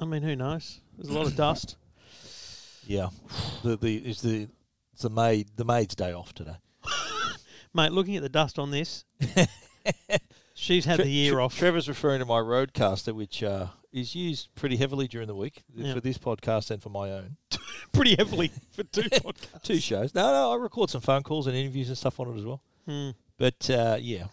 [0.00, 0.80] I mean, who knows?
[0.96, 1.76] There's a lot of dust.
[2.86, 3.08] Yeah,
[3.62, 4.48] the the is the
[4.92, 6.56] it's the maid the maid's day off today.
[7.74, 9.04] Mate, looking at the dust on this,
[10.54, 11.56] she's had Tre- the year Tre- off.
[11.56, 15.94] Trevor's referring to my RODECaster, which uh, is used pretty heavily during the week Yeah.
[15.94, 17.36] for this podcast and for my own
[17.92, 19.62] pretty heavily for two podcasts.
[19.62, 20.14] two shows.
[20.14, 22.62] No, no, I record some phone calls and interviews and stuff on it as well.
[22.86, 23.10] Hmm.
[23.38, 24.24] But uh, yeah,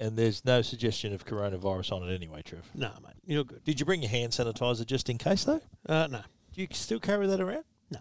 [0.00, 2.64] and there's no suggestion of coronavirus on it anyway, Trev.
[2.74, 3.64] No, mate, you're good.
[3.64, 5.60] Did you bring your hand sanitizer just in case though?
[5.88, 6.20] Uh, no,
[6.54, 7.64] Do you still carry that around?
[7.90, 8.00] No.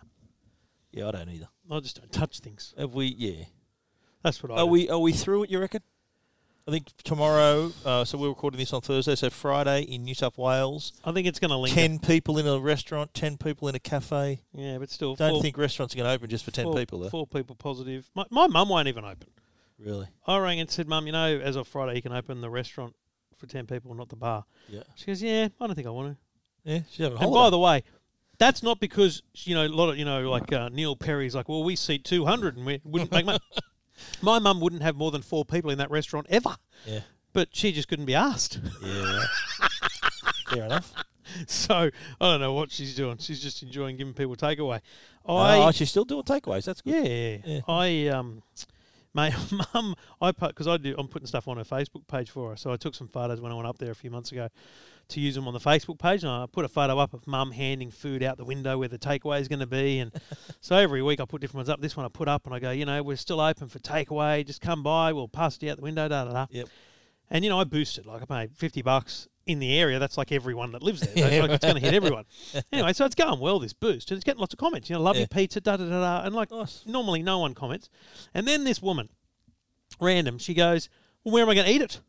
[0.92, 1.48] Yeah, I don't either.
[1.70, 2.73] I just don't touch things.
[2.78, 3.08] Have we?
[3.08, 3.46] Yeah.
[4.23, 4.56] That's what I.
[4.56, 4.66] Are do.
[4.68, 4.90] we?
[4.90, 5.52] Are we through it?
[5.52, 5.82] You reckon?
[6.68, 7.72] I think tomorrow.
[7.86, 9.16] Uh, so we're recording this on Thursday.
[9.16, 11.73] So Friday in New South Wales, I think it's going to linger.
[11.73, 14.42] ten people in a restaurant, ten people in a cafe.
[14.54, 16.76] Yeah, but still, Don't four, think restaurants are going to open just for ten four,
[16.76, 17.00] people.
[17.00, 17.09] Though.
[17.09, 18.09] Four people positive.
[18.16, 19.30] My, my mum won't even open.
[19.80, 20.08] Really?
[20.26, 22.95] I rang and said, "Mum, you know, as of Friday, you can open the restaurant
[23.38, 24.84] for ten people, not the bar." Yeah.
[24.95, 26.80] She goes, "Yeah, I don't think I want to." Yeah.
[26.90, 27.84] She's having a And by the way,
[28.38, 31.50] that's not because you know a lot of you know like uh, Neil Perry's like,
[31.50, 33.39] well, we seat two hundred and we wouldn't make money.
[34.22, 37.00] My mum wouldn't have more than four people in that restaurant ever, yeah.
[37.34, 38.59] but she just couldn't be asked.
[38.84, 39.23] Yeah.
[40.50, 40.94] Fair enough.
[41.47, 43.17] so I don't know what she's doing.
[43.17, 44.81] She's just enjoying giving people takeaway.
[45.28, 46.66] I oh, she's still doing takeaways.
[46.66, 47.06] That's good.
[47.06, 47.62] yeah, Yeah.
[47.67, 48.44] I um.
[49.13, 49.33] My
[49.73, 50.95] mum, I put because I do.
[50.97, 52.55] I'm putting stuff on her Facebook page for her.
[52.55, 54.50] So I took some photos when I went up there a few months ago
[55.09, 57.52] to use them on the Facebook page, and I put a photo up of mum
[57.52, 60.00] handing food out the window where the takeaway is going to be.
[60.00, 60.11] And
[60.61, 61.81] so every week I put different ones up.
[61.81, 64.45] This one I put up, and I go, you know, we're still open for takeaway.
[64.45, 65.13] Just come by.
[65.13, 66.08] We'll pass it out the window.
[66.08, 66.45] Da da da.
[66.50, 66.67] Yep.
[67.30, 70.00] And you know, I boosted like I paid fifty bucks in the area.
[70.00, 71.31] That's like everyone that lives there.
[71.31, 72.25] Yeah, like, it's going to hit everyone.
[72.72, 73.59] anyway, so it's going well.
[73.59, 74.89] This boost, and it's getting lots of comments.
[74.89, 75.22] You know, love Yeah.
[75.22, 75.61] your pizza.
[75.61, 76.25] Da da da da.
[76.25, 76.84] And like Nice.
[76.86, 77.89] normally no one comments.
[78.34, 79.09] And then this woman,
[80.00, 80.89] random, she goes,
[81.23, 82.02] well, where am I going to eat it?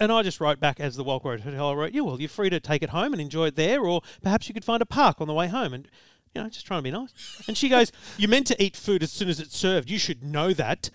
[0.00, 2.28] And I just wrote back as the Walk Road Hotel, I wrote, yeah, well, you're
[2.28, 4.86] free to take it home and enjoy it there, or perhaps you could find a
[4.86, 5.72] park on the way home.
[5.74, 5.86] And,
[6.34, 7.12] you know, just trying to be nice.
[7.46, 9.90] And she goes, you're meant to eat food as soon as it's served.
[9.90, 10.90] You should know that.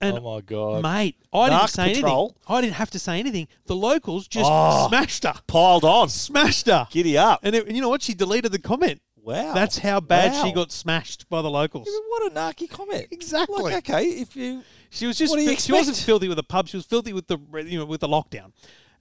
[0.00, 0.82] And, oh my god.
[0.82, 2.24] mate, I didn't say Patrol.
[2.24, 2.56] anything.
[2.56, 3.48] I didn't have to say anything.
[3.66, 4.88] The locals just Oh.
[4.88, 5.34] smashed her.
[5.46, 6.08] Piled on.
[6.08, 6.88] Smashed her.
[6.90, 7.40] Giddy up.
[7.42, 8.00] And, it, and you know what?
[8.02, 9.02] She deleted the comment.
[9.22, 9.52] Wow.
[9.52, 11.86] That's how bad she got smashed by the locals.
[11.90, 13.08] Yeah, but What a narky comment.
[13.10, 13.62] Exactly.
[13.62, 16.06] Like, okay, if you She was just What do you she wasn't expect?
[16.06, 16.66] filthy with the pub.
[16.68, 18.52] She was filthy with the you know with the lockdown,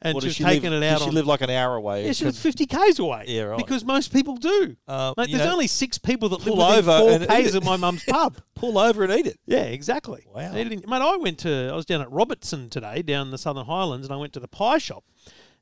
[0.01, 1.15] and what she does was she taking live, it out Does she on.
[1.15, 2.05] live like an hour away?
[2.05, 3.25] yeah, she was fifty k's away.
[3.27, 3.57] Yeah, right.
[3.57, 4.75] Because most people do.
[4.87, 8.03] Uh, you there's know, only six people that live over four k's of my mum's
[8.07, 8.37] pub.
[8.55, 9.39] pull over and eat it.
[9.45, 10.25] Yeah, exactly.
[10.33, 10.53] Wow.
[10.53, 14.13] Mate, I went to I was down at Robertson today, down the Southern Highlands, and
[14.13, 15.03] I went to the pie shop.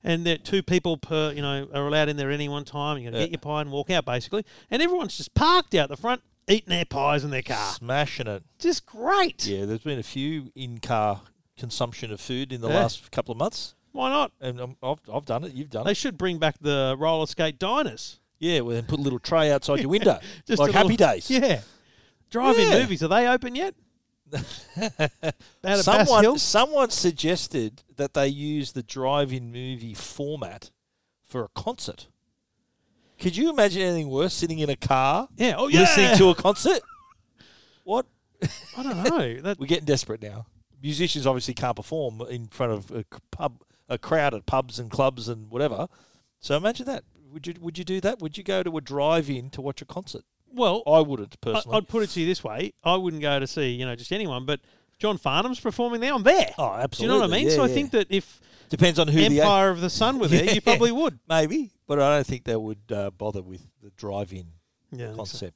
[0.03, 2.97] And there two people per you know are allowed in there at any one time.
[2.99, 3.23] You got to Yeah.
[3.25, 6.69] get your pie and walk out basically, and everyone's just parked out the front eating
[6.69, 7.73] their pies in their car.
[7.73, 8.43] Smashing it.
[8.59, 9.45] Just great.
[9.47, 11.21] Yeah, there's been a few in-car
[11.57, 12.75] consumption of food in the Yeah.
[12.81, 14.31] last couple of months, Why not?
[14.39, 15.53] and um, I've, I've done it.
[15.53, 15.97] You've done They it.
[15.97, 18.19] should bring back the roller skate diners.
[18.39, 21.07] Yeah, well, then put a little tray outside your window, Just like a Happy little-
[21.13, 21.29] Days.
[21.31, 21.61] Yeah.
[22.29, 22.79] Drive-in Yeah.
[22.79, 23.73] movies, are they open yet?
[24.35, 24.43] Out
[24.79, 30.69] of Bass Someone, someone suggested that they use the drive-in movie format
[31.23, 32.07] for a concert.
[33.19, 34.33] Could you imagine anything worse?
[34.33, 35.55] Sitting in a car, Yeah.
[35.57, 35.79] Oh, yeah.
[35.81, 36.81] listening to a concert.
[37.83, 38.05] What?
[38.77, 39.37] I don't know.
[39.41, 40.45] That, We're getting desperate now.
[40.83, 43.59] Musicians obviously can't perform in front of a c- pub,
[43.89, 45.87] a crowd at pubs and clubs and whatever.
[46.39, 47.03] So imagine that.
[47.33, 48.19] Would you would you do that?
[48.19, 50.23] Would you go to a drive-in to watch a concert?
[50.49, 51.77] well, I wouldn't personally.
[51.77, 54.11] I'd put it to you this way: I wouldn't go to see, you know, just
[54.13, 54.61] anyone, but
[54.97, 56.13] John Farnham's performing there.
[56.13, 56.51] I'm there.
[56.57, 56.95] oh, absolutely.
[56.97, 57.47] Do you know what I mean?
[57.49, 58.39] Yeah, so I think that if
[58.69, 60.53] depends on who the Empire of the Sun were there, Yeah.
[60.53, 61.19] you probably would.
[61.27, 64.47] maybe, but I don't think they would uh, bother with the drive-in
[64.91, 65.13] Yeah.
[65.13, 65.49] Think so.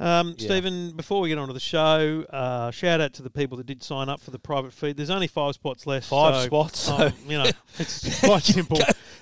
[0.00, 0.46] Um, Yeah.
[0.46, 3.66] Stephen, before we get on to the show, uh, shout out to the people that
[3.66, 4.96] did sign up for the private feed.
[4.96, 6.08] There's only five spots left.
[6.08, 8.78] Five so, spots, um, so- you know, it's quite simple.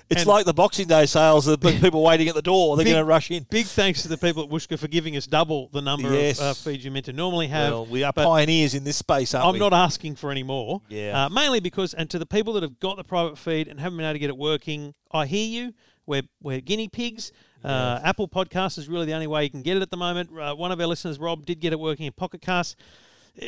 [0.09, 1.45] It's And- like the Boxing Day sales.
[1.45, 2.77] The people waiting at the door.
[2.77, 3.45] They're Big- going to rush in.
[3.49, 6.39] Big thanks to the people at Whooshkaa for giving us double the number Yes.
[6.39, 7.73] of uh, feeds you're meant to normally have.
[7.73, 9.59] Well, we are pioneers in this space, aren't I'm we?
[9.59, 10.81] not asking for any more.
[10.87, 11.25] Yeah.
[11.25, 13.97] Uh, mainly because, and to the people that have got the private feed and haven't
[13.97, 15.73] been able to get it working, I hear you.
[16.05, 17.31] We're, we're guinea pigs.
[17.63, 20.29] Uh, Apple Podcast is really the only way you can get it at the moment.
[20.37, 22.75] Uh, one of our listeners, Rob, did get it working in Pocket Cast.
[23.41, 23.45] Uh,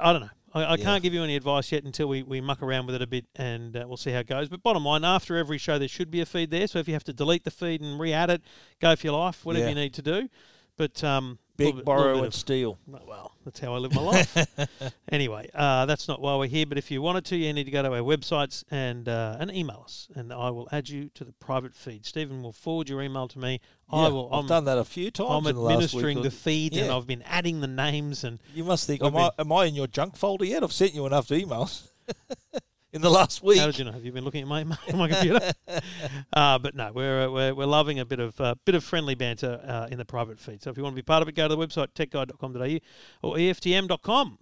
[0.00, 0.28] I don't know.
[0.54, 0.84] I, I Yeah.
[0.84, 3.24] can't give you any advice yet until we, we muck around with it a bit
[3.36, 4.48] and uh, we'll see how it goes.
[4.48, 6.66] But bottom line, after every show, there should be a feed there.
[6.66, 8.42] So if you have to delete the feed and re add it,
[8.80, 9.70] go for your life, whatever Yeah.
[9.70, 10.28] you need to do.
[10.76, 12.78] But um, Beg, little bit- little borrow, and of- steal.
[12.86, 14.36] well, that's how I live my life.
[15.10, 16.66] anyway, uh, that's not why we're here.
[16.66, 19.50] But if you wanted to, you need to go to our websites and uh, and
[19.50, 22.04] email us, and I will add you to the private feed.
[22.04, 23.60] Stephen will forward your email to me.
[23.90, 24.28] I will.
[24.32, 25.30] I've I'm, done that a few times.
[25.30, 28.86] I'm the administering the or- feed, and I've been adding the names and You must
[28.86, 30.62] think, am I, am I in your junk folder yet?
[30.62, 31.88] I've sent you enough emails.
[32.96, 33.60] in the last week.
[33.60, 33.92] How did you know?
[33.92, 34.64] Have you been looking at my
[34.94, 35.52] my computer?
[36.32, 39.14] uh, but no, we're, uh, we're we're loving a bit of uh, bit of friendly
[39.14, 40.62] banter uh, in the private feed.
[40.62, 43.36] So if you want to be part of it, go to the website techguide.com.au or
[43.36, 44.38] EFTM.com.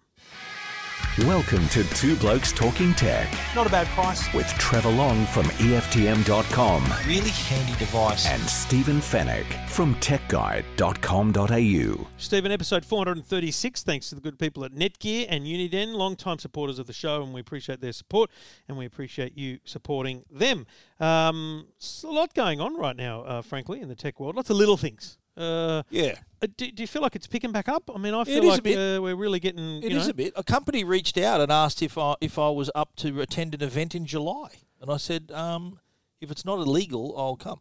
[1.19, 4.32] Welcome to Two Blokes Talking Tech Not a bad price.
[4.34, 8.26] with Trevor Long from EFTM.com Really handy device.
[8.26, 12.06] and Stephen Fenech from TechGuide.com.au.
[12.16, 13.84] Stephen, episode 436.
[13.84, 17.32] Thanks to the good people at Netgear and Uniden, long-time supporters of the show, and
[17.32, 18.28] we appreciate their support,
[18.67, 20.67] and we appreciate you supporting them.
[20.99, 21.69] Um,
[22.02, 24.34] a lot going on right now, uh, frankly, in the tech world.
[24.34, 25.17] Lots of little things.
[25.36, 27.90] Uh, yeah, uh, do, do you feel like it's picking back up?
[27.92, 29.82] I mean, I feel like uh, we're really getting.
[29.82, 30.32] it is know, a bit.
[30.36, 33.62] A company reached out and asked if I if I was up to attend an
[33.62, 34.48] event in July,
[34.81, 35.81] and I said, um,
[36.20, 37.60] if it's not illegal, I'll come.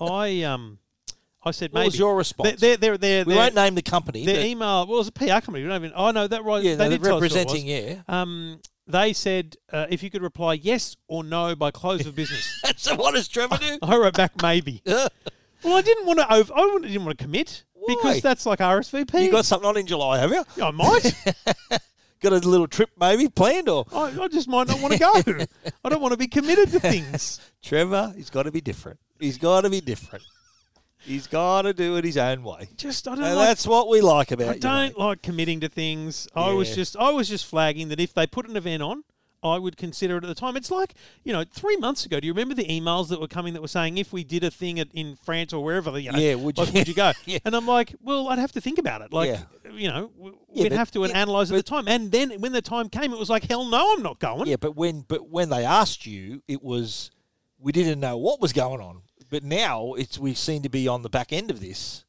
[0.00, 0.78] I um,
[1.44, 1.88] I said What maybe.
[1.88, 2.60] was your response?
[2.60, 4.24] They're, they're, they're, we won't name the company.
[4.24, 4.86] their email.
[4.86, 5.62] Well, it was a PR company.
[5.62, 5.92] We don't even.
[5.94, 6.62] Oh no, that right.
[6.62, 7.54] yeah, they they're did tell us who it was.
[7.54, 7.66] representing.
[7.66, 12.16] Yeah, Um, they said uh, if you could reply yes or no by close of
[12.16, 12.62] business.
[12.76, 13.78] so what does Trevor do?
[13.82, 14.82] I wrote back maybe.
[15.62, 16.32] well, I didn't want to.
[16.32, 19.22] Over, I didn't want to commit because that's like RSVP.
[19.24, 20.44] you got something on in July, have you?
[20.62, 21.14] I might.
[22.20, 25.12] Got a little trip maybe planned, or I, I just might not want to go.
[25.84, 27.40] I don't want to be committed to things.
[27.62, 28.12] Trevor?
[28.16, 28.98] He's got to be different.
[29.20, 30.24] He's got to be different.
[30.98, 32.70] He's got to do it his own way.
[32.76, 33.46] Just I don't And like.
[33.46, 34.58] that's what we like about I you.
[34.60, 34.98] don't mate.
[34.98, 36.26] like committing to things.
[36.34, 36.74] I was Yeah.
[36.74, 39.04] just I was just flagging that if they put an event on,
[39.42, 40.56] I would consider it at the time.
[40.56, 40.94] It's like
[41.24, 42.18] you know, three months ago.
[42.20, 44.50] Do you remember the emails that were coming that were saying if we did a
[44.50, 47.12] thing at, in France or wherever, you know, Yeah, would like, you- would you go?
[47.26, 47.38] Yeah.
[47.44, 49.12] And I'm like, well, I'd have to think about it.
[49.12, 49.42] Like, Yeah.
[49.72, 50.10] you know,
[50.52, 51.86] Yeah, we'd but- have to yeah, analyze at the time.
[51.88, 54.48] And then when the time came, it was like, hell no, I'm not going.
[54.48, 57.10] Yeah, but when but when they asked you, it was
[57.60, 59.02] we didn't know what was going on.
[59.30, 62.04] But now it's we seem to be on the back end of this.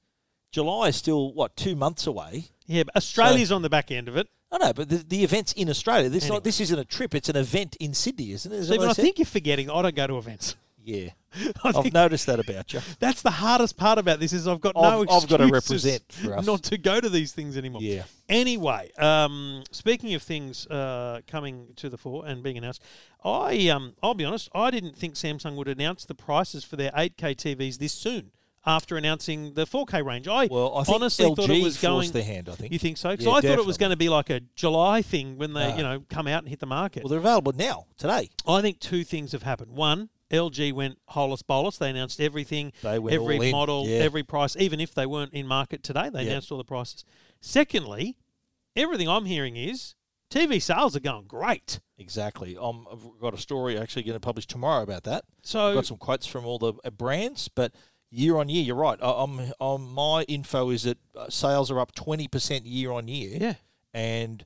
[0.52, 2.46] July is still what two months away.
[2.66, 4.28] Yeah, but Australia's on the back end of it.
[4.52, 6.10] I know, but the, the event's in Australia.
[6.10, 6.38] This Anyway.
[6.38, 8.56] not this isn't a trip; it's an event in Sydney, isn't it?
[8.58, 9.70] Is Stephen, what I think you're forgetting.
[9.70, 10.56] I don't go to events.
[10.84, 11.10] yeah,
[11.64, 12.80] I I've noticed that about you.
[13.00, 15.52] That's the hardest part about this is I've got no I've- excuses I've got to
[15.54, 16.46] represent for us.
[16.48, 17.82] not to go to these things anymore.
[17.84, 18.04] Yeah.
[18.28, 22.82] Anyway, um, speaking of things uh, coming to the fore and being announced,
[23.24, 26.92] I um, I'll be honest, I didn't think Samsung would announce the prices for their
[26.92, 28.32] 8K TVs this soon
[28.66, 30.28] after announcing the 4K range.
[30.28, 32.12] I Well, I honestly LG thought it was going.
[32.12, 32.50] their hand.
[32.50, 32.74] I think.
[32.74, 33.12] You think so?
[33.12, 35.70] Because Yeah, I thought it was going to be like a July thing when they,
[35.70, 35.78] No.
[35.78, 37.04] you know, come out and hit the market.
[37.04, 38.30] Well, they're available now today.
[38.48, 39.72] I think two things have happened.
[39.72, 41.78] One, LG went holus bolus.
[41.78, 43.98] They announced everything, They every model, yeah.
[44.00, 46.10] every price, even if they weren't in market today.
[46.10, 46.32] They Yeah.
[46.32, 47.04] announced all the prices.
[47.42, 48.18] Secondly,
[48.76, 49.96] everything I'm hearing is
[50.30, 51.80] TV sales are going great.
[51.98, 52.56] Exactly.
[52.56, 55.26] Um, I've got a story actually going to publish tomorrow about that.
[55.42, 57.74] So I've got some quotes from all the uh, brands, but
[58.12, 59.00] year on year, you're right.
[59.02, 63.38] I, am I'm, my info is that uh, sales are up 20% year on year.
[63.40, 63.54] yeah,
[63.94, 64.46] And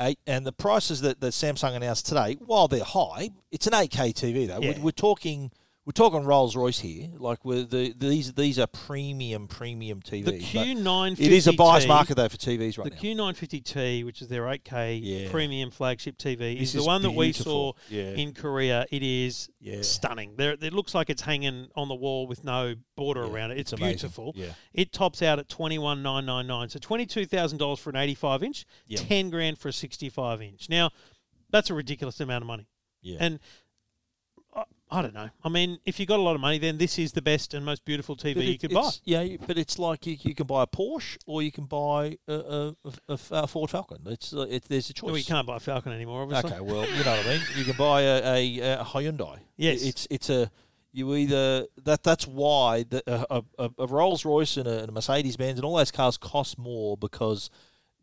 [0.00, 4.12] eight, and the prices that, that Samsung announced today, while they're high, it's an 8K
[4.12, 4.60] TV though.
[4.60, 4.74] Yeah.
[4.76, 5.50] We're, we're talking
[5.86, 7.08] we're talking Rolls Royce here.
[7.18, 10.24] Like we're the these these are premium premium TVs.
[10.24, 11.20] the Q950.
[11.20, 13.24] it is a buyer's market though for TVs right The now.
[13.30, 15.30] Q950T, which is their 8K Yeah.
[15.30, 17.72] premium flagship TV, This is the is one that we saw.
[17.90, 18.12] Yeah.
[18.12, 18.86] in Korea.
[18.90, 19.82] It is Yeah.
[19.82, 20.36] stunning.
[20.36, 23.58] There, it looks like it's hanging on the wall with no border around it.
[23.58, 23.96] It's, it's amazing.
[23.98, 24.32] beautiful.
[24.36, 24.54] Yeah.
[24.72, 26.70] It tops out at twenty one nine nine nine.
[26.70, 28.64] So twenty two thousand dollars for an eighty five inch,
[28.96, 30.68] ten grand for a sixty five inch.
[30.70, 30.90] Now,
[31.50, 32.66] that's a ridiculous amount of money.
[33.02, 33.18] Yeah.
[33.20, 33.38] And
[34.94, 35.30] I, don't know.
[35.42, 37.64] I mean, if you got a lot of money, then this is the best and
[37.64, 38.90] most beautiful TV But you could buy.
[39.04, 42.74] Yeah, but it's like you, you can buy a Porsche or you can buy a,
[42.84, 43.98] a, a, Ford Falcon.
[44.06, 45.08] It's uh, it, there's a choice.
[45.08, 46.52] Well, you can't buy a Falcon anymore, obviously.
[46.52, 47.40] Okay, well, you know what I mean.
[47.56, 49.38] You can buy a, a, a Hyundai.
[49.56, 49.82] Yes.
[49.82, 50.50] it's it's a
[50.94, 54.92] you either that that's why the, a, a, a Rolls Royce and a, and a
[54.92, 57.50] Mercedes Benz and all those cars cost more because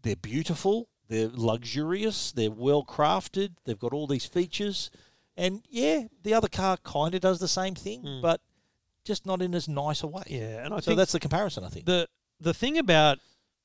[0.04, 4.92] they're beautiful, they're luxurious, they're well crafted, they've got all these features,
[5.38, 8.42] and yeah, the other car kind of does the same thing, but
[9.06, 10.24] just not in as nice a way.
[10.28, 11.64] Yeah, and I so think that's the comparison.
[11.64, 11.86] I think.
[11.86, 12.08] the
[12.40, 13.20] the thing about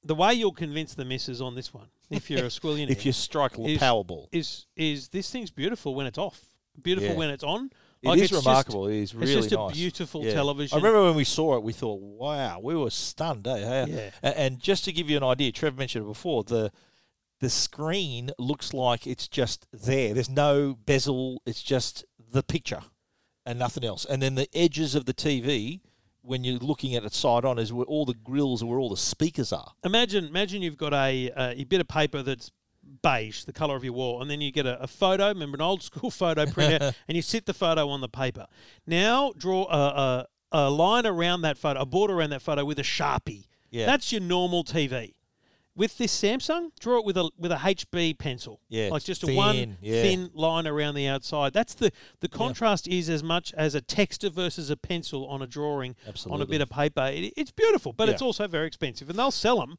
[0.04, 3.12] the way you'll convince the missus on this one, if you're a squillionaire, if you
[3.12, 6.44] strike a is- Powerball, is is this thing's beautiful when it's off,
[6.80, 7.16] beautiful Yeah.
[7.16, 7.70] when it's on.
[8.02, 8.86] It Like, is it's just- remarkable.
[8.88, 9.72] it is really it's just a nice.
[9.74, 10.34] beautiful Yeah.
[10.34, 10.76] television.
[10.76, 13.86] I remember when we saw it, we thought, "Wow, we were stunned." Eh?
[13.88, 14.10] Yeah.
[14.22, 16.44] a- And just to give you an idea, Trev mentioned it before.
[16.44, 16.70] The
[17.40, 20.14] the screen looks like it's just there.
[20.14, 21.42] There's no bezel.
[21.46, 22.82] It's just the picture
[23.44, 24.04] and nothing else.
[24.04, 25.80] And then the edges of the TV,
[26.22, 28.90] when you're looking at it side on, is where all the grills are where all
[28.90, 29.72] the speakers are.
[29.84, 32.50] imagine imagine you've got a uh, a bit of paper that's
[33.02, 35.28] beige, the color of your wall, and then you get a, a photo.
[35.28, 38.46] Remember an old school photo printer, and you sit the photo on the paper.
[38.86, 42.78] Now draw a, a a line around that photo, a border around that photo with
[42.78, 43.46] a sharpie.
[43.70, 43.86] Yeah.
[43.86, 45.12] That's your normal TV.
[45.76, 48.60] With this Samsung, draw it with a with a HB pencil.
[48.68, 50.02] Yeah, like just a thin, one yeah.
[50.02, 51.52] thin line around the outside.
[51.52, 55.46] That's the the contrast is as much as a texter versus a pencil on a
[55.46, 56.34] drawing Absolutely.
[56.34, 57.10] on a bit of paper.
[57.12, 58.14] It, it's beautiful, but Yeah.
[58.14, 59.78] it's also very expensive, and they'll sell them.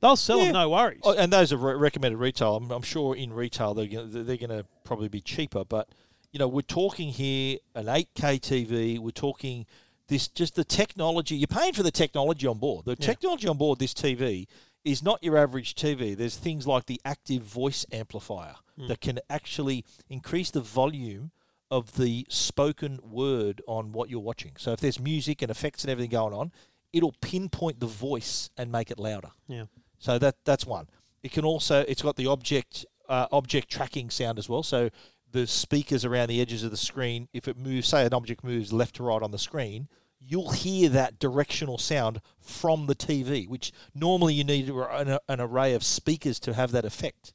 [0.00, 0.44] They'll sell Yeah.
[0.44, 1.00] them, no worries.
[1.02, 2.56] Oh, and those are re- recommended retail.
[2.56, 5.88] I'm, I'm sure in retail they're gonna, they're going to probably be cheaper, but
[6.32, 8.98] you know we're talking here an 8K TV.
[8.98, 9.66] We're talking
[10.08, 11.36] this just the technology.
[11.36, 12.84] You're paying for the technology on board.
[12.84, 14.46] The technology on board this TV
[14.84, 16.16] is not your average TV.
[16.16, 18.54] There's things like the active voice amplifier
[18.88, 21.32] that can actually increase the volume
[21.70, 24.52] of the spoken word on what you're watching.
[24.56, 26.50] So if there's music and effects and everything going on,
[26.92, 29.32] it'll pinpoint the voice and make it louder.
[29.48, 29.64] yeah.
[29.98, 30.88] So that that's one.
[31.22, 34.62] It can also it's got the object uh, object tracking sound as well.
[34.62, 34.88] So
[35.30, 38.72] the speakers around the edges of the screen, if it moves, say an object moves
[38.72, 39.88] left to right on the screen,
[40.20, 45.74] you'll hear that directional sound from the TV, which normally you need an, an array
[45.74, 47.32] of speakers to have that effect.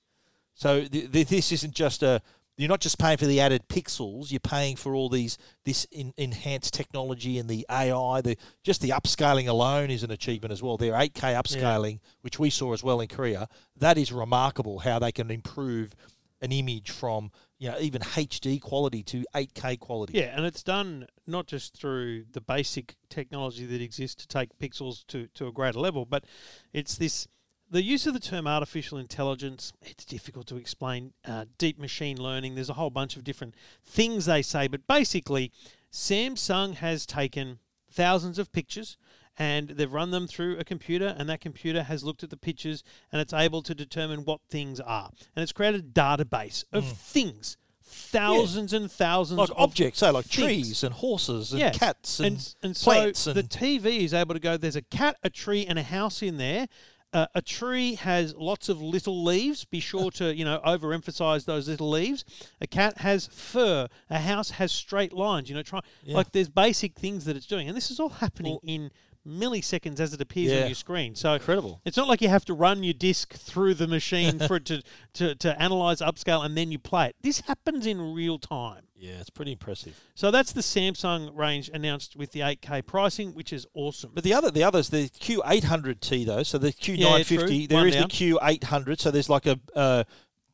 [0.54, 2.22] So th- th- this isn't just a
[2.58, 4.32] you're not just paying for the added pixels.
[4.32, 8.22] You're paying for all these this in, enhanced technology and the AI.
[8.22, 10.78] The just the upscaling alone is an achievement as well.
[10.78, 14.80] Their 8K upscaling, which we saw as well in Korea, that is remarkable.
[14.80, 15.94] How they can improve
[16.42, 20.18] an image from you know even HD quality to 8K quality.
[20.18, 25.06] Yeah, and it's done not just through the basic technology that exists to take pixels
[25.08, 26.26] to, to a greater level, but
[26.74, 27.28] it's this
[27.70, 29.74] the use of the term artificial intelligence.
[29.82, 31.14] It's difficult to explain.
[31.26, 32.56] Uh, deep machine learning.
[32.56, 35.52] There's a whole bunch of different things they say, but basically,
[35.92, 37.60] Samsung has taken
[37.90, 38.98] thousands of pictures
[39.38, 42.84] and they've run them through a computer and that computer has looked at the pictures
[43.12, 47.58] and it's able to determine what things are and it's created a database of things
[47.88, 50.44] thousands and thousands like of objects, say like things.
[50.46, 51.70] trees and horses and Yeah.
[51.72, 54.58] cats and, and so plants and the TV is able to go.
[54.58, 56.68] There's a cat, a tree, and a house in there.
[57.14, 59.64] Uh, a tree has lots of little leaves.
[59.64, 62.26] Be sure to you know overemphasize those little leaves.
[62.60, 63.88] A cat has fur.
[64.10, 65.48] A house has straight lines.
[65.48, 68.58] You know, try like there's basic things that it's doing, and this is all happening
[68.64, 68.92] in
[69.28, 70.62] milliseconds as it appears Yeah.
[70.62, 71.16] on your screen.
[71.16, 71.82] So Incredible.
[71.86, 74.82] It's not like you have to run your disc through the machine for it to,
[75.14, 77.16] to to analyze, upscale, and then you play it.
[77.22, 78.84] This happens in real time.
[78.98, 80.00] yeah, it's pretty impressive.
[80.16, 84.12] So that's the Samsung range announced with the 8K pricing, which is awesome.
[84.14, 86.44] But the other, the others, the Q800T though.
[86.44, 87.68] So the Q950, true.
[87.68, 88.04] there One is down.
[88.04, 89.00] the Q800.
[89.00, 90.04] So there's like a uh,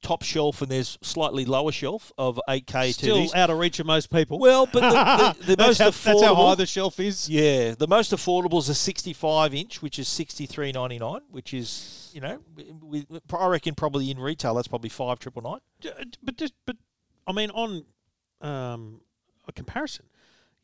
[0.02, 3.36] top shelf and there's slightly lower shelf of 8K Still TVs.
[3.36, 4.40] out of reach of most people.
[4.40, 6.04] Well, but the, the, the most how, affordable.
[6.22, 7.30] that's how high the shelf is.
[7.30, 12.40] yeah, the most affordable is a 65 inch, which is 63.99, which is you know,
[12.82, 15.60] with, I reckon probably in retail that's probably five triple nine.
[15.80, 15.92] D-
[16.22, 16.76] But just, but
[17.26, 17.86] I mean, on
[18.42, 19.02] um,
[19.48, 20.06] a comparison,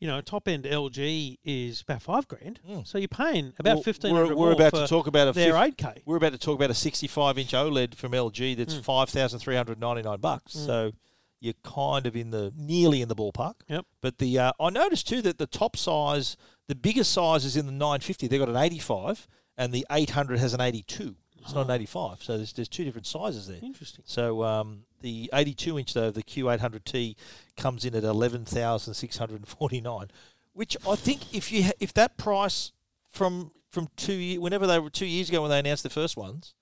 [0.00, 2.60] you know, top end LG is about five grand.
[2.84, 3.76] So you're paying about.
[3.76, 6.02] Well, fifteen we're, we're about to talk about a their eight K.
[6.06, 8.80] We're about to talk about a 65 inch OLED from LG that's Hmm.
[8.82, 10.52] 5,399 bucks.
[10.52, 10.92] So
[11.40, 13.54] you're kind of in the nearly in the ballpark.
[13.68, 13.86] Yep.
[14.00, 16.36] But the uh, I noticed too that the top size,
[16.68, 18.26] the biggest size is in the 950.
[18.28, 19.26] They've got an 85,
[19.56, 21.16] and the 800 has an 82.
[21.48, 22.22] It's not an 85.
[22.22, 23.58] So there's there's two different sizes there.
[23.62, 24.04] Interesting.
[24.06, 27.16] So um, the 82 inch though, the Q800T
[27.56, 30.08] comes in at 11,649,
[30.52, 32.72] which I think if you ha- if that price
[33.10, 36.16] from from two year, whenever they were two years ago when they announced the first
[36.16, 36.54] ones,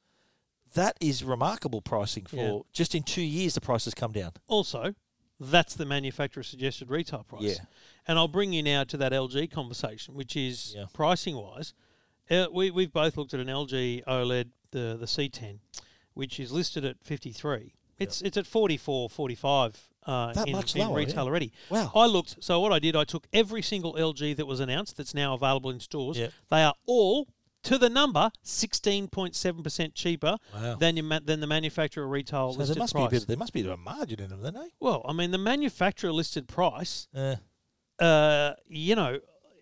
[0.75, 2.59] that is remarkable pricing for Yeah.
[2.73, 4.33] just in two years the price has come down.
[4.49, 4.95] Also,
[5.39, 7.43] that's the manufacturer suggested retail price.
[7.43, 7.65] Yeah.
[8.09, 10.87] And I'll bring you now to that LG conversation, which is Yeah.
[10.93, 11.75] pricing wise.
[12.29, 15.59] Uh, we, we've both looked at an LG OLED, the, the C10,
[16.15, 17.73] which is listed at 53.
[17.99, 21.21] It's it's at 44, 45 uh, That in, much in lower, retail yeah.
[21.23, 21.53] already.
[21.71, 21.91] Wow.
[21.95, 25.15] I looked, so what I did, I took every single LG that was announced that's
[25.15, 26.19] now available in stores.
[26.19, 26.29] Yeah.
[26.51, 27.27] They are all
[27.63, 30.77] to the number 16.7% cheaper Wow.
[30.77, 33.11] than, your ma- than the manufacturer retail So listed there must price.
[33.11, 34.69] be a bit, there must be a bit of a margin in them, don't they?
[34.81, 37.37] Well, I mean, the manufacturer listed price, Uh,
[37.99, 39.19] uh, you know,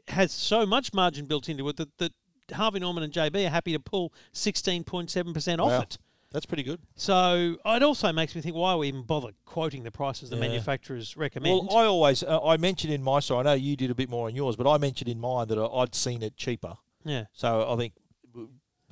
[0.09, 2.13] has so much margin built into it that, that
[2.53, 5.81] Harvey Norman and JB are happy to pull 16.7% off wow.
[5.81, 5.99] it.
[6.33, 6.81] That's pretty good.
[6.97, 10.41] So it also makes me think, why we even bother quoting the prices the Yeah.
[10.41, 11.69] manufacturers recommend?
[11.69, 13.41] Well, I always uh, I mentioned in my story.
[13.41, 15.59] I know you did a bit more on yours, but I mentioned in mine that
[15.59, 16.75] I'd seen it cheaper.
[17.05, 17.27] yeah.
[17.33, 17.93] So I think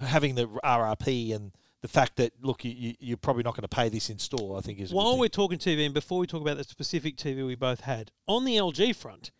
[0.00, 3.68] having the RRP and the fact that look, you, you, you're probably not going to
[3.68, 4.92] pay this in store, I think is.
[4.92, 8.12] While we're talking TV, and before we talk about the specific TV we both had,
[8.28, 9.32] on the LG front,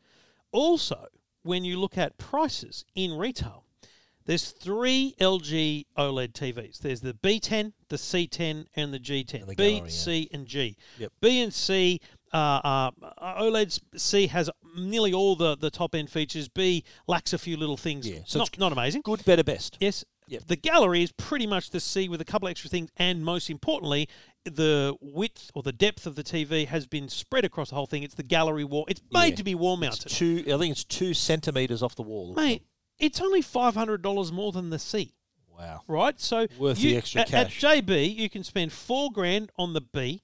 [0.51, 1.07] also,
[1.45, 3.65] when you look at prices in retail,
[4.25, 6.79] there's three LG OLED TVs.
[6.79, 9.41] There's the B10, the C10, and the G10.
[9.41, 9.89] And the B, yeah.
[9.89, 10.77] C, and G.
[10.99, 11.13] Yep.
[11.21, 12.01] B and C,
[12.33, 12.91] uh, uh,
[13.41, 16.49] OLED C has nearly all the, the top end features.
[16.49, 18.09] B lacks a few little things.
[18.09, 19.03] Yeah, so not, it's not amazing.
[19.03, 19.77] good, better, best.
[19.81, 20.45] Yes, Yep.
[20.47, 24.09] The gallery is pretty much the C with a couple extra things, and most importantly,
[24.45, 28.03] the width or the depth of the TV has been spread across the whole thing.
[28.03, 28.87] It's the gallery wall.
[28.89, 29.37] It's made Yeah.
[29.37, 30.09] to be wall It's mounted.
[30.09, 30.45] two.
[30.55, 32.33] I think it's two centimeters off the wall.
[32.35, 32.63] Mate,
[32.99, 35.15] it's only five hundred dollars more than the C,
[35.59, 35.83] Wow.
[35.89, 36.19] right?
[36.21, 37.63] So Worth you, the extra at, cash.
[37.65, 40.23] At JB, you can spend four grand on the B,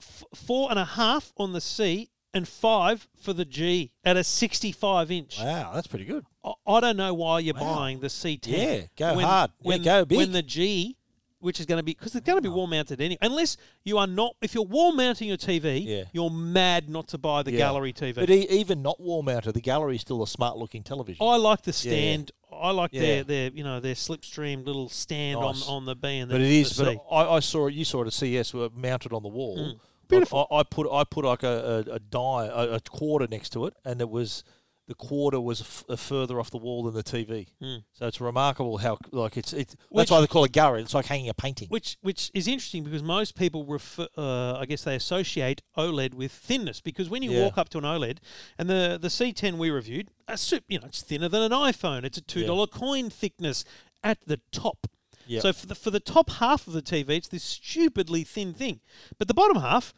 [0.00, 4.24] f- four and a half on the C, and five for the G at a
[4.24, 5.38] sixty-five inch.
[5.38, 6.24] Wow, that's pretty good.
[6.44, 7.76] I, I don't know why you're Wow.
[7.76, 8.46] buying the C10.
[8.46, 9.50] Yeah, go when, hard.
[9.60, 10.18] Yeah, When, go big.
[10.18, 10.96] When the G,
[11.42, 13.18] which is going to be because it's going to be wall mounted anyway.
[13.20, 16.04] Unless you are not, if you're wall mounting your TV, Yeah.
[16.12, 17.58] you're mad not to buy the Yeah.
[17.58, 18.14] gallery TV.
[18.14, 21.26] But e- even not wall mounted, the gallery is still a smart looking television.
[21.26, 22.30] I like the stand.
[22.52, 23.00] I like Yeah.
[23.00, 25.66] their their you know their slipstream little stand Nice.
[25.68, 26.72] on on the B and the but it is.
[26.78, 26.96] But.
[27.10, 27.74] I, I saw it.
[27.74, 28.54] You saw it at CES.
[28.54, 29.58] Were mounted on the wall.
[29.58, 29.80] Mm.
[30.08, 30.46] Beautiful.
[30.50, 33.66] I, I put I put like a, a, a die a, a quarter next to
[33.66, 34.44] it, and it was
[34.92, 37.48] the quarter was f- uh, further off the wall than the TV.
[37.62, 37.84] Mm.
[37.94, 40.82] So it's remarkable how like it's it's Which- that's why they call it gallery.
[40.82, 41.68] It's like hanging a painting.
[41.68, 46.32] Which which is interesting because most people refer, uh, I guess they associate OLED with
[46.32, 47.44] thinness because when you Yeah.
[47.44, 48.18] walk up to an OLED
[48.58, 52.04] and the the C10 we reviewed, a you know it's thinner than an iPhone.
[52.04, 53.64] It's a two dollar coin thickness
[54.04, 54.86] at the top.
[55.26, 55.42] Yep.
[55.42, 58.80] So for the for the top half of the TV, it's this stupidly thin thing,
[59.18, 59.94] but the bottom half,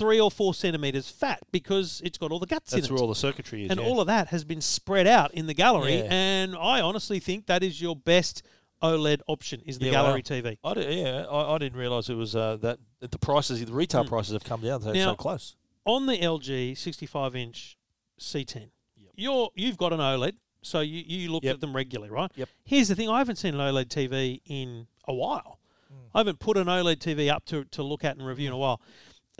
[0.00, 2.82] three or four centimeters fat because it's got all the guts That's in it.
[2.82, 3.70] That's where all the circuitry is.
[3.70, 3.86] and yeah.
[3.86, 5.98] all of that has been spread out in the gallery.
[5.98, 6.08] Yeah.
[6.10, 8.42] And I honestly think that is your best
[8.82, 10.36] OLED option is the Yeah, gallery wow.
[10.36, 10.58] TV.
[10.64, 14.04] I did, yeah, I, I didn't realise it was uh, that the prices, the retail
[14.06, 14.80] prices have come down.
[14.82, 14.92] So.
[14.92, 15.54] Now- so close.
[15.84, 17.76] on the LG 65 inch
[18.18, 18.70] C10,
[19.16, 21.54] you're you've got an OLED, so you, you look Yep.
[21.56, 22.30] at them regularly, right?
[22.36, 22.48] Yep.
[22.64, 25.58] Here's the thing: I haven't seen an OLED TV in a while.
[25.88, 25.96] Hmm.
[26.14, 28.58] I haven't put an OLED TV up to, to look at and review in a
[28.58, 28.80] while.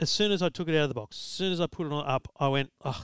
[0.01, 1.85] As soon as I took it out of the box, as soon as I put
[1.87, 3.01] it on up, I went, oh,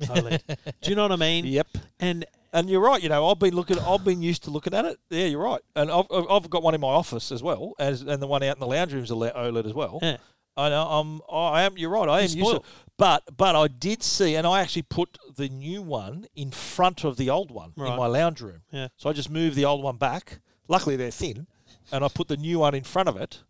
[0.00, 0.40] OLED.
[0.80, 1.44] Do you know what I mean?
[1.58, 1.66] Yep.
[2.00, 3.02] And And you're right.
[3.02, 3.78] You know, I've been looking.
[3.78, 4.98] I've been used to looking at it.
[5.10, 5.60] Yeah, you're right.
[5.76, 8.56] And I've, I've- got one in my office as well, as and the one out
[8.56, 9.98] in the lounge room is OLED as well.
[10.02, 10.16] yeah,
[10.56, 10.86] I know.
[10.86, 11.20] I'm.
[11.30, 11.76] I am.
[11.76, 12.08] You're right.
[12.08, 12.62] I am used to.
[12.96, 17.16] But but I did see, and I actually put the new one in front of
[17.16, 18.62] the old one in my lounge room.
[18.70, 18.88] Yeah.
[18.96, 20.40] So I just moved the old one back.
[20.68, 21.46] Luckily, they're thin,
[21.92, 23.42] and I put the new one in front of it,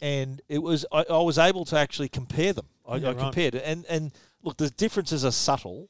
[0.00, 0.84] and it was.
[0.92, 2.66] I, I was able to actually compare them.
[2.86, 3.18] I, Yeah, I right.
[3.18, 5.88] compared it, and and look, the differences are subtle,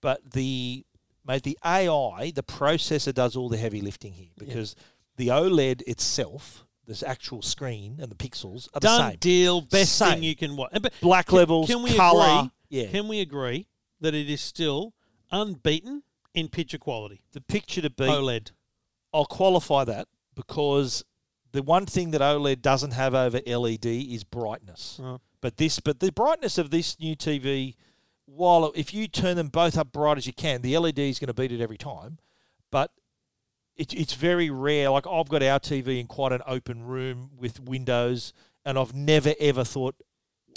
[0.00, 0.84] but the
[1.26, 4.76] mate, the AI, the processor does all the heavy lifting here because
[5.16, 9.16] the OLED itself, this actual screen and the pixels are the same.
[9.18, 10.14] deal, best Same.
[10.14, 10.70] thing you can watch.
[10.80, 12.40] But Black can- levels, can we color.
[12.40, 12.50] agree?
[12.68, 13.66] Yeah, Can we agree
[14.00, 14.92] that it is still
[15.32, 16.02] unbeaten
[16.34, 17.22] in picture quality?
[17.32, 18.08] the picture to beat.
[18.08, 18.50] OLED.
[19.14, 21.04] I'll qualify that because
[21.56, 25.00] the one thing that OLED doesn't have over LED is brightness.
[25.02, 25.18] Right.
[25.40, 27.76] But this, but the brightness of this new TV,
[28.26, 31.28] while if you turn them both up bright as you can, the LED is going
[31.28, 32.18] to beat it every time.
[32.70, 32.90] But
[33.76, 34.90] it, it's very rare.
[34.90, 38.32] Like I've got our TV in quite an open room with windows,
[38.64, 39.94] and I've never ever thought,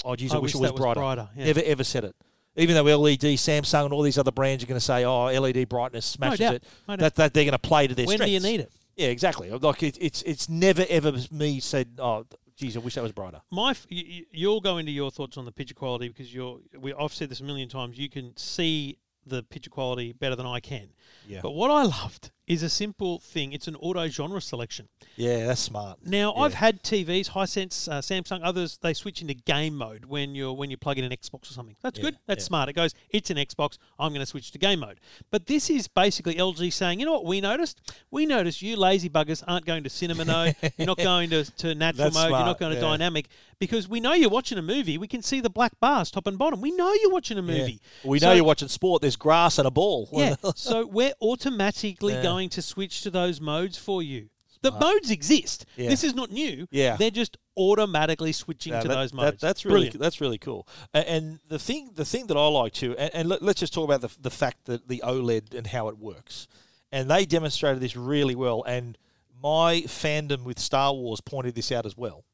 [0.04, 1.46] "Oh, geez, I, I wish, wish it was that was brighter." brighter, yeah.
[1.46, 2.16] Never ever said it.
[2.56, 5.70] Even though LED, Samsung, and all these other brands are going to say, "Oh, LED
[5.70, 6.56] brightness smashes doubt.
[6.56, 8.72] it," No that, that they're going to play to their When do you need it?
[9.00, 9.50] Yeah, exactly.
[9.50, 12.26] Like it, it's it's never ever me said, "Oh,
[12.58, 15.38] geez, I wish that was brighter." My, f- you, you- you'll go into your thoughts
[15.38, 16.60] on the picture quality because you're.
[16.78, 17.98] We, I've said this a million times.
[17.98, 20.90] You can see the picture quality better than I can.
[21.28, 23.54] Yeah, But what I loved is a simple thing.
[23.54, 24.90] It's an auto genre selection.
[25.16, 26.00] yeah, that's smart.
[26.06, 26.42] Now Yeah.
[26.42, 28.78] I've had TVs, Hisense, uh, Samsung, others.
[28.82, 31.76] They switch into game mode when you're when you plug in an Xbox or something.
[31.82, 32.18] That's Yeah, good.
[32.26, 32.48] That's yeah.
[32.48, 32.68] smart.
[32.70, 32.94] It goes.
[33.12, 33.78] It's an Xbox.
[34.00, 35.00] I'm going to switch to game mode.
[35.32, 37.80] But this is basically LG saying, you know what we noticed?
[38.12, 40.56] We noticed you lazy buggers aren't going to cinema mode.
[40.78, 42.32] you're not going to, to natural That's mode.
[42.32, 43.28] You're not going to dynamic
[43.60, 44.98] because we know you're watching a movie.
[44.98, 46.62] We can see the black bars top and bottom.
[46.62, 47.80] We know you're watching a movie.
[48.04, 49.02] We So- know you're watching sport.
[49.04, 50.10] There's grass and a ball.
[50.12, 50.36] yeah.
[50.56, 52.22] so we're automatically Yeah.
[52.40, 54.30] Going to switch to those modes for you.
[54.62, 55.66] The modes exist.
[55.78, 55.88] Yeah.
[55.90, 56.68] This is not new.
[56.70, 56.98] Yeah.
[56.98, 59.42] They're just automatically switching No, to that- those that- modes.
[59.42, 60.00] that's really Brilliant.
[60.00, 60.68] that's really cool.
[60.94, 63.86] And the thing the thing that I like too, and, and let, us just talk
[63.86, 66.48] about the the fact that the OLED and how it works.
[66.92, 68.64] And they demonstrated this really well.
[68.68, 68.98] And
[69.42, 72.26] my fandom with Star Wars pointed this out as well.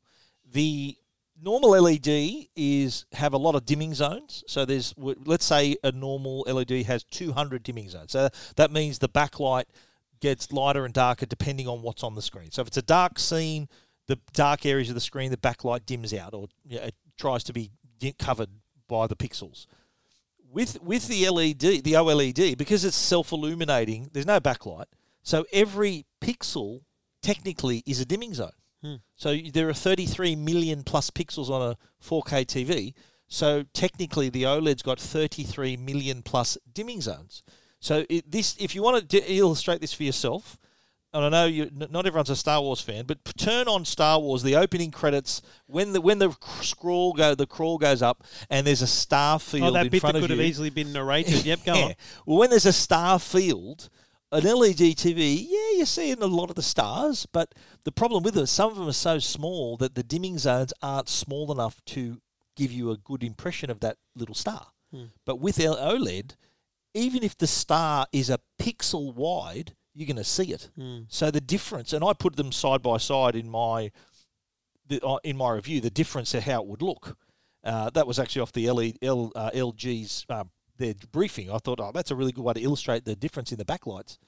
[0.52, 0.98] The
[1.40, 4.44] normal LED is have a lot of dimming zones.
[4.48, 8.14] So there's let's say a normal LED has 200 dimming zones.
[8.14, 9.66] So that means the backlight
[10.20, 12.52] gets lighter and darker depending on what's on the screen.
[12.52, 13.68] So if it's a dark scene,
[14.08, 17.44] the dark areas of the screen, the backlight dims out or you know, it tries
[17.46, 17.72] to be
[18.20, 18.50] covered
[18.88, 19.66] by the pixels.
[20.52, 24.86] With with the LED, the OLED, because it's self illuminating, there's no backlight.
[25.22, 26.82] So every pixel
[27.22, 28.52] technically is a dimming zone.
[28.82, 28.96] Hmm.
[29.16, 32.94] So there are 33 million plus pixels on a 4K TV.
[33.28, 37.42] So technically, the OLED's got 33 million plus dimming zones.
[37.86, 40.58] So it, this, if you want to illustrate this for yourself,
[41.14, 43.86] and I know you, n- not everyone's a Star Wars fan, but p- turn on
[43.86, 48.02] Star Wars, the opening credits when the when the cr- scroll go, the crawl goes
[48.02, 50.94] up, and there's a star field Oh, that in bit that could have easily been
[50.94, 51.46] narrated.
[51.46, 51.86] Yep, go Yeah.
[51.86, 51.94] on.
[52.26, 53.90] Well, when there's a star field,
[54.32, 58.34] an LED TV, yeah, you're seeing a lot of the stars, but the problem with
[58.34, 62.20] them, some of them are so small that the dimming zones aren't small enough to
[62.58, 64.70] give you a good impression of that little star.
[64.92, 65.04] Hmm.
[65.24, 66.36] But with OLED,
[66.96, 70.70] even if the star is a pixel wide, you're going to see it.
[70.76, 71.02] Hmm.
[71.08, 73.92] So the difference, and I put them side by side in my
[74.88, 77.18] the, uh, in my review, the difference of how it would look.
[77.64, 80.44] Uh, that was actually off the LE, L, uh, LG's uh,
[80.78, 81.50] their briefing.
[81.52, 84.20] I thought, oh, that's a really good way to illustrate the difference in the backlights,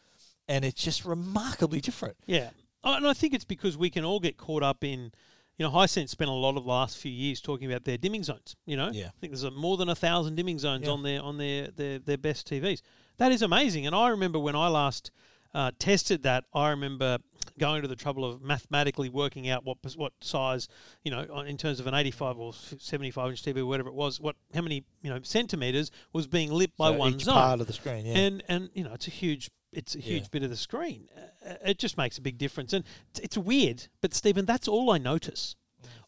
[0.47, 2.17] and it's just remarkably different.
[2.25, 2.49] Yeah,
[2.83, 5.11] Oh, and I think it's because we can all get caught up in,
[5.57, 8.23] you know, Hisense spent a lot of the last few years talking about their dimming
[8.23, 8.55] zones.
[8.65, 9.07] You know, Yeah.
[9.07, 10.91] I think there's a, more than a thousand dimming zones Yeah.
[10.93, 12.81] on their on their, their their best TVs.
[13.17, 15.11] That is amazing, and I remember when I last
[15.55, 16.43] uh, tested that.
[16.53, 17.17] I remember
[17.57, 20.67] going to the trouble of mathematically working out what what size,
[21.03, 24.19] you know, in terms of an 85 or 75 inch TV or whatever it was,
[24.19, 27.61] what how many you know centimeters was being lit by So one each zone part
[27.61, 28.17] of the screen, yeah.
[28.17, 30.27] and and you know it's a huge it's a huge Yeah.
[30.31, 31.09] bit of the screen.
[31.45, 33.87] Uh, it just makes a big difference, and it's, it's weird.
[34.01, 35.55] But Stephen, that's all I notice.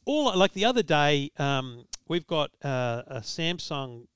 [0.06, 4.08] All like the other day, um, we've got uh, a Samsung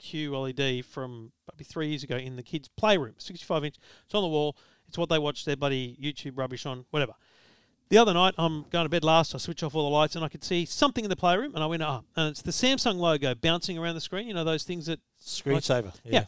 [0.00, 3.76] QLED from probably three years ago in the kids' playroom, 65 inch.
[4.04, 4.56] It's on the wall.
[4.88, 7.14] It's what they watch their buddy YouTube rubbish on, whatever.
[7.88, 9.34] The other night, I'm going to bed last.
[9.34, 11.62] I switch off all the lights and I could see something in the playroom, and
[11.62, 14.26] I went up, and it's the Samsung logo bouncing around the screen.
[14.26, 16.12] You know those things that Screensaver, yeah.
[16.12, 16.24] yeah.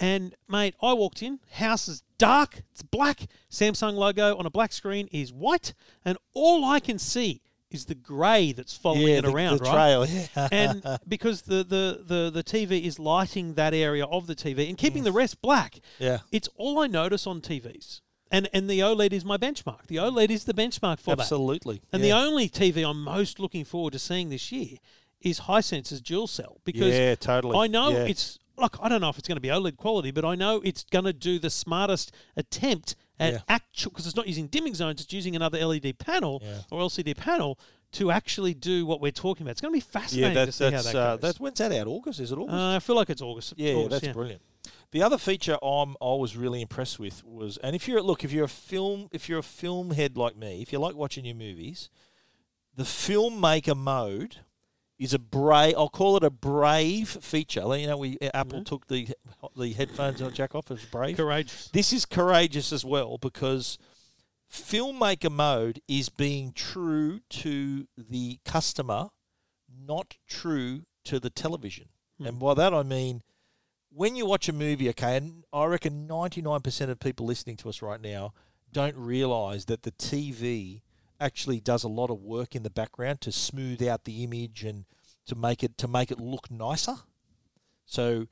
[0.00, 1.40] And mate, I walked in.
[1.52, 2.62] House is dark.
[2.72, 3.26] It's black.
[3.50, 7.94] Samsung logo on a black screen is white, and all I can see is the
[7.94, 9.72] grey that's following Yeah, it the, around, the right?
[9.72, 10.48] trail, yeah.
[10.50, 14.76] and because the, the, the, the TV is lighting that area of the TV and
[14.76, 14.80] Mm.
[14.80, 18.00] keeping the rest black, yeah, it's all I notice on TVs.
[18.32, 19.86] And and the OLED is my benchmark.
[19.88, 21.22] The OLED is the benchmark for that.
[21.22, 21.82] absolutely.
[21.92, 22.14] And yeah.
[22.14, 24.76] the only TV I'm most looking forward to seeing this year
[25.20, 27.58] is Hisense's dual cell because yeah, totally.
[27.58, 28.04] I know yeah.
[28.04, 28.76] it's look.
[28.80, 31.04] I don't know if it's going to be OLED quality, but I know it's going
[31.04, 33.38] to do the smartest attempt at Yeah.
[33.48, 35.00] actual because it's not using dimming zones.
[35.00, 36.62] It's using another LED panel Yeah.
[36.70, 37.58] or LCD panel
[37.92, 39.52] to actually do what we're talking about.
[39.52, 41.20] It's going to be yeah, fascinating that's to see that's how that uh, goes.
[41.22, 41.86] that's when's that out?
[41.88, 42.20] August?
[42.20, 42.54] Is it August?
[42.54, 43.54] uh, I feel like it's August.
[43.56, 44.42] Yeah, August, that's brilliant.
[44.92, 48.32] The other feature I'm I was really impressed with was, and if you're look, if
[48.32, 51.34] you're a film, if you're a film head like me, if you like watching your
[51.36, 51.90] movies,
[52.74, 54.38] the filmmaker mode
[55.00, 55.74] is a brave.
[55.76, 57.62] I'll call it a brave feature.
[57.76, 58.66] You know, we Apple Mhm.
[58.66, 59.08] took the
[59.56, 61.16] the headphones on jack off as brave.
[61.16, 61.68] Courageous.
[61.72, 63.78] This is courageous as well because
[64.52, 69.08] filmmaker mode is being true to the customer,
[69.68, 71.88] not true to the television.
[72.18, 72.26] Hmm.
[72.26, 73.22] And by that I mean
[73.92, 77.82] when you watch a movie, okay, and I reckon 99% of people listening to us
[77.82, 78.32] right now
[78.70, 80.82] don't realize that the TV
[81.20, 84.84] actually does a lot of work in the background to smooth out the image and
[85.26, 86.96] to make it to make it look nicer.
[87.84, 88.26] So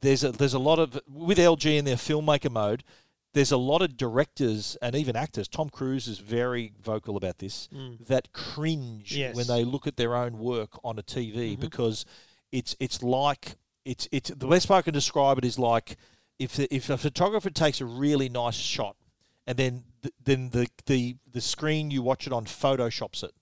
[0.00, 2.84] there's a there's a lot of with LG in their filmmaker mode.
[3.32, 5.46] There's a lot of directors and even actors.
[5.46, 7.68] Tom Cruise is very vocal about this.
[7.72, 8.04] Mm.
[8.06, 9.36] That cringe Yes.
[9.36, 11.60] when they look at their own work on a TV Mhm.
[11.60, 12.04] because
[12.50, 15.96] it's it's like it's it's the best way I can describe it is like
[16.38, 18.96] if the, if a photographer takes a really nice shot
[19.46, 23.32] and then the, then the, the the screen you watch it on photoshops it.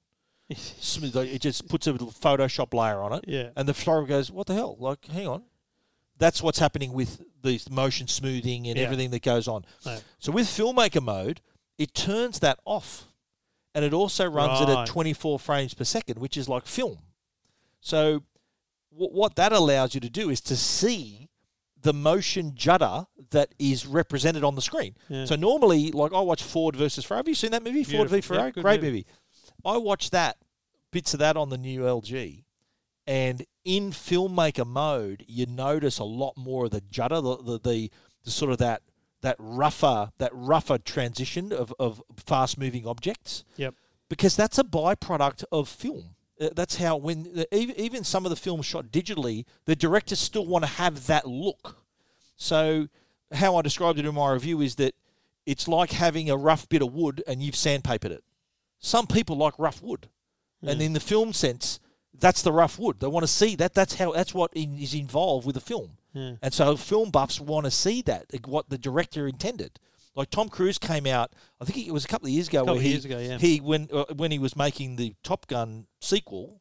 [0.50, 3.50] It just puts a little Photoshop layer on it yeah.
[3.56, 4.76] and the photographer goes, "What the hell?
[4.78, 5.42] Like, hang on."
[6.16, 8.84] That's what's happening with the motion smoothing and Yeah.
[8.84, 9.64] everything that goes on.
[10.18, 11.40] So with filmmaker mode,
[11.76, 13.04] it turns that off,
[13.74, 14.82] and it also runs it Right.
[14.82, 16.98] at 24 frames per second, which is like film.
[17.80, 18.24] So
[18.90, 21.27] w- what that allows you to do is to see
[21.82, 24.94] the motion judder that is represented on the screen.
[25.08, 25.24] Yeah.
[25.26, 27.20] So normally, like I watch Ford versus Ferrari.
[27.20, 28.36] Have you seen that movie, Ford v Beautiful.
[28.36, 28.52] Yeah, Ferrari?
[28.62, 28.90] Great movie.
[28.90, 29.06] movie.
[29.64, 30.36] I watched that
[30.90, 32.44] bits of that on the new LG,
[33.06, 37.90] and in filmmaker mode, you notice a lot more of the judder, the the, the,
[38.24, 38.82] the sort of that
[39.20, 43.74] that rougher that rougher transition of, of fast moving objects Yep.
[44.08, 46.14] because that's a byproduct of film.
[46.40, 50.18] Uh, That's how when uh, even even some of the films shot digitally, the directors
[50.18, 51.78] still want to have that look.
[52.36, 52.88] So
[53.32, 54.94] how I described it in my review is that
[55.46, 58.22] it's like having a rough bit of wood and you've sandpapered it.
[58.78, 60.08] Some people like rough wood,
[60.62, 61.80] and in the film sense,
[62.18, 63.00] that's the rough wood.
[63.00, 63.74] They want to see that.
[63.74, 64.12] That's how.
[64.12, 65.92] That's what is involved with the film.
[66.42, 69.78] And so film buffs want to see that what the director intended.
[70.18, 72.58] Like Tom Cruise came out, I think it was a couple of years ago.
[72.58, 73.38] Couple where of he, years ago, yeah.
[73.38, 76.60] He when uh, when he was making the Top Gun sequel,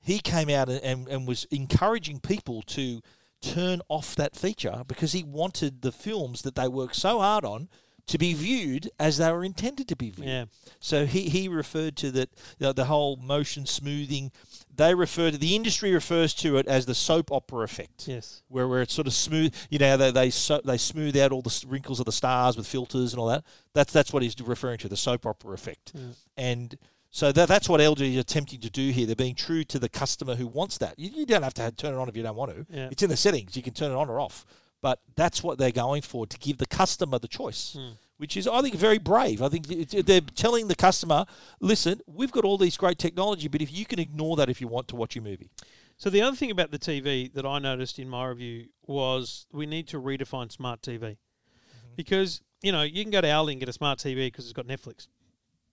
[0.00, 3.00] he came out and, and, and was encouraging people to
[3.40, 7.68] turn off that feature because he wanted the films that they worked so hard on
[8.06, 10.28] to be viewed as they were intended to be viewed.
[10.28, 10.44] Yeah.
[10.78, 14.30] So he, he referred to that the, the whole motion smoothing.
[14.74, 18.06] They refer to the industry refers to it as the soap opera effect.
[18.06, 18.42] Yes.
[18.48, 21.42] Where, where it's sort of smooth, you know, they they, so, they smooth out all
[21.42, 23.44] the wrinkles of the stars with filters and all that.
[23.72, 25.92] That's that's what he's referring to, the soap opera effect.
[26.36, 26.76] And
[27.10, 29.06] so that, that's what LG is attempting to do here.
[29.06, 30.98] They're being true to the customer who wants that.
[30.98, 32.66] You, you don't have to have, turn it on if you don't want to.
[32.68, 32.88] Yeah.
[32.90, 33.56] It's in the settings.
[33.56, 34.44] You can turn it on or off.
[34.86, 37.94] But that's what they're going for to give the customer the choice, Hmm.
[38.18, 39.42] which is, I think, very brave.
[39.42, 39.66] I think
[40.08, 41.26] they're telling the customer,
[41.58, 44.68] listen, we've got all these great technology, but if you can ignore that if you
[44.68, 45.50] want to watch your movie.
[45.96, 49.66] So the other thing about the TV that I noticed in my review was we
[49.66, 51.96] need to redefine smart TV, Mm-hmm.
[51.96, 54.52] because you know you can go to Aldi and get a smart TV because it's
[54.52, 55.08] got Netflix,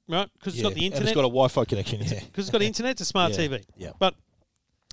[0.10, 0.28] right?
[0.40, 1.04] Because it's got the And internet.
[1.10, 2.02] it's got a Wi Fi connection.
[2.02, 2.20] Yeah.
[2.26, 3.64] because it's got internet, it's a smart Yeah, TV.
[3.78, 3.92] yeah.
[4.00, 4.16] But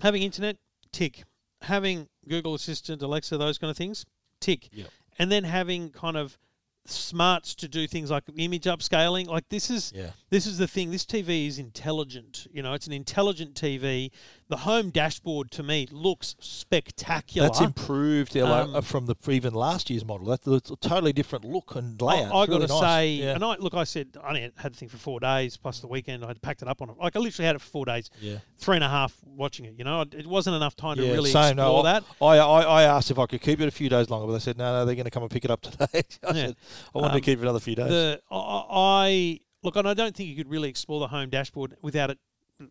[0.03, 0.57] having internet,
[0.93, 1.25] tick.
[1.63, 4.05] Having Google Assistant, Alexa, those kind of things,
[4.41, 4.69] tick.
[4.73, 4.89] Yep.
[5.19, 6.39] And then having kind of
[6.87, 9.27] smarts to do things like image upscaling.
[9.27, 10.11] Like this is Yeah.
[10.31, 10.91] this is the thing.
[10.91, 12.47] This TV is intelligent.
[12.53, 14.11] You know, it's an intelligent TV.
[14.51, 17.49] The home dashboard to me looks spectacular.
[17.49, 20.27] That's improved Um, uh, from the even last year's model.
[20.27, 22.35] That's a totally different look and layout.
[22.35, 22.83] I It's got really to nice.
[22.83, 23.35] say, yeah.
[23.37, 25.87] and I look, I said I only had the thing for four days plus the
[25.87, 26.25] weekend.
[26.25, 26.97] I'd packed it up on it.
[26.99, 28.11] Like I literally had it for four days.
[28.21, 28.39] Yeah.
[28.59, 29.75] three and a half watching it.
[29.79, 31.53] You know, it wasn't enough time to really same.
[31.53, 32.05] explore No, that.
[32.21, 34.41] I, I, I asked if I could keep it a few days longer, but they
[34.41, 35.87] said no, no, they're going to come and pick it up today.
[35.93, 36.33] I Yeah.
[36.33, 36.57] said
[36.95, 37.89] I wanted Um, to keep it another few days.
[37.89, 41.77] The I, I look, and I don't think you could really explore the home dashboard
[41.83, 42.19] without it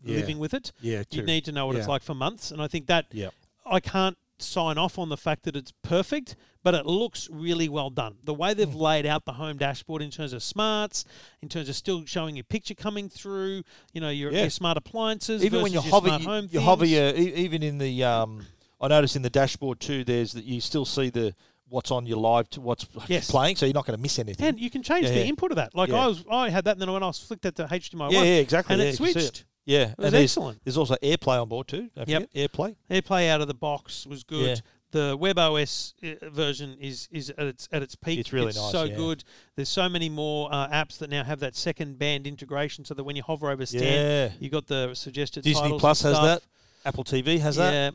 [0.04, 0.16] Yeah.
[0.16, 0.72] living with it.
[0.80, 3.30] yeah, You need to know what it's like for months, and I think that Yeah.
[3.66, 7.90] I can't sign off on the fact that it's perfect, but it looks really well
[7.90, 8.16] done.
[8.24, 8.58] The way Hmm.
[8.58, 11.04] they've laid out the home dashboard in terms of smarts,
[11.42, 14.42] in terms of still showing your picture coming through, you know, your, Yeah.
[14.42, 18.02] your smart appliances, even when you hover, you, you hover your, even in the.
[18.04, 18.46] Um,
[18.80, 20.04] I noticed in the dashboard too.
[20.04, 21.34] There's that you still see the
[21.68, 23.30] what's on your live to what's Yes.
[23.30, 24.44] playing, so you're not going to miss anything.
[24.46, 25.24] And you can change Yeah, the yeah.
[25.26, 25.74] input of that.
[25.74, 26.02] Like Yeah.
[26.02, 28.22] I was, I had that, and then when I was flicked at the HDMI yeah,
[28.22, 28.72] yeah, exactly.
[28.72, 29.44] and yeah, it you can see switched.
[29.70, 30.64] Yeah, It was there's, excellent.
[30.64, 31.88] there's also AirPlay on board too.
[31.94, 32.30] Don't Yep.
[32.34, 32.76] AirPlay.
[32.90, 34.48] AirPlay out of the box was good.
[34.56, 34.62] Yeah.
[34.92, 38.18] The WebOS uh, version is is at its at its peak.
[38.18, 38.96] It's really nice, So yeah.
[38.96, 39.22] good.
[39.54, 43.04] There's so many more uh, apps that now have that second band integration, so that
[43.04, 44.32] when you hover over Stan, Yeah.
[44.40, 46.42] you got the suggested Disney Plus has that.
[46.84, 47.72] Apple TV has that.
[47.72, 47.90] Yeah,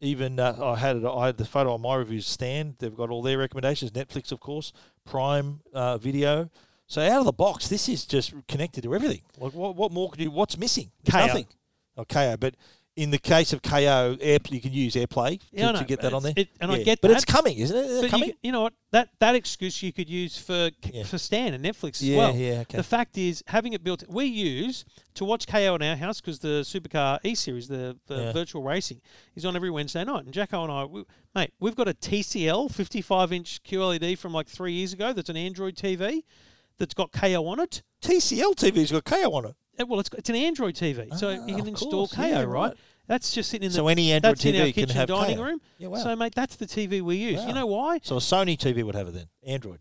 [0.00, 1.04] Even uh, I had it.
[1.04, 2.76] I had the photo on my reviews stand.
[2.78, 3.90] They've got all their recommendations.
[3.90, 4.72] Netflix, of course,
[5.04, 6.48] Prime uh, Video.
[6.90, 9.22] So out of the box, this is just connected to everything.
[9.38, 9.76] Like what?
[9.76, 10.32] What more could you?
[10.32, 10.90] What's missing?
[11.04, 11.26] There's Kayo.
[11.28, 11.46] nothing.
[11.96, 12.38] Oh, Kayo.
[12.40, 12.56] But
[12.96, 16.00] in the case of Kayo, Air, you can use AirPlay to, Yeah, I to get
[16.00, 16.32] that on there.
[16.36, 16.82] it- and I Yeah.
[16.82, 17.14] get but that.
[17.18, 17.84] it's coming, isn't it?
[17.86, 18.30] Is it coming?
[18.30, 18.72] you, you know what?
[18.90, 21.04] That that excuse you could use for Yeah.
[21.04, 22.34] for Stan and Netflix as well.
[22.34, 22.76] yeah, okay.
[22.78, 26.40] The fact is, having it built, we use to watch Kayo in our house because
[26.40, 29.00] the Supercar E Series, the, the virtual racing,
[29.36, 30.24] is on every Wednesday night.
[30.24, 31.04] And Jacko and I, we,
[31.36, 35.12] mate, we've got a TCL 55 inch QLED from like three years ago.
[35.12, 36.24] That's an Android TV
[36.80, 37.82] that's got Kayo on it.
[38.02, 39.88] TCL TV's got Kayo on it.
[39.88, 42.38] Well, it's it's an Android TV, so Ah, you can of install course, Kayo, yeah,
[42.40, 42.46] right?
[42.70, 42.76] right.
[43.06, 45.08] That's just sitting in the So any Android that's in our TV can kitchen have
[45.08, 45.44] dining Kayo.
[45.44, 45.60] room.
[45.78, 45.98] Yeah, wow.
[46.02, 47.40] So, mate, that's the TV we use.
[47.40, 47.46] Wow.
[47.48, 47.98] You know why?
[48.02, 49.26] So a Sony TV would have it then.
[49.46, 49.80] Android.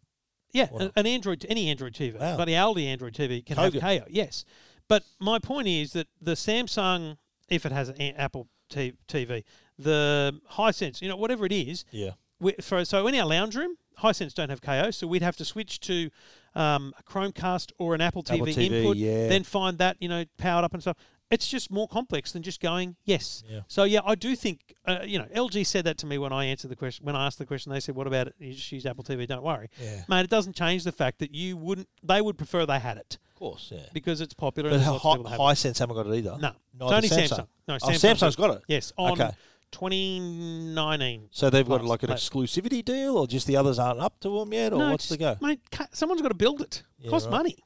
[0.52, 0.90] Yeah, Wow.
[0.96, 2.38] an Android, any Android TV, Wow.
[2.38, 3.74] but the Aldi Android TV can Kogan.
[3.82, 4.06] have Kayo.
[4.10, 4.46] Yes,
[4.88, 7.18] but my point is that the Samsung,
[7.50, 9.44] if it has an a- Apple t- TV,
[9.78, 12.12] the Hisense, you know, whatever it is, Yeah.
[12.40, 15.46] we, so, so in our lounge room, Hisense don't have Kayo, so we'd have to
[15.46, 16.10] switch to
[16.56, 19.28] um, a Chromecast or an Apple TV, Apple TV, input, yeah.
[19.28, 20.98] then find that you know powered up and stuff.
[21.32, 23.44] It's just more complex than just going yes.
[23.48, 23.60] Yeah.
[23.68, 26.46] So yeah, I do think uh, you know LG said that to me when I
[26.46, 27.06] answered the question.
[27.06, 28.36] When I asked the question, they said, "What about it?
[28.40, 29.28] You just use Apple TV.
[29.28, 30.02] Don't worry." Yeah.
[30.08, 31.88] Mate, it doesn't change the fact that you wouldn't.
[32.02, 33.82] They would prefer they had it Of course, yeah.
[33.94, 34.72] because it's popular.
[34.72, 35.74] But and how there's lots of people that have it.
[35.74, 36.38] Hisense haven't got it either.
[36.40, 36.52] No,
[36.90, 37.48] Neither it's only Samsung.
[37.68, 38.64] No, Oh, Samsung's Samsung's got it.
[38.68, 39.30] Yes, on Okay.
[39.72, 41.30] 2019.
[41.32, 44.54] So they've got like an exclusivity deal, or just the others aren't up to them
[44.54, 45.38] yet, or no, what's the go?
[45.42, 46.84] Mate, someone's got to build it.
[47.00, 47.38] Yeah, Costs right.
[47.38, 47.58] money.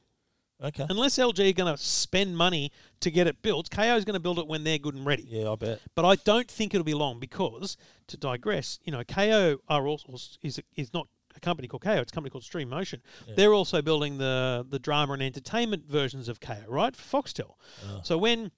[0.62, 0.86] Okay.
[0.88, 4.20] Unless LG are going to spend money to get it built, Kayo is going to
[4.20, 5.26] build it when they're good and ready.
[5.28, 5.80] Yeah, I bet.
[5.94, 10.14] But I don't think it'll be long because, to digress, you know, Kayo are also
[10.42, 12.00] is is not a company called Kayo.
[12.00, 13.02] It's a company called Stream Motion.
[13.36, 16.94] They're also building the the drama and entertainment versions of Kayo, right?
[16.94, 17.54] For Foxtel.
[17.86, 18.00] Ah.
[18.02, 18.52] So when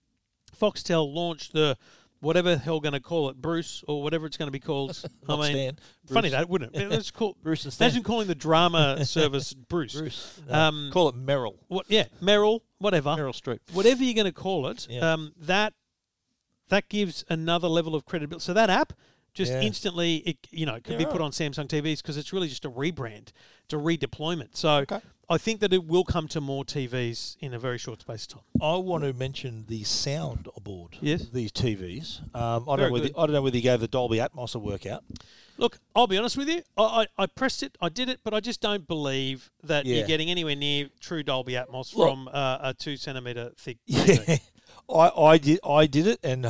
[0.60, 1.76] Foxtel launched the
[2.20, 4.90] whatever the hell going to call it, Bruce or whatever it's going to be called.
[5.28, 5.78] I mean, Stan.
[6.06, 6.32] funny Bruce.
[6.32, 6.88] that wouldn't it?
[6.90, 7.86] Let's call Bruce and Stan.
[7.88, 9.94] Imagine calling the drama service Bruce.
[9.98, 10.40] Bruce.
[10.48, 11.56] Um, Call it Merrill.
[11.68, 11.86] What?
[11.88, 12.62] Yeah, Merrill.
[12.78, 13.58] whatever Meryl Streep.
[13.72, 15.12] whatever you're going to call it, Yeah.
[15.12, 15.74] um, that
[16.68, 18.42] that gives another level of credibility.
[18.42, 18.92] So that app
[19.34, 19.60] just Yeah.
[19.60, 22.48] instantly, it, you know, it could Yeah, be put on Samsung TVs because it's really
[22.48, 23.28] just a rebrand,
[23.64, 24.56] it's a redeployment.
[24.56, 25.00] So Okay.
[25.28, 28.28] I think that it will come to more TVs in a very short space of
[28.34, 28.42] time.
[28.62, 31.26] I want to mention the sound aboard Yes.
[31.32, 32.20] these TVs.
[32.34, 33.06] Um, I don't know whether.
[33.18, 35.02] I don't know whether you gave the Dolby Atmos a workout.
[35.58, 36.62] Look, I'll be honest with you.
[36.76, 36.82] I,
[37.18, 39.96] I, I pressed it, I did it, but I just don't believe that Yeah.
[39.96, 43.78] you're getting anywhere near true Dolby Atmos Look- from uh, a two centimeter thick.
[43.86, 44.36] Yeah,
[44.88, 46.46] I, I did I did it, and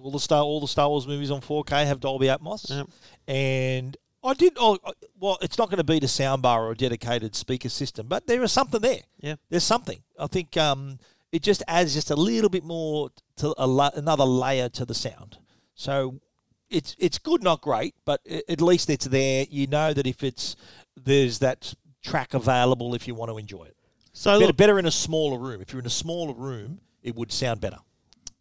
[0.00, 2.88] all the Star all the Star Wars movies on 4K have Dolby Atmos, Yep.
[3.26, 4.54] and I did.
[4.58, 4.78] Oh,
[5.20, 8.42] well, it's not going to beat a soundbar or a dedicated speaker system, but there
[8.42, 9.02] is something there.
[9.20, 9.36] Yeah.
[9.48, 10.00] there's something.
[10.18, 10.98] I think um,
[11.32, 14.94] it just adds just a little bit more to a la- another layer to the
[14.94, 15.38] sound.
[15.74, 16.20] So
[16.68, 19.46] it's it's good, not great, but at least it's there.
[19.48, 20.56] You know that if it's
[20.96, 23.76] there's that track available if you want to enjoy it.
[24.12, 25.60] So Better, look, better in a smaller room.
[25.62, 27.78] If you're in a smaller room, it would sound better.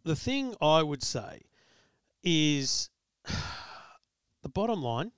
[0.04, 1.42] the thing I would say
[2.24, 2.90] is
[4.42, 5.12] the bottom line.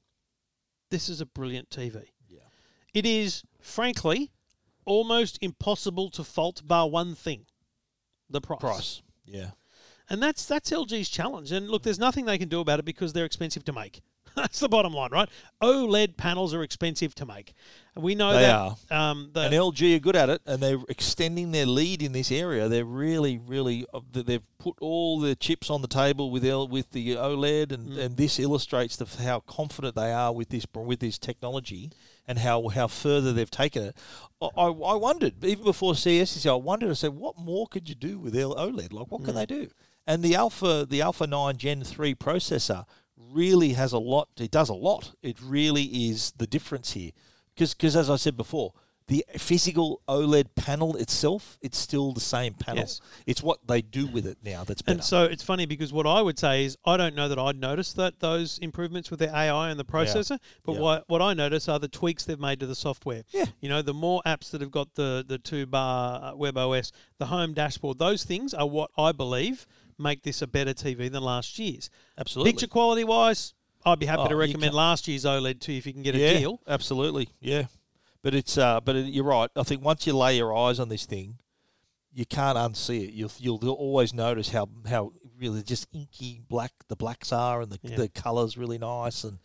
[0.89, 2.05] This is a brilliant TV.
[2.27, 2.39] Yeah.
[2.93, 4.31] It is, frankly,
[4.85, 7.45] almost impossible to fault bar one thing:
[8.29, 8.59] the price.
[8.59, 9.01] Price.
[9.25, 9.51] Yeah.
[10.09, 11.51] And that's that's LG's challenge.
[11.51, 14.01] And look, there's nothing they can do about it because they're expensive to make.
[14.35, 15.29] that's the bottom line, right?
[15.61, 17.53] OLED panels are expensive to make.
[17.95, 18.55] And we know They that.
[18.91, 19.09] are.
[19.11, 22.31] Um, the, And LG are good at it, and they're extending their lead in this
[22.31, 22.67] area.
[22.69, 23.85] They're really, really.
[23.93, 27.97] uh, They've put all the chips on the table with L, with the OLED, and,
[27.97, 31.91] and this illustrates the, how confident they are with this with this technology
[32.27, 33.97] and how how further they've taken it.
[34.41, 36.91] I, I wondered even before CES I wondered.
[36.91, 38.93] I said, what more could you do with L- OLED?
[38.93, 39.69] Like, what can they do?
[40.07, 42.85] And the Alpha the Alpha Nine Gen Three processor
[43.33, 44.29] really has a lot.
[44.37, 45.13] It does a lot.
[45.21, 47.11] It really is the difference here.
[47.55, 48.73] Because as I said before,
[49.07, 52.81] the physical OLED panel itself, it's still the same panel.
[52.83, 53.01] Yes.
[53.25, 54.97] It's what they do with it now that's better.
[54.97, 57.59] And so it's funny because what I would say is I don't know that I'd
[57.59, 60.79] notice that those improvements with the AI and the processor, but Yeah.
[60.79, 63.23] what what I notice are the tweaks they've made to the software.
[63.31, 63.45] Yeah.
[63.59, 66.91] You know, the more apps that have got the the two bar uh, web OS,
[67.17, 69.65] the home dashboard, those things are what I believe
[69.99, 71.89] make this a better TV than last year's.
[72.17, 72.51] Absolutely.
[72.53, 73.53] Picture quality wise,
[73.85, 76.15] I'd be happy Oh, to recommend last year's OLED to you if you can get
[76.15, 76.61] a yeah, deal.
[76.67, 77.29] absolutely.
[77.39, 77.65] Yeah.
[78.21, 79.49] But it's uh, but it, you're right.
[79.55, 81.37] I think once you lay your eyes on this thing,
[82.13, 83.13] you can't unsee it.
[83.13, 87.79] You'll you'll always notice how how really just inky black the blacks are, and the
[87.81, 87.95] Yeah.
[87.95, 89.39] the colours really nice, and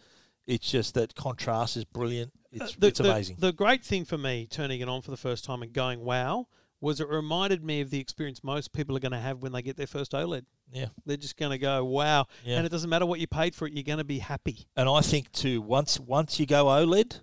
[0.47, 2.33] it's just that contrast is brilliant.
[2.51, 3.37] It's Uh, the, it's the- amazing.
[3.39, 6.49] The, great thing for me turning it on for the first time and going wow
[6.85, 9.63] was it reminded me of the experience most people are going to have when they
[9.63, 10.45] get their first OLED.
[10.73, 10.87] yeah.
[11.07, 12.57] They're just going to go wow, Yeah.
[12.59, 13.73] and it doesn't matter what you paid for it.
[13.73, 14.67] You're going to be happy.
[14.77, 17.21] And I think too, once once you go OLED,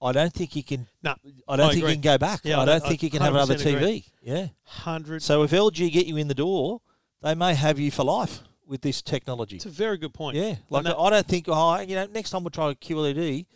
[0.00, 0.88] I don't think you can.
[1.02, 1.14] No,
[1.48, 2.40] I don't I think you can go back.
[2.44, 4.00] Yeah, I I don't don't- think you can have another 100% agree.
[4.00, 4.10] TV.
[4.22, 4.46] Yeah.
[4.64, 5.22] hundred.
[5.22, 6.80] So if LG get you in the door,
[7.22, 9.56] they may have you for life with this technology.
[9.56, 10.36] It's a very good point.
[10.36, 11.46] Yeah, like that- I don't think.
[11.48, 13.46] Oh, you know, next time we'll try a QLED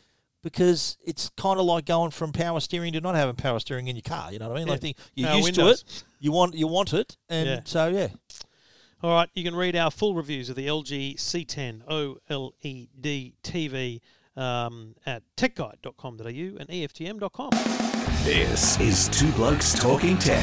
[0.42, 3.96] because it's kind of like going from power steering to not having power steering in
[3.96, 4.33] your car.
[4.33, 4.68] You know what I mean?
[4.68, 4.92] Like Yeah.
[4.92, 5.83] the, you're Power used windows.
[5.83, 6.05] to it.
[6.20, 7.61] You want you want it, and Yeah.
[7.64, 8.09] so yeah.
[9.03, 14.01] All right, you can read our full reviews of the LG C10 OLED TV
[14.37, 17.51] um, at techguide.com.au and EFTM.com.
[18.25, 20.42] This is Two Blokes Talking Tech.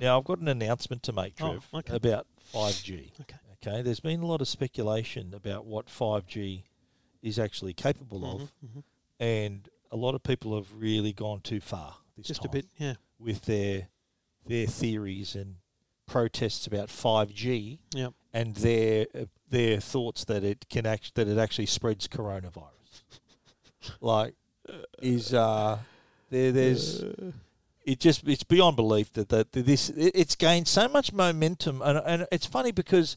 [0.00, 1.96] Now I've got an announcement to make, Oh, Trev, okay.
[1.96, 3.12] about five G.
[3.22, 3.36] Okay.
[3.66, 6.64] Okay, there's been a lot of speculation about what five G
[7.26, 8.84] is actually capable Mm-hmm, of,
[9.18, 12.66] and a lot of people have really gone too far this Just time a bit,
[12.78, 12.94] yeah.
[13.18, 13.88] with their
[14.46, 15.56] their theories and
[16.06, 17.80] protests about five G.
[17.94, 18.12] Yep.
[18.32, 23.02] and their uh, their thoughts that it can act that it actually spreads coronavirus.
[24.00, 24.34] like
[25.02, 25.78] is uh
[26.30, 27.04] there there's
[27.84, 31.98] it just it's beyond belief that that this it, it's gained so much momentum and
[32.04, 33.16] and it's funny because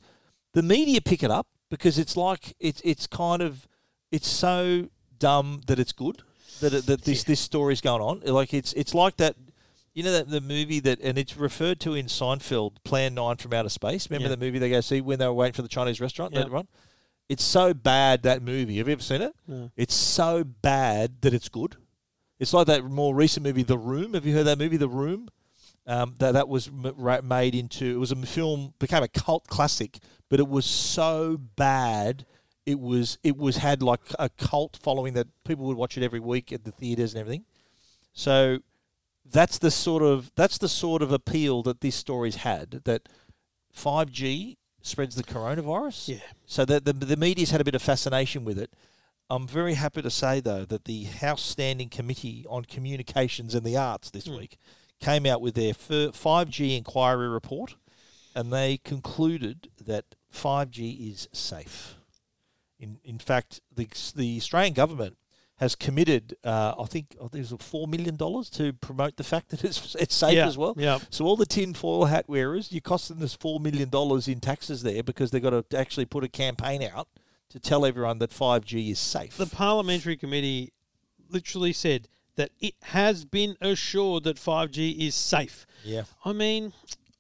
[0.53, 3.67] the media pick it up because it's like it's it's kind of
[4.11, 6.21] it's so dumb that it's good
[6.61, 8.21] that it, that this this story's going on.
[8.21, 9.35] Like it's it's like that
[9.93, 13.53] you know that the movie that and it's referred to in Seinfeld Plan 9 from
[13.53, 14.09] Outer Space.
[14.09, 14.35] Remember Yeah.
[14.35, 16.33] the movie they go see when they were waiting for the Chinese restaurant?
[16.33, 16.61] Yeah.
[17.27, 18.77] it's so bad that movie.
[18.77, 19.33] Have you ever seen it?
[19.47, 19.71] No.
[19.77, 21.75] it's so bad that it's good.
[22.39, 24.13] It's like that more recent movie The Room.
[24.13, 25.27] Have you heard that movie The Room?
[25.87, 29.97] Um, that that was m- made into it was a film became a cult classic,
[30.29, 32.25] but it was so bad.
[32.69, 36.19] It was it was had like a cult following that people would watch it every
[36.19, 37.45] week at the theaters and everything.
[38.13, 38.60] So
[39.25, 42.82] that's the sort of that's the sort of appeal that this story's had.
[42.86, 43.10] That
[43.71, 46.10] five G spreads the coronavirus.
[46.10, 46.27] Yeah.
[46.46, 48.71] So that the the media's had a bit of fascination with it.
[49.31, 53.77] I'm very happy to say though that the House Standing Committee on Communications and the
[53.77, 54.37] Arts this hmm.
[54.37, 54.60] week
[55.00, 57.77] came out with their 5G inquiry report,
[58.35, 61.96] and they concluded that 5G is safe.
[62.80, 65.17] In in fact, the the Australian government
[65.58, 69.50] has committed, uh, I think, I think it four million dollars to promote the fact
[69.50, 70.73] that it's it's safe Yeah, as well.
[70.77, 71.00] yeah.
[71.10, 74.84] So all the tin foil hat wearers, you're costing us four million dollars in taxes
[74.84, 77.10] there because they've got to actually put a campaign out
[77.50, 79.36] to tell everyone that 5G is safe.
[79.36, 80.71] The parliamentary committee
[81.30, 85.65] literally said that it has been assured that 5G is safe.
[85.84, 86.04] yeah.
[86.23, 86.71] I mean,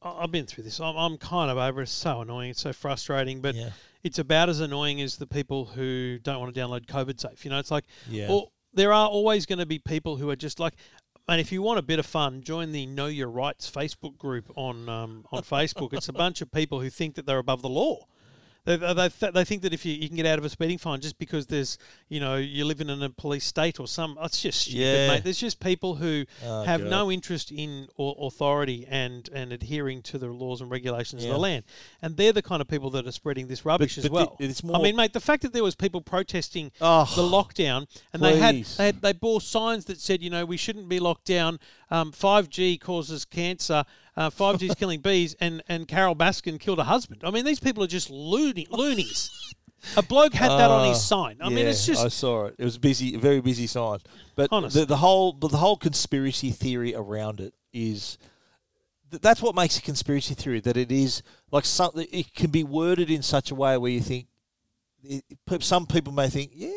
[0.01, 0.79] I've been through this.
[0.79, 1.83] I'm, I'm kind of over it.
[1.83, 2.51] It's so annoying.
[2.51, 3.41] It's so frustrating.
[3.41, 3.71] But Yeah.
[4.03, 7.43] It's about as annoying as the people who don't want to download COVID Safe.
[7.45, 8.27] You know, it's like, Yeah.
[8.29, 10.73] or there are always going to be people who are just like,
[11.27, 14.51] and if you want a bit of fun, join the Know Your Rights Facebook group
[14.55, 15.93] on um, on Facebook.
[15.93, 18.05] It's a bunch of people who think that they're above the law.
[18.69, 20.49] They, they, they, th- they think that if you, you can get out of a
[20.49, 24.15] speeding fine just because there's, you know, you're living in a police state or some,
[24.21, 25.07] it's just stupid, Yeah.
[25.07, 25.23] mate.
[25.23, 26.89] There's just people who Oh, have God.
[26.91, 31.29] no interest in au- authority and, and adhering to the laws and regulations Yeah.
[31.31, 31.63] of the land.
[32.03, 34.35] And they're the kind of people that are spreading this rubbish as but well.
[34.39, 38.21] it's I mean, mate, the fact that there was people protesting Oh, the lockdown and
[38.21, 41.25] they had, they had they bore signs that said, you know, we shouldn't be locked
[41.25, 41.59] down.
[41.89, 43.83] Um, 5G causes cancer.
[44.19, 47.21] Uh, 5G is killing bees, and, and Carole Baskin killed a husband.
[47.23, 49.31] I mean, these people are just loony, loonies.
[49.95, 51.37] A bloke had that on his Ah, sign.
[51.39, 52.55] I mean, it's just I saw it.
[52.57, 53.99] It was busy, a very busy sign.
[54.35, 58.17] But the, the whole, but the whole conspiracy theory around it is
[59.09, 60.59] th- that's what makes a conspiracy theory.
[60.59, 62.05] That it is like something.
[62.11, 64.27] It can be worded in such a way where you think.
[65.01, 65.23] It,
[65.61, 66.68] some people may think, yeah,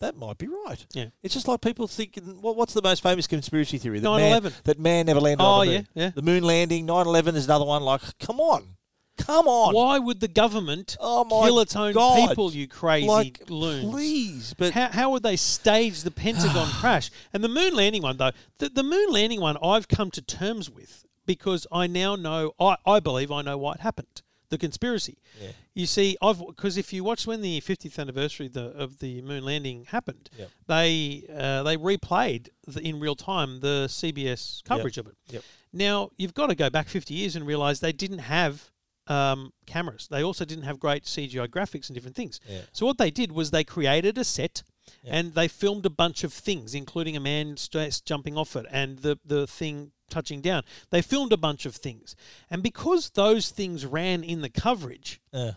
[0.00, 0.84] that might be right.
[0.92, 1.06] Yeah.
[1.22, 4.00] It's just like people thinking, what, what's the most famous conspiracy theory?
[4.00, 4.42] That 9/11.
[4.42, 5.86] Man, that man never landed Oh, on the yeah, moon.
[5.94, 6.10] yeah.
[6.14, 7.82] The moon landing, 9-11 is another one.
[7.82, 8.76] Like, come on.
[9.18, 9.72] Come on.
[9.74, 12.28] why would the government Oh, kill its own God.
[12.28, 12.52] people?
[12.52, 13.90] You crazy like, loons!
[13.90, 14.54] Please.
[14.58, 17.10] But How, how would they stage the Pentagon crash?
[17.32, 20.68] And the moon landing one, though, the, the moon landing one, I've come to terms
[20.70, 24.20] with because I now know, I, I believe I know why it happened.
[24.48, 25.18] The conspiracy.
[25.42, 25.48] Yeah.
[25.74, 29.20] You see, I've because if you watch when the 50th anniversary of the, of the
[29.22, 30.50] moon landing happened, Yep.
[30.68, 35.16] they uh, they replayed the, in real time the CBS coverage of it.
[35.30, 35.42] Yep.
[35.72, 38.70] Now you've got to go back 50 years and realize they didn't have
[39.08, 40.08] um, cameras.
[40.10, 42.40] They also didn't have great CGI graphics and different things.
[42.48, 42.60] Yeah.
[42.72, 44.62] So what they did was they created a set
[45.02, 45.16] Yeah.
[45.16, 48.98] and they filmed a bunch of things, including a man st- jumping off it and
[49.00, 50.62] the, the thing touching down.
[50.90, 52.14] They filmed a bunch of things.
[52.50, 55.52] And because those things ran in the coverage, uh,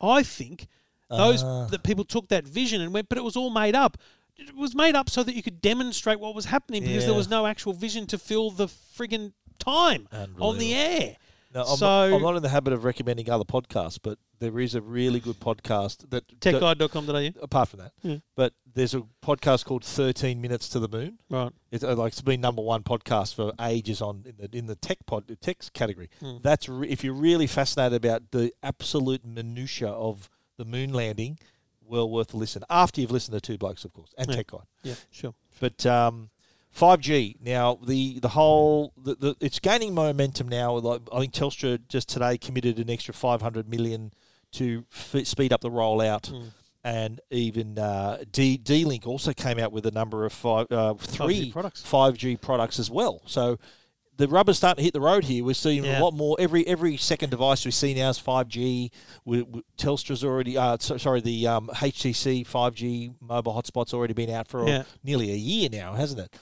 [0.00, 0.66] I think
[1.08, 1.66] those Ah.
[1.66, 3.96] that people took that vision and went, but it was all made up.
[4.36, 7.28] It was made up so that you could demonstrate what was happening because there was
[7.28, 10.08] no actual vision to fill the friggin' time
[10.42, 11.16] on the air.
[11.56, 14.58] No, I'm, so not, I'm not in the habit of recommending other podcasts, but there
[14.60, 17.42] is a really good podcast that techguide.com.au.
[17.42, 18.16] apart from that, Yeah.
[18.36, 21.18] but there's a podcast called 13 Minutes to the Moon.
[21.30, 21.50] Right.
[21.70, 24.76] It's uh, like it's been number one podcast for ages on in the in the
[24.76, 26.10] tech pod the tech category.
[26.20, 26.36] Hmm.
[26.42, 30.28] That's re- if you're really fascinated about the absolute minutia of
[30.58, 31.38] the moon landing,
[31.82, 32.64] well worth a listen.
[32.68, 34.36] After you've listened to two blokes, of course, and Yeah.
[34.36, 34.60] Tech Guide.
[34.82, 35.34] Yeah, sure.
[35.60, 36.28] But um,
[36.76, 40.74] 5G now the the whole the, the it's gaining momentum now.
[40.74, 44.12] Like I think Telstra just today committed an extra 500 million
[44.52, 46.30] to f- speed up the rollout.
[46.32, 46.44] Mm.
[46.84, 50.94] And even uh, D D Link also came out with a number of five, uh,
[50.94, 51.82] three products.
[51.82, 53.22] 5G products as well.
[53.26, 53.58] So
[54.18, 55.44] the rubber's starting to hit the road here.
[55.44, 55.98] We're seeing Yeah.
[55.98, 56.36] a lot more.
[56.38, 58.90] Every every second device we see now is 5G.
[59.24, 64.30] We, we, Telstra's already, uh, so, sorry, the um, HTC 5G mobile hotspot's already been
[64.30, 64.84] out for Yeah.
[65.02, 66.36] nearly a year now, hasn't it?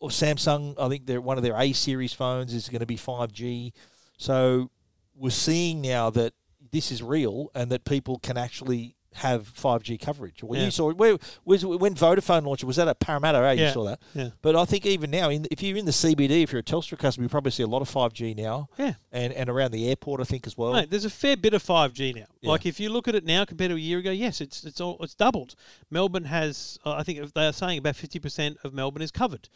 [0.00, 2.96] Or Samsung, I think they're one of their A series phones is going to be
[2.96, 3.72] 5G.
[4.16, 4.70] So
[5.16, 6.34] we're seeing now that
[6.70, 10.44] this is real and that people can actually have 5G coverage.
[10.44, 10.66] Well, Yeah.
[10.66, 13.38] you saw where was when Vodafone launched it was that at Parramatta?
[13.38, 13.52] Eh?
[13.54, 13.72] You Yeah.
[13.72, 14.00] saw that.
[14.14, 14.30] Yeah.
[14.42, 16.96] But I think even now, in, if you're in the CBD, if you're a Telstra
[16.96, 18.68] customer, you probably see a lot of 5G now.
[18.78, 18.94] Yeah.
[19.10, 20.74] And and around the airport, I think as well.
[20.74, 22.26] Mate, there's a fair bit of 5G now.
[22.42, 22.50] Yeah.
[22.50, 24.80] Like if you look at it now compared to a year ago, yes, it's it's
[24.80, 25.56] all it's doubled.
[25.90, 29.48] Melbourne has, uh, I think they are saying about 50% of Melbourne is covered.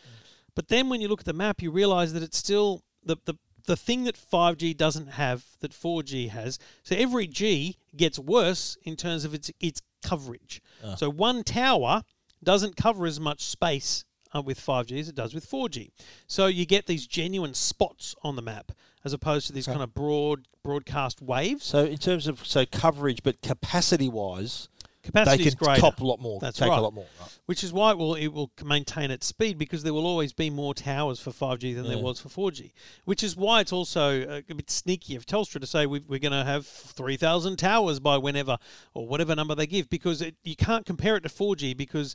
[0.54, 3.34] But then when you look at the map, you realise that it's still the the
[3.66, 6.58] the thing that 5G doesn't have that 4G has.
[6.82, 10.60] So every G gets worse in terms of its its coverage.
[10.84, 10.94] Ah.
[10.96, 12.02] So one tower
[12.42, 15.90] doesn't cover as much space uh, with 5G as it does with 4G.
[16.26, 18.72] So you get these genuine spots on the map
[19.04, 21.64] as opposed to these kind of broad broadcast waves.
[21.64, 24.68] So in terms of so coverage, but capacity wise,
[25.02, 25.80] Capacity they is can greater.
[25.80, 26.38] cop a lot more.
[26.40, 26.78] That's take right.
[26.78, 27.06] a lot more.
[27.20, 27.38] Right.
[27.46, 30.48] which is why it will it will maintain its speed because there will always be
[30.48, 32.02] more towers for 5G than there mm.
[32.02, 32.72] was for 4G.
[33.04, 36.20] Which is why it's also a, a bit sneaky of Telstra to say we, we're
[36.20, 38.58] going to have 3,000 towers by whenever
[38.94, 42.14] or whatever number they give because it, you can't compare it to 4G because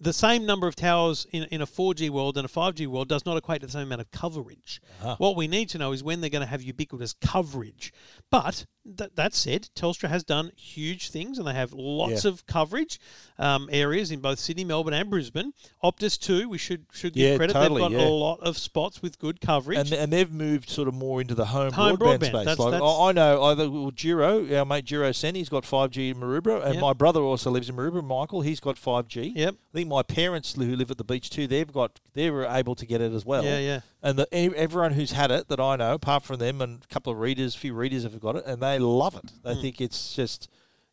[0.00, 3.26] the same number of towers in, in a 4G world and a 5G world does
[3.26, 4.80] not equate to the same amount of coverage.
[5.04, 5.16] Ah.
[5.18, 7.92] What we need to know is when they're going to have ubiquitous coverage.
[8.30, 8.64] But
[8.96, 12.30] th- that said, Telstra has done huge things and they have lots Yeah.
[12.30, 12.98] of coverage
[13.38, 15.52] um, areas in both Sydney, Melbourne, and Brisbane.
[15.84, 16.48] Optus too.
[16.48, 17.52] We should should give Yeah, credit.
[17.52, 18.08] totally, They've got yeah.
[18.08, 19.78] a lot of spots with good coverage.
[19.78, 22.32] and and they've moved sort of more into the home, Home broadband, broadband, space.
[22.32, 25.90] that's- like that's- I know either well, Giro, our mate Giro Sen, he's got five
[25.90, 26.80] G in Maroubra, and Yep.
[26.80, 28.02] my brother also lives in Maroubra.
[28.04, 29.32] Michael, he's got five G.
[29.36, 29.54] Yep.
[29.54, 32.86] I think my parents who live at the beach too, they've got they're able to
[32.86, 33.44] get it as well.
[33.44, 33.80] Yeah, yeah.
[34.02, 37.12] And the, everyone who's had it that I know, apart from them and a couple
[37.12, 39.30] of readers, a few readers have got it, and they love it.
[39.44, 39.60] They Hmm.
[39.60, 40.48] think it's just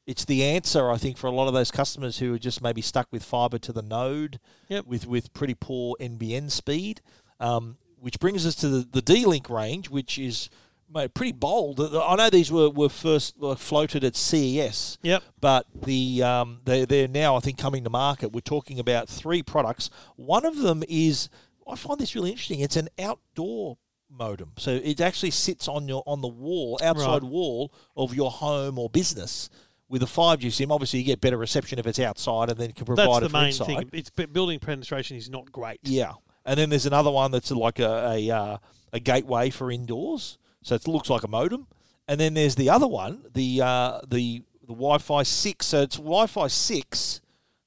[0.05, 0.89] it's the answer.
[0.89, 3.59] I think for a lot of those customers who are just maybe stuck with fibre
[3.59, 4.39] to the node,
[4.69, 4.85] Yep.
[4.87, 7.01] with with pretty poor NBN speed.
[7.39, 10.49] Um, which brings us to the, the D-Link range, which is
[10.93, 11.79] mate, pretty bold.
[11.81, 15.23] I know these were, were first floated at CES, Yep.
[15.41, 18.31] but the um, they they're now I think coming to market.
[18.31, 19.89] We're talking about three products.
[20.15, 21.29] One of them is
[21.69, 22.59] I find this really interesting.
[22.61, 23.77] It's an outdoor
[24.09, 27.31] modem, so it actually sits on your on the wall outside Right.
[27.31, 29.49] wall of your home or business.
[29.89, 32.85] With a 5G SIM, obviously you get better reception if it's outside, and then can
[32.85, 33.65] provide That's it the for main inside.
[33.67, 33.89] thing.
[33.93, 35.79] It's building penetration is not great.
[35.83, 36.13] Yeah,
[36.45, 38.57] and then there's another one that's like a a, uh,
[38.91, 40.37] a gateway for indoors,
[40.67, 41.65] so it looks like a modem.
[42.09, 45.67] And then there's the other one, the uh, the the Wi-Fi six.
[45.67, 47.21] So it's Wi-Fi six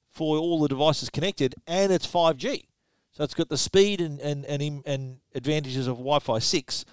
[0.09, 2.65] for all the devices connected, and it's 5G.
[3.11, 6.85] So it's got the speed and and and, and advantages of Wi-Fi six,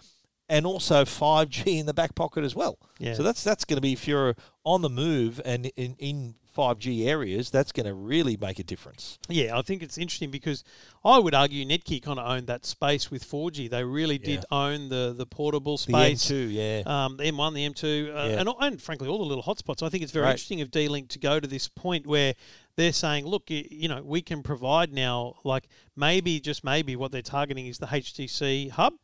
[0.48, 2.78] and also 5G in the back pocket as well.
[2.98, 3.12] Yeah.
[3.12, 4.34] So that's that's going to be if you're
[4.64, 9.18] on the move and in in 5G areas, that's going to really make a difference.
[9.28, 10.64] Yeah, I think it's interesting because
[11.04, 13.70] I would argue Netgear kind of owned that space with 4G.
[13.70, 15.94] They really did own the the portable space.
[15.94, 16.48] The space.
[16.48, 16.52] M2,
[16.86, 17.04] yeah.
[17.04, 18.40] Um, the M1, the M2, uh, Yeah.
[18.40, 19.82] and, and frankly, all the little hotspots.
[19.84, 20.32] I think it's very Right.
[20.32, 22.34] interesting of D-Link to go to this point where
[22.76, 27.12] they're saying, look, y- you know, we can provide now, like maybe, just maybe, what
[27.12, 28.94] they're targeting is the HTC hub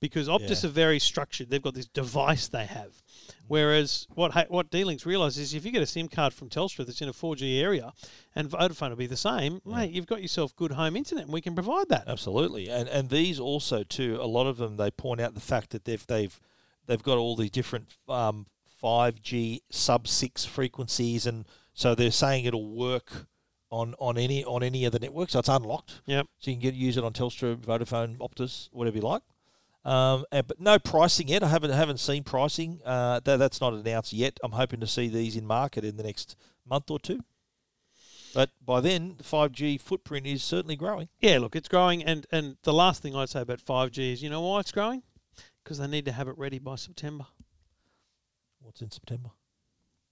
[0.00, 0.68] because Optus Yeah.
[0.68, 1.48] are very structured.
[1.50, 3.02] They've got this device they have.
[3.46, 6.86] Whereas what ha- what D-Link's realised is if you get a SIM card from Telstra
[6.86, 7.92] that's in a 4G area,
[8.34, 11.40] and Vodafone will be the same, mate, you've got yourself good home internet, and we
[11.40, 12.04] can provide that.
[12.08, 14.18] Absolutely, and and these also too.
[14.20, 16.40] A lot of them they point out the fact that they've they've
[16.86, 18.46] they've got all these different um,
[18.82, 23.26] 5G sub six frequencies, and so they're saying it'll work
[23.70, 25.32] on on any on any of the networks.
[25.32, 26.26] So it's unlocked, Yep.
[26.38, 29.22] so you can get use it on Telstra, Vodafone, Optus, whatever you like.
[29.84, 31.42] Um, and, but no pricing yet.
[31.42, 32.80] I haven't haven't seen pricing.
[32.84, 34.38] Uh, that, that's not announced yet.
[34.42, 37.20] I'm hoping to see these in market in the next month or two.
[38.34, 41.08] But by then, the 5G footprint is certainly growing.
[41.20, 44.22] Yeah, look, it's growing, and and the last thing I'd say about five G is,
[44.22, 45.02] you know why it's growing?
[45.62, 47.26] Because they need to have it ready by September.
[48.60, 49.30] What's in September?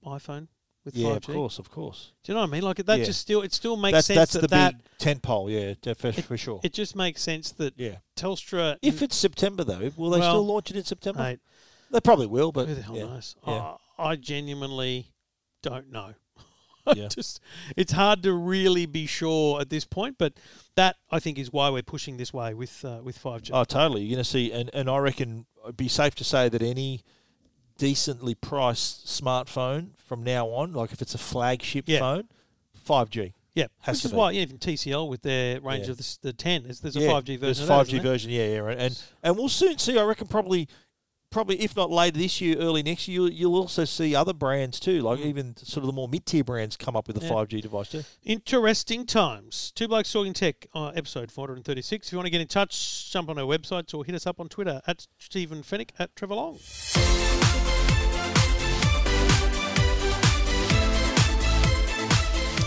[0.05, 0.49] iPhone
[0.85, 1.33] with Yeah, five G.
[1.33, 2.13] of course, of course.
[2.25, 2.63] Do you know what I mean?
[2.63, 3.05] Like that Yeah.
[3.05, 5.75] just still it still makes That's sense that's that the that big tent pole, yeah,
[5.95, 6.61] for, for sure.
[6.63, 7.97] it just makes sense that yeah.
[8.17, 8.79] Telstra.
[8.83, 11.23] If it's September though, will they Well, still launch it in September?
[11.23, 11.41] mate,
[11.91, 13.05] They probably will, but who the hell yeah.
[13.05, 13.37] knows?
[13.47, 13.75] Yeah.
[13.99, 15.09] I, I genuinely
[15.63, 16.15] don't know.
[16.97, 17.07] Yeah.
[17.07, 17.39] just
[17.77, 20.33] it's hard to really be sure at this point, but
[20.75, 23.53] that I think is why we're pushing this way with uh, with five G.
[23.53, 24.03] Oh, totally.
[24.03, 27.03] You're going to see, and, and I reckon it'd be safe to say that any
[27.79, 31.99] decently priced smartphone from now on, like if it's a flagship Yeah.
[32.01, 32.29] phone,
[32.87, 33.33] 5G.
[33.55, 34.19] yeah, has which to is be.
[34.19, 35.93] why even TCL with their range Yeah.
[35.93, 37.73] of the, the ten, there's, there's a Yeah, five G there's version.
[37.73, 38.79] a 5G version, yeah, yeah, right.
[38.79, 39.99] and and we'll soon see.
[39.99, 40.69] I reckon probably,
[41.33, 44.79] probably if not later this year, early next year, you'll, you'll also see other brands
[44.79, 47.25] too, like even sort of the more mid-tier brands come up with a Mm.
[47.25, 47.31] Yeah.
[47.31, 48.05] 5G device too.
[48.25, 49.73] Interesting times.
[49.75, 52.07] Two Blokes Talking Tech, uh, episode 436.
[52.07, 54.39] If you want to get in touch, jump on our websites or hit us up
[54.39, 56.59] on Twitter at Stephen Fenech, at Trevor Long.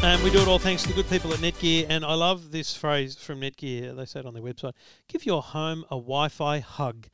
[0.04, 1.88] And we do it all thanks to the good people at Netgear.
[1.90, 3.96] And I love this phrase from Netgear.
[3.96, 4.74] They say it on their website
[5.08, 7.08] give your home a Wi Fi hug.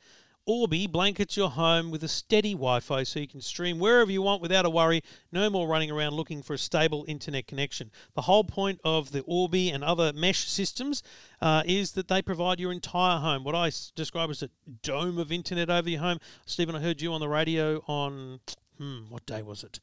[0.46, 4.22] Orbi blankets your home with a steady Wi Fi so you can stream wherever you
[4.22, 5.02] want without a worry.
[5.32, 7.92] No more running around looking for a stable internet connection.
[8.16, 11.04] The whole point of the Orbi and other mesh systems
[11.42, 13.44] uh, is that they provide your entire home.
[13.44, 14.50] What I s- describe as a
[14.82, 16.18] dome of internet over your home.
[16.46, 18.40] Stephen, I heard you on the radio on,
[18.78, 19.80] hmm, what day was it?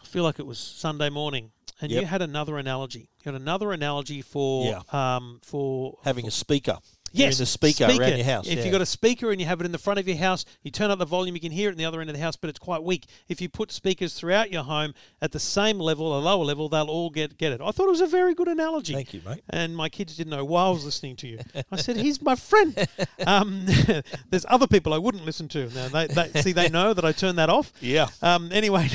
[0.00, 1.50] I feel like it was Sunday morning.
[1.82, 3.08] And you had another analogy.
[3.24, 5.16] You had another analogy for Yeah.
[5.16, 6.78] um, for Having a speaker.
[7.12, 8.64] Hearing the speaker around your house, If yeah.
[8.64, 10.70] you've got a speaker and you have it in the front of your house, you
[10.70, 12.36] turn up the volume, you can hear it in the other end of the house,
[12.36, 13.06] but it's quite weak.
[13.28, 16.88] If you put speakers throughout your home at the same level, a lower level, they'll
[16.88, 17.60] all get get it.
[17.60, 18.94] I thought it was a very good analogy.
[18.94, 19.42] Thank you, mate.
[19.50, 21.38] And my kids didn't know why I was listening to you.
[21.72, 22.76] I said, "He's my friend."
[23.26, 23.66] Um,
[24.30, 25.68] there's other people I wouldn't listen to.
[25.74, 27.70] Now they, they see they know that I turned that off.
[27.80, 28.08] Yeah.
[28.22, 28.84] Um, anyway,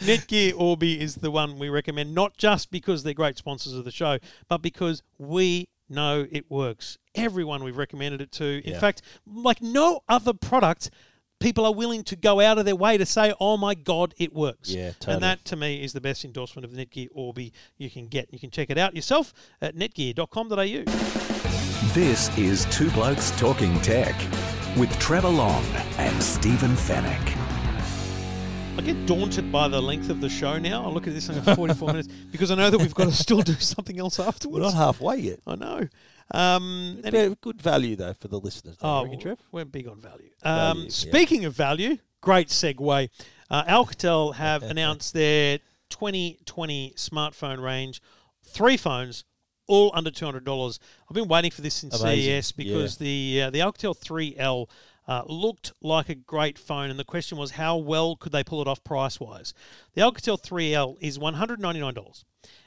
[0.00, 3.90] Netgear Orbi is the one we recommend, not just because they're great sponsors of the
[3.90, 4.18] show,
[4.48, 6.98] but because we know it works.
[7.14, 8.62] Everyone we've recommended it to.
[8.64, 8.80] In Yeah.
[8.80, 10.90] fact, like no other product,
[11.40, 14.32] people are willing to go out of their way to say, "Oh my God, it
[14.34, 15.14] works." Yeah, totally.
[15.14, 18.32] And that to me is the best endorsement of the Netgear Orbi you can get.
[18.32, 20.84] You can check it out yourself at netgear.com.au.
[21.94, 24.14] This is Two Blokes Talking Tech
[24.76, 25.64] with Trevor Long
[25.96, 27.37] and Stephen Fenech.
[28.78, 30.84] I get daunted by the length of the show now.
[30.84, 33.12] I look at this and go 44 minutes because I know that we've got to
[33.12, 34.54] still do something else afterwards.
[34.54, 35.40] We're not halfway yet.
[35.48, 35.88] I know.
[36.30, 38.76] Um, Very good value though for the listeners.
[38.80, 40.30] oh, reckon, we're big on value.
[40.44, 40.90] Value, Um, yeah.
[40.90, 43.08] speaking of value, great segue.
[43.50, 45.58] Uh, Alcatel have announced their
[45.90, 48.00] 2020 smartphone range.
[48.44, 49.24] Three phones,
[49.66, 50.78] all under $200.
[51.10, 54.68] I've been waiting for this since Amazing, CES because the uh, the Alcatel 3L
[55.08, 58.60] uh, looked like a great phone, and the question was how well could they pull
[58.60, 59.54] it off price wise.
[59.94, 62.24] The Alcatel 3L is $199,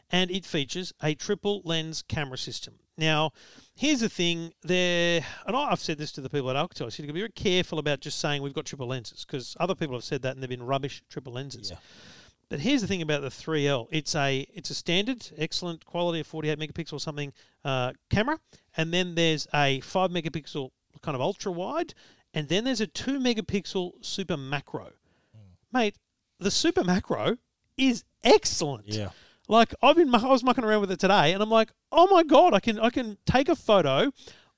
[0.09, 2.79] and it features a triple lens camera system.
[2.97, 3.31] Now,
[3.75, 6.87] here's the thing: there, and I've said this to the people at Alcatel.
[6.87, 9.95] I said, be very careful about just saying we've got triple lenses because other people
[9.95, 11.77] have said that and they've been rubbish triple lenses." Yeah.
[12.49, 16.27] But here's the thing about the 3L: it's a it's a standard, excellent quality of
[16.27, 17.33] 48 megapixel or something
[17.63, 18.39] uh, camera,
[18.75, 20.71] and then there's a five megapixel
[21.01, 21.93] kind of ultra wide,
[22.33, 24.91] and then there's a two megapixel super macro.
[25.73, 25.95] Mate,
[26.39, 27.37] the super macro
[27.77, 28.87] is excellent.
[28.87, 29.09] Yeah.
[29.47, 32.23] Like I've been, I was mucking around with it today, and I'm like, oh my
[32.23, 34.11] god, I can I can take a photo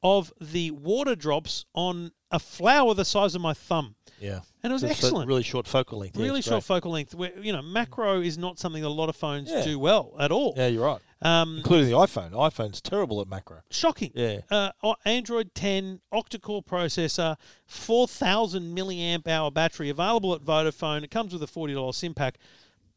[0.04, 4.42] of the water drops on a flower the size of my thumb, Yeah.
[4.64, 5.28] and it was So excellent.
[5.28, 6.18] Really short focal length.
[6.18, 6.64] Really it's short great.
[6.76, 7.16] focal length.
[7.16, 9.64] Where you know, macro is not something that a lot of phones Yeah.
[9.64, 10.54] do well at all.
[10.58, 11.02] Yeah, you're right.
[11.22, 12.32] Um, Including the iPhone.
[12.32, 13.62] IPhone's terrible at macro.
[13.70, 14.12] shocking.
[14.14, 14.42] Yeah.
[14.52, 14.72] Uh,
[15.06, 21.04] Android 10 octa-core processor, 4,000 milliamp hour battery, available at Vodafone.
[21.04, 22.38] It comes with a $40 SIM pack.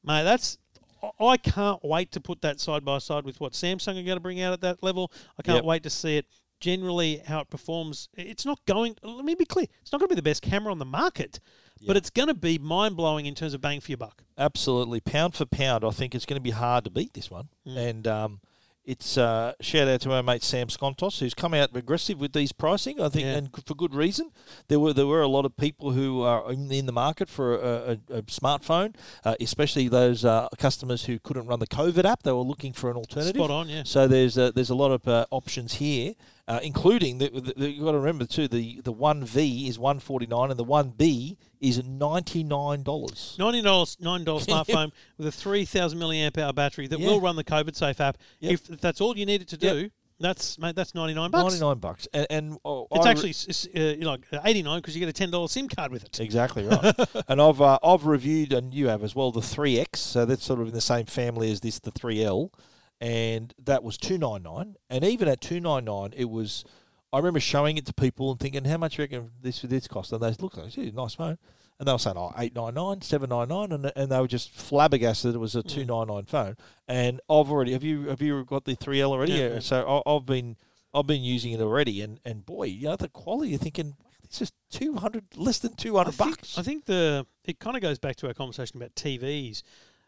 [0.02, 0.58] Mate, that's.
[1.02, 4.16] I- I can't wait to put that side by side with what Samsung are going
[4.16, 5.12] to bring out at that level.
[5.38, 5.64] I can't Yep.
[5.64, 6.26] wait to see it.
[6.60, 8.08] Generally, how it performs.
[8.16, 8.96] It's not going.
[9.02, 9.66] Let me be clear.
[9.82, 11.38] It's not going to be the best camera on the market,
[11.86, 14.22] but it's going to be mind blowing in terms of bang for your buck.
[14.38, 15.00] Absolutely.
[15.00, 17.48] Pound for pound, I think it's going to be hard to beat this one.
[17.66, 17.76] Mm.
[17.76, 18.40] And um,
[18.86, 22.52] it's uh, shout out to our mate Sam Skontos, who's come out aggressive with these
[22.52, 23.00] pricing.
[23.00, 23.32] I think, Yeah.
[23.34, 24.30] and for good reason.
[24.68, 27.56] There were there were a lot of people who are in, in the market for
[27.56, 28.94] a, a, a smartphone,
[29.24, 32.22] uh, especially those uh, customers who couldn't run the COVID app.
[32.22, 33.36] They were looking for an alternative.
[33.36, 33.82] Spot on, yeah.
[33.84, 36.14] So there's a, there's a lot of uh, options here,
[36.48, 39.78] uh, including the, the, the, you've got to remember too the the one V is
[39.78, 43.34] one forty nine and the one B is ninety nine dollars.
[43.38, 47.08] Ninety dollars, nine dollars smartphone with a three thousand milliamp hour battery that Yeah.
[47.08, 48.18] will run the COVID Safe app.
[48.40, 48.52] Yep.
[48.52, 49.90] If, if that's all you need it to do, Yep.
[50.20, 51.44] that's mate, that's ninety nine bucks.
[51.52, 54.24] Ninety nine bucks, and, and oh, It's I actually s- s- uh, you know, like
[54.44, 56.20] eighty nine because you get a ten dollar SIM card with it.
[56.20, 56.94] exactly right.
[57.28, 59.98] and I've uh, I've reviewed, and you have as well, the three X.
[59.98, 62.52] So that's sort of in the same family as this, the three L,
[63.00, 64.76] and that was two nine nine.
[64.90, 66.64] And even at two nine nine, it was.
[67.12, 69.88] I remember showing it to people and thinking, how much do you reckon this this
[69.88, 70.12] cost?
[70.12, 71.38] And they looked like, "Gee, nice phone.
[71.78, 75.54] And they were saying, oh, 899 799 and, and they were just flabbergasted it was
[75.54, 75.68] a mm.
[75.68, 76.56] 299 phone.
[76.88, 79.34] And I've already, have you have you got the 3L already?
[79.34, 79.48] Yeah.
[79.48, 79.58] Yeah.
[79.58, 80.56] So I, I've been
[80.94, 82.00] I've been using it already.
[82.00, 86.08] And, and boy, you know, the quality, you're thinking, this is 200, less than 200
[86.08, 86.58] I think, bucks.
[86.58, 89.62] I think the it kind of goes back to our conversation about TVs.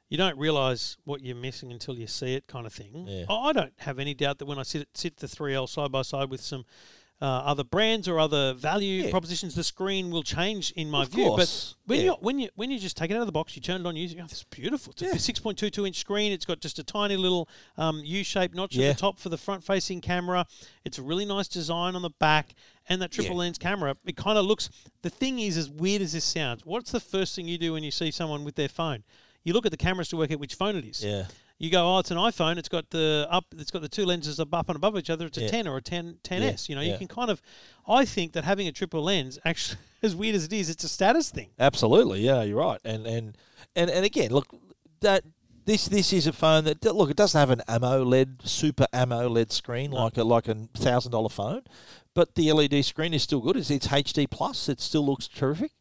[0.09, 3.07] You don't realise what you're missing until you see it, kind of thing.
[3.07, 3.27] Yeah.
[3.29, 6.03] I don't have any doubt that when I sit sit the three L side by
[6.03, 6.65] side with some
[7.21, 9.11] uh, other brands or other value Yeah.
[9.11, 11.25] propositions, the screen will change in my Of view.
[11.27, 12.05] course, But when yeah.
[12.13, 13.87] you when you when you just take it out of the box, you turn it
[13.87, 14.93] on, you think, oh, this is beautiful.
[14.97, 16.33] It's a six point two two inch screen.
[16.33, 19.37] It's got just a tiny little um, U shaped notch at the top for the
[19.37, 20.47] front facing camera.
[20.87, 22.55] It's a really nice design on the back.
[22.89, 23.41] And that triple Yeah.
[23.41, 24.71] lens camera, it kind of looks.
[25.03, 27.83] The thing is, as weird as this sounds, what's the first thing you do when
[27.85, 29.03] you see someone with their phone?
[29.45, 31.05] You look at the cameras to work out which phone it is.
[31.05, 31.24] Yeah.
[31.59, 32.57] You go, oh, it's an iPhone.
[32.57, 33.47] It's got the up.
[33.57, 35.26] It's got the two lenses up and above each other.
[35.26, 35.49] It's a Yeah.
[35.49, 36.68] 10 or a 10 10s.
[36.68, 37.43] You know, you can kind of.
[37.89, 40.89] I think that having a triple lens, actually, as weird as it is, it's a
[40.89, 41.49] status thing.
[41.59, 42.80] Absolutely, yeah, you're right.
[42.84, 43.36] And and
[43.74, 44.47] and, and again, look
[45.01, 45.24] that
[45.64, 49.91] this this is a phone that look it doesn't have an AMOLED super AMOLED screen
[49.91, 51.62] like a like a thousand dollar phone,
[52.14, 53.57] but the LED screen is still good.
[53.57, 54.68] It's it's HD plus.
[54.68, 55.72] It still looks terrific.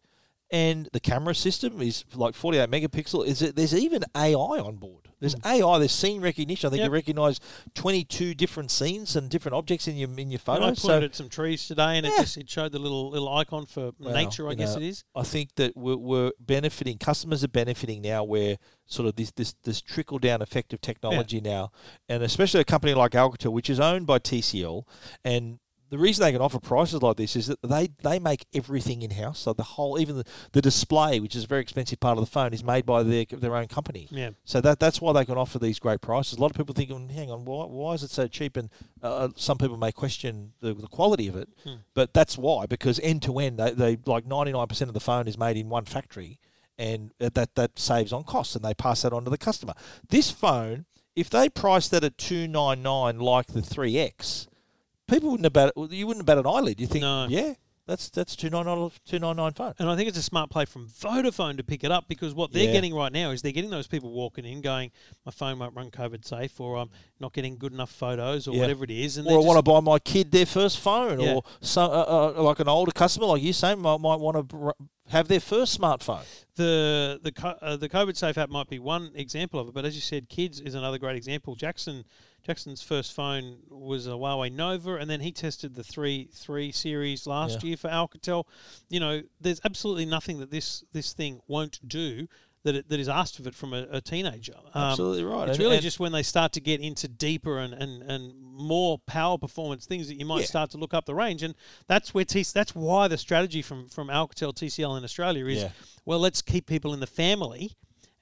[0.50, 3.26] And the camera system is like 48 megapixel.
[3.26, 3.56] Is it?
[3.56, 5.10] There's even AI on board.
[5.20, 5.80] There's AI.
[5.80, 6.68] There's scene recognition.
[6.68, 6.84] I think Hmm.
[6.84, 6.90] Yep.
[6.90, 7.40] you recognise
[7.74, 11.16] 22 different scenes and different objects in your in your And I pointed So at
[11.16, 14.48] some trees today, and it just it showed the little little icon for Well, nature.
[14.48, 15.04] I guess know, it is.
[15.16, 16.98] I think that we're, we're benefiting.
[16.98, 21.42] Customers are benefiting now, where sort of this this this trickle down effect of technology
[21.42, 21.72] now,
[22.08, 24.84] and especially a company like Alcatel, which is owned by TCL,
[25.26, 25.60] and
[25.90, 29.12] the reason they can offer prices like this is that they, they make everything in
[29.12, 29.40] house.
[29.40, 32.30] So the whole, even the, the display, which is a very expensive part of the
[32.30, 34.08] phone, is made by their their own company.
[34.12, 34.32] Yeah.
[34.44, 36.38] So that that's why they can offer these great prices.
[36.38, 38.58] A lot of people think, "Oh, hang on, why, why is it so cheap?
[38.58, 38.70] And
[39.02, 41.76] uh, some people may question the, the quality of it, Hmm.
[41.94, 45.00] but that's why because end to end, they, they like ninety nine percent of the
[45.00, 46.40] phone is made in one factory,
[46.78, 49.74] and that that saves on costs, and they pass that on to the customer.
[50.10, 50.86] This phone,
[51.16, 54.48] if they priced that at two nine nine like the three X,
[55.08, 55.92] people wouldn't about it.
[55.92, 56.80] you wouldn't bat an eyelid.
[56.80, 57.28] You think, No.
[57.30, 57.54] yeah,
[57.86, 59.74] that's that's two nine nine two nine nine phone.
[59.80, 62.52] And I think it's a smart play from Vodafone to pick it up because what
[62.52, 62.74] they're Yeah.
[62.74, 64.92] getting right now is they're getting those people walking in going,
[65.26, 66.90] my phone won't run COVID safe, or I'm
[67.20, 68.62] not getting good enough photos, or Yeah.
[68.62, 69.18] whatever it is.
[69.18, 71.36] And or I they're want to buy my kid their first phone, Yeah.
[71.36, 74.44] or some uh, uh, like an older customer like you say might, might want to
[74.44, 74.70] br-
[75.10, 76.26] have their first smartphone.
[76.56, 79.86] the the co- uh, the COVID safe app might be one example of it, but
[79.86, 81.56] as you said, kids is another great example.
[81.56, 82.04] Jackson
[82.48, 87.28] Jackson's first phone was a Huawei Nova, and then he tested the three three series
[87.28, 87.68] last Yeah.
[87.70, 88.46] year for Alcatel.
[88.90, 92.28] You know, there's absolutely nothing that this this thing won't do
[92.64, 94.56] that it, that is asked of it from a, a teenager.
[94.74, 95.48] Um, Absolutely right.
[95.48, 98.34] It's And- really and- just when they start to get into deeper and, and, and
[98.42, 100.46] more power performance things that you might Yeah.
[100.48, 101.54] start to look up the range, and
[101.88, 105.72] that's where T- that's why the strategy from from Alcatel TCL in Australia is Yeah.
[106.06, 107.74] well, let's keep people in the family,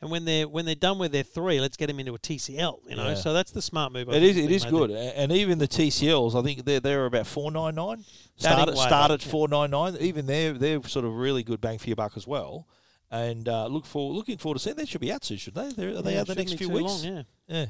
[0.01, 2.89] and when they're when they're done with their three, let's get them into a TCL.
[2.89, 3.13] You know, Yeah.
[3.15, 4.09] so that's the smart move.
[4.09, 4.37] I It is.
[4.37, 5.13] It is good, there.
[5.15, 8.03] And even the TCLs, I think they're they're about four nine nine.
[8.37, 9.95] Start at, start at four nine nine.
[9.99, 12.67] Even they're they're sort of really good bang for your buck as well.
[13.11, 14.75] And uh, look for looking forward to seeing.
[14.75, 15.69] They should be out soon, should they?
[15.71, 17.03] They're, are they out the next few weeks?
[17.03, 17.23] long, yeah.
[17.47, 17.65] Yeah.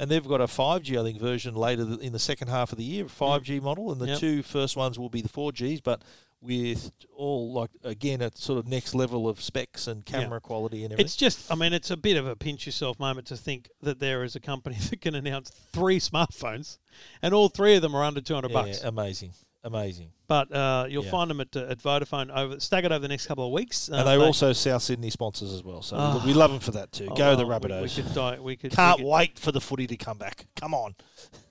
[0.00, 2.84] And they've got a 5G, I think, version later in the second half of the
[2.84, 4.18] year, 5G model, and the Yep.
[4.20, 6.02] two first ones will be the 4Gs, but
[6.40, 10.92] with all like again a sort of next level of specs and camera quality and
[10.92, 11.04] everything.
[11.04, 13.98] It's just, I mean, it's a bit of a pinch yourself moment to think that
[13.98, 16.78] there is a company that can announce three smartphones,
[17.22, 18.82] and all three of them are under two hundred yeah, bucks.
[18.84, 19.32] amazing,
[19.64, 20.10] amazing.
[20.28, 21.10] But uh, you'll Yeah.
[21.10, 23.90] find them at, at Vodafone over staggered over the next couple of weeks.
[23.90, 26.22] Uh, and they're they- also South Sydney sponsors as well, so we- Ah.
[26.26, 27.08] we love them for that too.
[27.10, 27.96] oh, Go the well, we- Rabbitohs!
[27.96, 28.38] We, could die.
[28.38, 28.72] We could.
[28.72, 30.46] Can't we could, wait for the footy to come back.
[30.54, 30.94] Come on.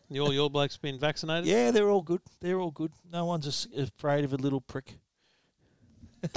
[0.10, 1.46] Your your blokes been vaccinated.
[1.46, 2.22] Yeah, they're all good.
[2.40, 2.92] They're all good.
[3.12, 4.98] No one's as- afraid of a little prick.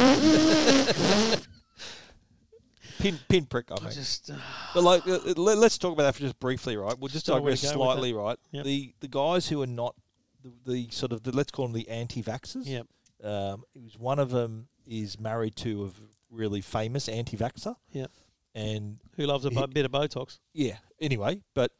[2.99, 3.71] pin pin prick.
[3.71, 3.93] I I mean.
[3.93, 4.31] just.
[4.31, 4.37] Uh,
[4.75, 6.99] But like, uh, uh, let, us talk about that for just briefly, right?
[6.99, 8.39] We'll just digress to go with slightly, right?
[8.53, 8.65] Yep.
[8.65, 9.95] The the guys who are not
[10.43, 12.67] the, the sort of the let's call them the anti-vaxxers.
[12.67, 12.87] Yep.
[13.23, 15.91] Um, it was one of them is married to a
[16.31, 17.77] really famous anti-vaxxer.
[17.93, 18.11] Yep.
[18.55, 20.39] And who loves a bit of Botox?
[20.53, 20.79] yeah.
[21.01, 21.71] Anyway, but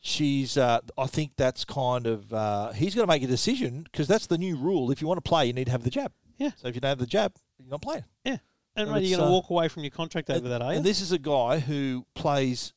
[0.00, 0.56] she's.
[0.56, 2.32] Uh, I think that's kind of.
[2.32, 4.90] Uh, he's going to make a decision because that's the new rule.
[4.90, 6.12] If you want to play, you need to have the jab.
[6.38, 6.50] Yeah.
[6.56, 8.04] So if you don't have the jab, you're not playing.
[8.24, 8.38] Yeah.
[8.76, 10.76] And And you're going to uh, walk away from your contract over that, are you?
[10.76, 12.72] And this is a guy who plays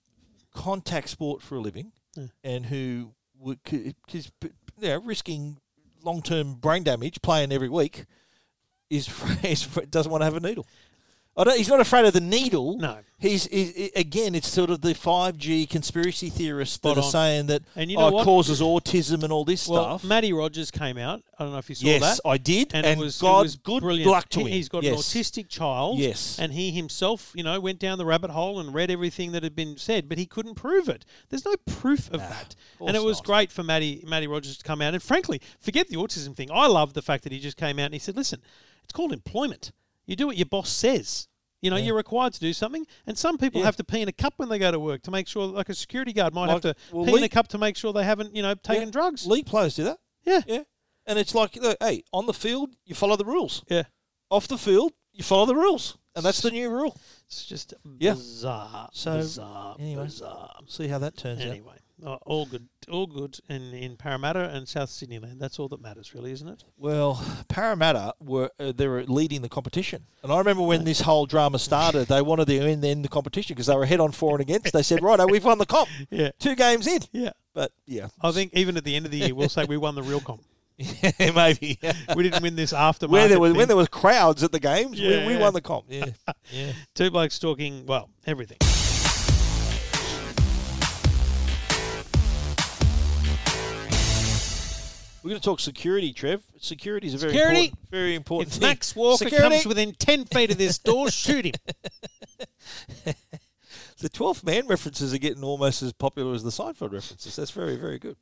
[0.53, 2.25] contact sport for a living, Yeah.
[2.43, 3.93] and who would you
[4.81, 5.57] know, risking
[6.03, 8.05] long term brain damage playing every week.
[8.89, 9.09] Is,
[9.43, 10.65] is doesn't want to have a needle.
[11.55, 12.77] He's not afraid of the needle.
[12.77, 12.99] No.
[13.17, 14.35] He's, he's again.
[14.35, 17.97] It's sort of the five G conspiracy theorists Spot that are saying that And you
[17.97, 18.25] know oh, what?
[18.25, 20.03] causes autism and all this well, stuff.
[20.03, 21.21] Matty Rogers came out.
[21.37, 22.07] I don't know if you saw yes, that.
[22.07, 24.11] Yes, I did, and, and, it was, it was good brilliant.
[24.11, 24.51] luck to He- him.
[24.51, 24.93] He's got yes.
[24.93, 25.99] an autistic child.
[25.99, 26.37] Yes.
[26.37, 29.55] And he himself, you know, went down the rabbit hole and read everything that had
[29.55, 31.05] been said, but he couldn't prove it.
[31.29, 32.55] There's no proof of Nah, that.
[32.79, 33.25] of And it was not.
[33.25, 34.93] great for Matty, Matty Rogers to come out.
[34.95, 36.49] And frankly, forget the autism thing.
[36.51, 38.41] I love the fact that he just came out and he said, listen,
[38.83, 39.71] it's called employment.
[40.07, 41.27] You do what your boss says.
[41.61, 41.85] You know, Yeah.
[41.85, 43.65] you're required to do something, and some people Yeah.
[43.65, 45.69] have to pee in a cup when they go to work to make sure, like
[45.69, 47.93] a security guard might Like, have to well, pee in a cup to make sure
[47.93, 48.91] they haven't, you know, taken Yeah.
[48.91, 49.27] drugs.
[49.27, 49.99] League players do that.
[50.23, 50.41] Yeah.
[50.47, 50.63] Yeah.
[51.05, 53.63] And it's like, look, hey, on the field, you follow the rules.
[53.69, 53.83] Yeah.
[54.31, 55.97] Off the field, you follow the rules.
[56.15, 56.97] And that's the new rule.
[57.27, 58.13] It's just Yeah.
[58.15, 60.05] bizarre, So, bizarre, anyway.
[60.05, 60.55] bizarre.
[60.67, 61.47] See how that turns out.
[61.47, 65.39] Anyway, uh, all good, all good in, in Parramatta and South Sydney land.
[65.39, 66.63] That's all that matters, really, isn't it?
[66.77, 71.25] Well, Parramatta were uh, they were leading the competition, and I remember when this whole
[71.25, 74.31] drama started, they wanted to end, end the competition because they were head on for
[74.33, 74.73] and against.
[74.73, 77.31] They said, "Right, we've won the comp, Yeah, two games in." yeah.
[77.53, 79.95] But yeah, I think even at the end of the year, we'll say we won
[79.95, 80.41] the real comp.
[81.35, 81.77] maybe
[82.15, 83.09] We didn't win this aftermarket.
[83.09, 83.57] where there was thing.
[83.57, 85.39] when there was crowds at the games, we, we Yeah.
[85.39, 85.85] won the comp.
[85.89, 86.05] Yeah,
[86.51, 86.71] yeah.
[86.95, 88.57] Two blokes talking, well, everything.
[95.23, 96.41] We're going to talk security, Trev.
[96.59, 97.59] Security is a very Security?
[97.65, 98.69] important, very important If thing.
[98.69, 99.55] Max Walker Security?
[99.55, 101.53] comes within 10 feet of this door, shoot him.
[103.99, 107.35] the 12th man references are getting almost as popular as the Seinfeld references.
[107.35, 108.15] That's very, very good.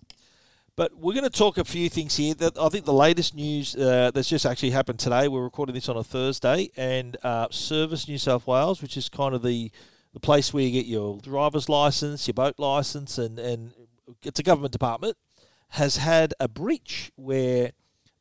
[0.76, 2.34] But we're going to talk a few things here.
[2.34, 5.28] That I think the latest news uh, that's just actually happened today.
[5.28, 9.36] We're recording this on a Thursday, and uh, Service New South Wales, which is kind
[9.36, 9.72] of the
[10.14, 13.74] the place where you get your driver's license, your boat license, and and
[14.24, 15.18] it's a government department,
[15.70, 17.72] has had a breach where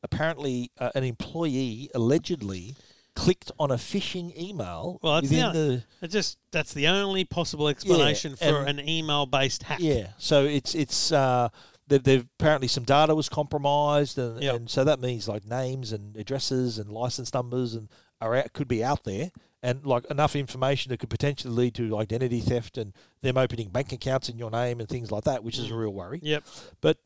[0.03, 2.76] apparently uh, an employee allegedly
[3.14, 7.68] clicked on a phishing email Well, that's the, the It's just that's the only possible
[7.68, 9.80] explanation for an email-based hack.
[9.80, 11.49] Yeah, so it's it's uh,
[11.88, 14.55] they've, they've apparently some data was compromised, and, Yep.
[14.55, 17.88] and so that means like names and addresses and license numbers and
[18.20, 19.30] are out, could be out there,
[19.64, 22.92] and like enough information that could potentially lead to identity theft and
[23.22, 25.92] them opening bank accounts in your name and things like that, which is a real
[25.92, 26.20] worry.
[26.22, 26.44] Yep.
[26.80, 26.99] But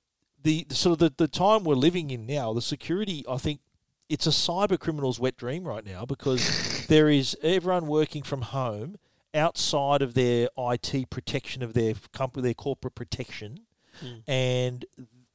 [0.43, 3.61] the, the sort of the, the time we're living in now, the security, I think
[4.09, 8.97] it's a cyber criminal's wet dream right now because there is everyone working from home
[9.35, 13.61] outside of their IT protection of their company, their corporate protection,
[14.03, 14.23] Mm.
[14.27, 14.85] and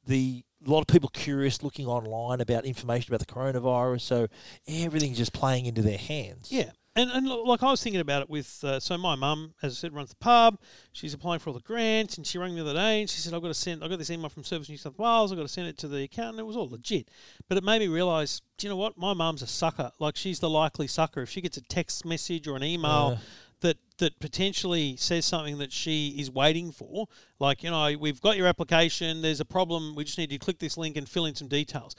[0.07, 4.01] the a lot of people curious looking online about information about the coronavirus.
[4.01, 4.27] So
[4.67, 6.51] everything's just playing into their hands.
[6.51, 6.71] Yeah.
[6.97, 9.75] And, and like I was thinking about it with uh, so my mum, as I
[9.75, 10.59] said, runs the pub.
[10.93, 13.19] She's applying for all the grants, and she rang me the other day and she
[13.19, 13.83] said, "I've got to send.
[13.83, 15.31] I got this email from Service New South Wales.
[15.31, 17.09] I've got to send it to the accountant." It was all legit,
[17.47, 18.97] but it made me realise, do you know what?
[18.97, 19.91] My mum's a sucker.
[19.99, 21.21] Like she's the likely sucker.
[21.21, 23.17] If she gets a text message or an email Yeah.
[23.61, 27.07] that that potentially says something that she is waiting for,
[27.39, 29.21] like you know, we've got your application.
[29.21, 29.95] There's a problem.
[29.95, 31.95] We just need you to click this link and fill in some details.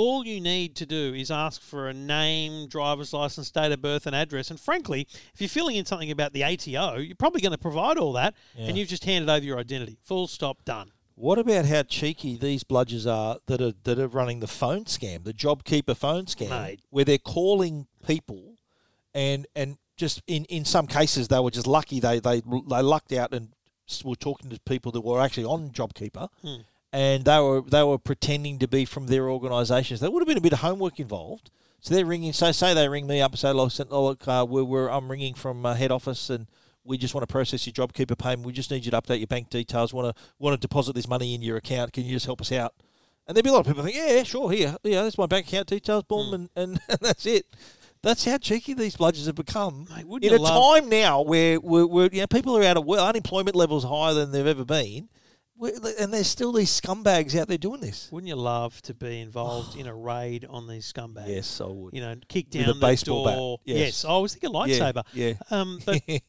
[0.00, 4.06] All you need to do is ask for a name, driver's license, date of birth,
[4.06, 4.50] and address.
[4.50, 7.98] And frankly, if you're filling in something about the ATO, you're probably going to provide
[7.98, 8.66] all that, Yeah.
[8.68, 9.98] and you've just handed over your identity.
[10.04, 10.92] Full stop, done.
[11.16, 15.22] What about how cheeky these bludgers are that are that are running the phone scam,
[15.24, 16.80] the JobKeeper phone scam, Mate.
[16.88, 18.54] where they're calling people,
[19.14, 23.12] and and just in, in some cases they were just lucky they they they lucked
[23.12, 23.50] out and
[24.02, 26.62] were talking to people that were actually on JobKeeper, Hmm.
[26.92, 30.00] And they were they were pretending to be from their organisations.
[30.00, 31.50] There would have been a bit of homework involved.
[31.80, 32.32] So they're ringing.
[32.34, 35.34] So say they ring me up and say, "Look, look uh, we're, we're I'm ringing
[35.34, 36.46] from uh, head office and."
[36.82, 38.46] We just want to process your JobKeeper payment.
[38.46, 39.92] We just need you to update your bank details.
[39.92, 41.92] Want to want to deposit this money in your account?
[41.92, 42.72] Can you just help us out?
[43.30, 45.26] And there'd be a lot of people think, yeah, yeah, sure, here, yeah, that's my
[45.26, 47.46] bank account details, boom, and, and, and that's it.
[48.02, 49.86] That's how cheeky these bludgers have become.
[49.94, 52.86] Mate, in a love- time now where we're, we're, you know, people are out of
[52.86, 55.08] work, unemployment levels higher than they've ever been,
[55.62, 58.08] and there's still these scumbags out there doing this.
[58.10, 61.28] Wouldn't you love to be involved in a raid on these scumbags?
[61.28, 61.92] Yes, I would.
[61.94, 63.36] You know, kick With down a baseball the bat.
[63.36, 63.58] door.
[63.64, 64.04] Yes.
[64.04, 65.02] I was thinking lightsaber.
[65.12, 65.34] Yeah.
[65.50, 66.20] Um, but I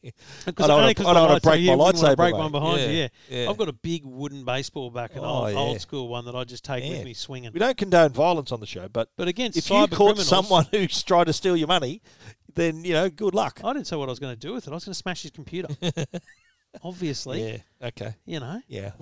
[0.56, 2.86] don't wanna- 'cause I my wanna lightsaber, break my lightsaber, break one behind you.
[2.88, 3.42] Yeah, Yeah.
[3.44, 3.50] yeah.
[3.50, 5.58] I've got a big wooden baseball back, an Oh, old, yeah.
[5.58, 6.90] old school one that I just take Yeah.
[6.90, 7.52] with me swinging.
[7.52, 11.02] we don't condone violence on the show, but But against if you caught someone who's
[11.02, 12.02] tried to steal your money,
[12.54, 13.60] then, you know, good luck.
[13.64, 14.70] I didn't say what I was going to do with it.
[14.70, 15.68] I was going to smash his computer.
[16.82, 17.42] Obviously,
[17.80, 18.14] Yeah, okay.
[18.24, 18.60] you know.
[18.66, 18.92] Yeah.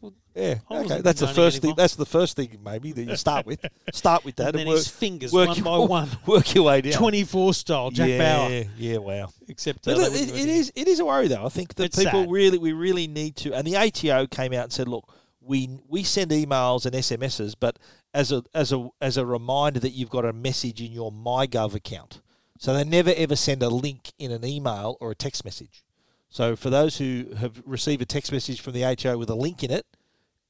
[0.00, 1.00] Well, Yeah, okay.
[1.00, 1.74] That's the first thing.
[1.76, 3.64] That's the first thing, maybe that you start with.
[3.92, 6.08] Start with that And and, then work, his fingers, work one your, by one.
[6.26, 6.92] Work your way down.
[6.92, 8.64] 24 style, Jack yeah, Bauer.
[8.76, 9.30] Yeah, wow.
[9.48, 11.44] Except uh, But they look, wouldn't it, it is it is a worry though.
[11.44, 12.30] I think that It's people sad.
[12.30, 13.52] really we really need to.
[13.52, 17.78] And the ATO came out and said, look, we we send emails and SMSs, but
[18.14, 21.74] as a as a as a reminder that you've got a message in your MyGov
[21.74, 22.20] account.
[22.58, 25.82] So they never ever send a link in an email or a text message.
[26.30, 29.62] So for those who have received a text message from the ATO with a link
[29.64, 29.84] in it,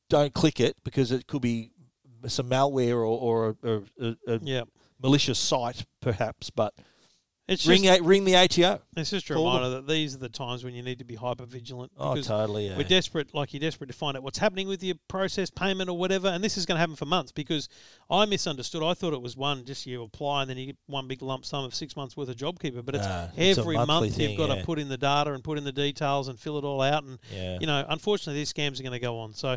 [0.09, 1.71] don't click it because it could be
[2.27, 4.63] some malware or, or a, a, a Yeah.
[5.03, 6.51] malicious site, perhaps.
[6.51, 6.75] But
[7.51, 8.81] It's ring just, a, ring the ATO.
[8.97, 11.17] it's just a call reminder that these are the times when you need to be
[11.17, 11.91] hyper vigilant.
[11.99, 12.69] Oh, totally.
[12.69, 12.77] Yeah.
[12.77, 15.99] We're desperate, like you're desperate to find out what's happening with your process payment or
[15.99, 17.69] whatever, and this is going to happen for months because
[18.09, 18.85] I misunderstood.
[18.85, 21.45] I thought it was one, just you apply and then you get one big lump
[21.45, 24.39] sum of six months worth of JobKeeper, but it's Nah, every monthly month thing, you've
[24.39, 24.61] got yeah.
[24.61, 27.03] to put in the data and put in the details and fill it all out,
[27.03, 27.59] and Yeah.
[27.61, 29.35] you know, unfortunately, these scams are going to go on.
[29.35, 29.57] So.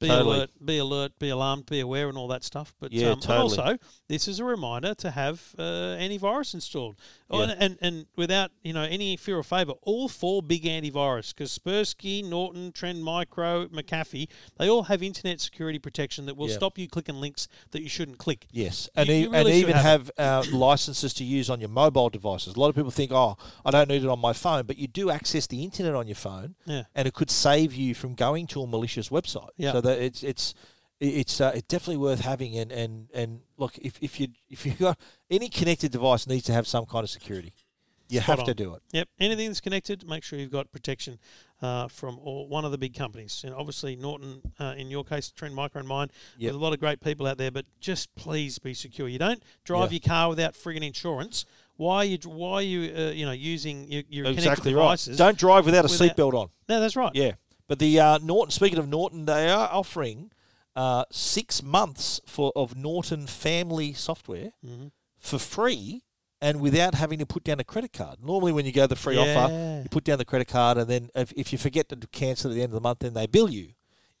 [0.00, 0.36] Be Totally.
[0.38, 2.74] alert, be alert, be alarmed, be aware, and all that stuff.
[2.80, 3.58] But, Yeah, um, totally.
[3.58, 3.78] also,
[4.08, 5.62] this is a reminder to have uh,
[5.98, 6.96] antivirus installed.
[7.30, 7.50] Oh, Yeah.
[7.52, 11.58] and, and and without you know any fear or favour, all four big antivirus because
[11.58, 14.28] Kaspersky, Norton, Trend Micro, McAfee,
[14.58, 16.56] they all have internet security protection that will Yeah.
[16.56, 18.46] stop you clicking links that you shouldn't click.
[18.52, 21.60] Yes, and, You- e- you really and even have have, uh, licenses to use on
[21.60, 22.54] your mobile devices.
[22.56, 24.88] A lot of people think, oh, I don't need it on my phone, but you
[24.88, 26.84] do access the internet on your phone, Yeah.
[26.94, 29.50] and it could save you from going to a malicious website.
[29.56, 29.72] Yeah.
[29.72, 30.54] So that it's it's
[31.00, 32.58] it's uh, it's definitely worth having.
[32.58, 34.98] And, and, and look, if, if you if you got
[35.30, 37.52] any connected device needs to have some kind of security.
[38.10, 38.82] You Spot have to do it.
[38.92, 39.08] Yep.
[39.18, 41.18] Anything that's connected, make sure you've got protection
[41.62, 43.42] uh, from all, one of the big companies.
[43.46, 46.52] And obviously, Norton, uh, in your case, Trend Micro and mine, Yep.
[46.52, 47.50] with a lot of great people out there.
[47.50, 49.08] But just please be secure.
[49.08, 50.00] You don't drive Yeah.
[50.02, 51.46] your car without frigging insurance.
[51.76, 52.18] Why are you?
[52.26, 52.94] Why are you?
[52.94, 54.82] Uh, you know, using your, your connected Exactly right.
[54.82, 55.16] devices?
[55.16, 56.50] Don't drive without a seatbelt on.
[56.68, 57.10] No, that's right.
[57.14, 57.32] Yeah,
[57.68, 58.50] but the uh, Norton.
[58.50, 60.30] Speaking of Norton, they are offering
[60.76, 64.86] uh, six months for of Norton family software Mm-hmm.
[65.18, 66.02] for free
[66.40, 68.18] and without having to put down a credit card.
[68.22, 69.22] Normally, when you go the free Yeah.
[69.36, 72.50] offer, you put down the credit card, and then if, if you forget to cancel
[72.50, 73.70] at the end of the month, then they bill you.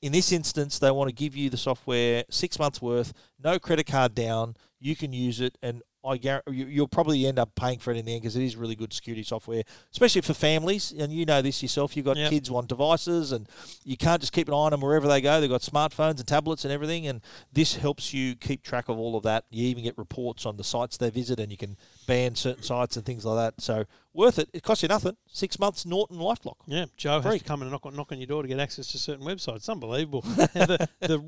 [0.00, 3.86] In this instance, they want to give you the software six months worth, no credit
[3.86, 4.54] card down.
[4.80, 7.96] You can use it, and I guarantee you, you'll probably end up paying for it
[7.96, 10.92] in the end because it is really good security software, especially for families.
[10.96, 11.96] And you know this yourself.
[11.96, 12.30] You've got Yep.
[12.30, 13.48] kids on devices, and
[13.84, 15.40] you can't just keep an eye on them wherever they go.
[15.40, 17.20] They've got smartphones and tablets and everything, and
[17.52, 19.44] this helps you keep track of all of that.
[19.50, 21.76] You even get reports on the sites they visit, and you can
[22.06, 23.62] ban certain sites and things like that.
[23.62, 24.48] So worth it.
[24.52, 25.16] It costs you nothing.
[25.26, 26.56] Six months Norton LifeLock.
[26.66, 27.32] Yeah, Joe Free.
[27.32, 29.24] has to come and knock on, knock on your door to get access to certain
[29.24, 29.56] websites.
[29.56, 30.20] It's unbelievable.
[30.22, 31.18] the, the,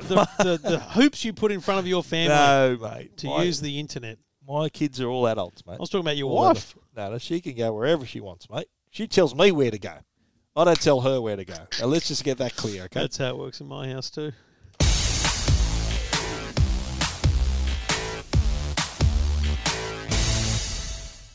[0.00, 3.16] the, the, the hoops you put in front of your family No, mate.
[3.18, 4.18] to my, use the internet.
[4.46, 5.74] my kids are all adults, mate.
[5.74, 6.74] I was talking about your All wife.
[6.96, 8.66] No, no, she can go wherever she wants, mate.
[8.90, 9.94] She tells me where to go.
[10.56, 11.54] I don't tell her where to go.
[11.78, 13.00] Now let's just get that clear, okay?
[13.00, 14.32] That's how it works in my house too.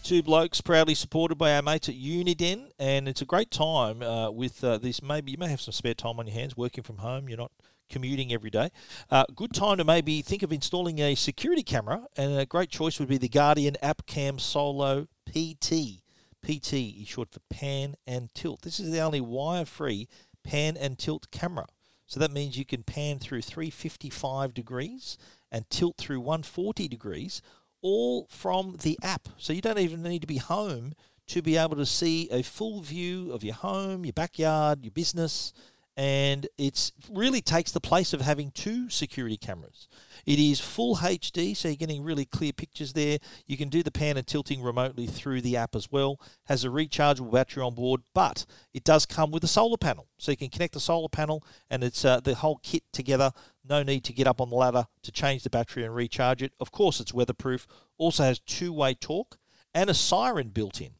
[0.06, 4.30] Two blokes proudly supported by our mates at Uniden, and it's a great time uh,
[4.30, 5.02] with uh, this.
[5.02, 7.28] Maybe you may have some spare time on your hands working from home.
[7.28, 7.52] You're not
[7.90, 8.70] commuting every day.
[9.10, 13.00] Uh, good time to maybe think of installing a security camera, and a great choice
[13.00, 16.04] would be the Guardian App Cam Solo PT.
[16.44, 18.62] PT is short for pan and tilt.
[18.62, 20.08] This is the only wire-free
[20.44, 21.66] pan and tilt camera.
[22.06, 25.18] So that means you can pan through 355 degrees
[25.52, 27.42] and tilt through 140 degrees,
[27.86, 29.30] all from the app.
[29.38, 30.96] So you don't even need to be home
[31.28, 35.54] to be able to see a full view of your home, your backyard, your business,
[35.96, 39.88] and it really takes the place of having two security cameras.
[40.26, 43.20] It is full HD, so you're getting really clear pictures there.
[43.46, 46.20] You can do the pan and tilting remotely through the app as well.
[46.46, 50.32] Has a rechargeable battery on board, but it does come with a solar panel, so
[50.32, 53.32] you can connect the solar panel and it's uh, the whole kit together.
[53.68, 56.54] No need to get up on the ladder to change the battery and recharge it.
[56.60, 57.68] Of course, it's weatherproof.
[57.98, 59.38] Also has two-way talk
[59.74, 60.92] and a siren built in.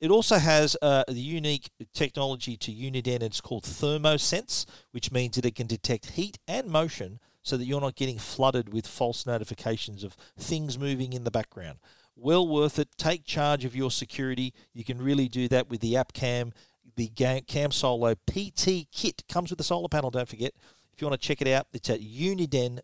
[0.00, 3.22] It also has uh, the unique technology to Uniden.
[3.22, 7.80] It's called ThermoSense, which means that it can detect heat and motion so that you're
[7.80, 11.78] not getting flooded with false notifications of things moving in the background.
[12.16, 12.88] Well worth it.
[12.96, 14.52] Take charge of your security.
[14.72, 16.52] You can really do that with the app cam.
[16.96, 20.54] The Cam Solo PT kit comes with a solar panel, don't forget.
[20.94, 22.80] If you want to check it out, it's at uniden.com.au.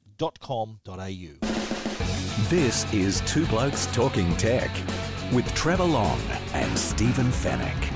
[2.49, 4.69] This is Two Blokes Talking Tech
[5.33, 6.19] with Trevor Long
[6.53, 7.93] and Stephen Fenech.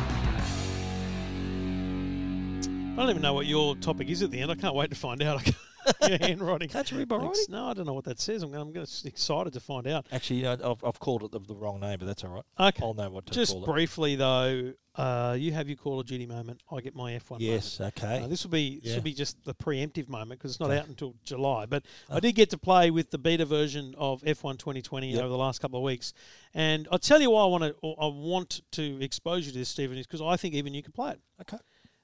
[2.92, 4.52] I don't even know what your topic is at the end.
[4.52, 5.42] I can't wait to find out.
[6.08, 6.68] your handwriting.
[6.68, 7.44] Can't you read my writing?
[7.48, 8.42] No, I don't know what that says.
[8.42, 10.06] I'm, I'm gonna- excited to find out.
[10.12, 12.44] Actually, you know, I've, I've called it the, the wrong name, but that's all right.
[12.68, 12.82] Okay.
[12.84, 13.66] I'll know what to Just call it.
[13.66, 16.60] briefly though, uh, you have your Call of Duty moment.
[16.70, 17.98] I get my F1 Yes, moment.
[17.98, 18.22] okay.
[18.22, 18.96] Uh, this will be this Yeah.
[18.96, 20.78] will be just the preemptive moment because it's not Okay.
[20.78, 21.66] out until July.
[21.66, 22.16] But Oh.
[22.16, 25.18] I did get to play with the beta version of F1 2020 Yep.
[25.20, 26.12] over the last couple of weeks,
[26.54, 29.68] and I'll tell you why I want to I want to expose you to this,
[29.68, 31.20] Stephen, is because I think even you can play it.
[31.40, 31.58] Okay.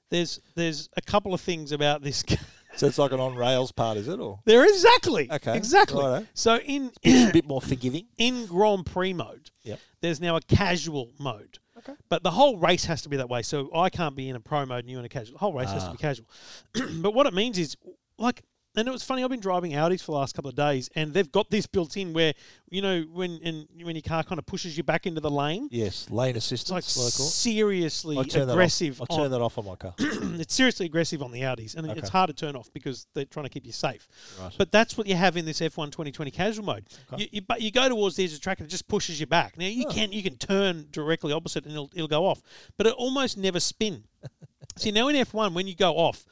[0.09, 2.23] There's there's a couple of things about this.
[2.75, 4.19] So it's like an on rails part, is it?
[4.19, 6.01] Or there exactly Okay, exactly.
[6.03, 6.25] righto.
[6.33, 8.07] So in a bit more forgiving?
[8.17, 9.79] in Grand Prix mode, Yep.
[10.01, 11.59] there's now a casual mode.
[11.77, 11.93] Okay.
[12.09, 13.41] But the whole race has to be that way.
[13.41, 15.33] So I can't be in a pro mode and you in a casual.
[15.33, 15.91] The whole race has to Ah.
[15.93, 16.25] be casual.
[17.01, 17.75] but what it means is,
[18.17, 18.43] like,
[18.75, 19.23] and it was funny.
[19.23, 21.97] I've been driving Audis for the last couple of days, and they've got this built
[21.97, 22.33] in where
[22.69, 25.67] you know when and when your car kind of pushes you back into the lane.
[25.71, 26.71] Yes, lane It's assistance.
[26.71, 27.31] like what I call it.
[27.31, 28.97] seriously I turn aggressive.
[28.97, 29.07] That off.
[29.11, 29.93] I turn on- that off on my car.
[29.99, 33.45] it's seriously aggressive on the Audis, and it's hard to turn off because they're trying
[33.45, 34.07] to keep you safe.
[34.41, 34.53] Right.
[34.57, 36.85] But that's what you have in this F1 2020 casual mode.
[37.13, 37.23] Okay.
[37.23, 39.19] You, you, but you go towards the edge of the track and it just pushes
[39.19, 39.57] you back.
[39.57, 39.91] Now you Oh.
[39.91, 42.41] can you can turn directly opposite and it'll, it'll go off,
[42.77, 44.03] but it almost never spin.
[44.77, 46.25] See now in F1 when you go off.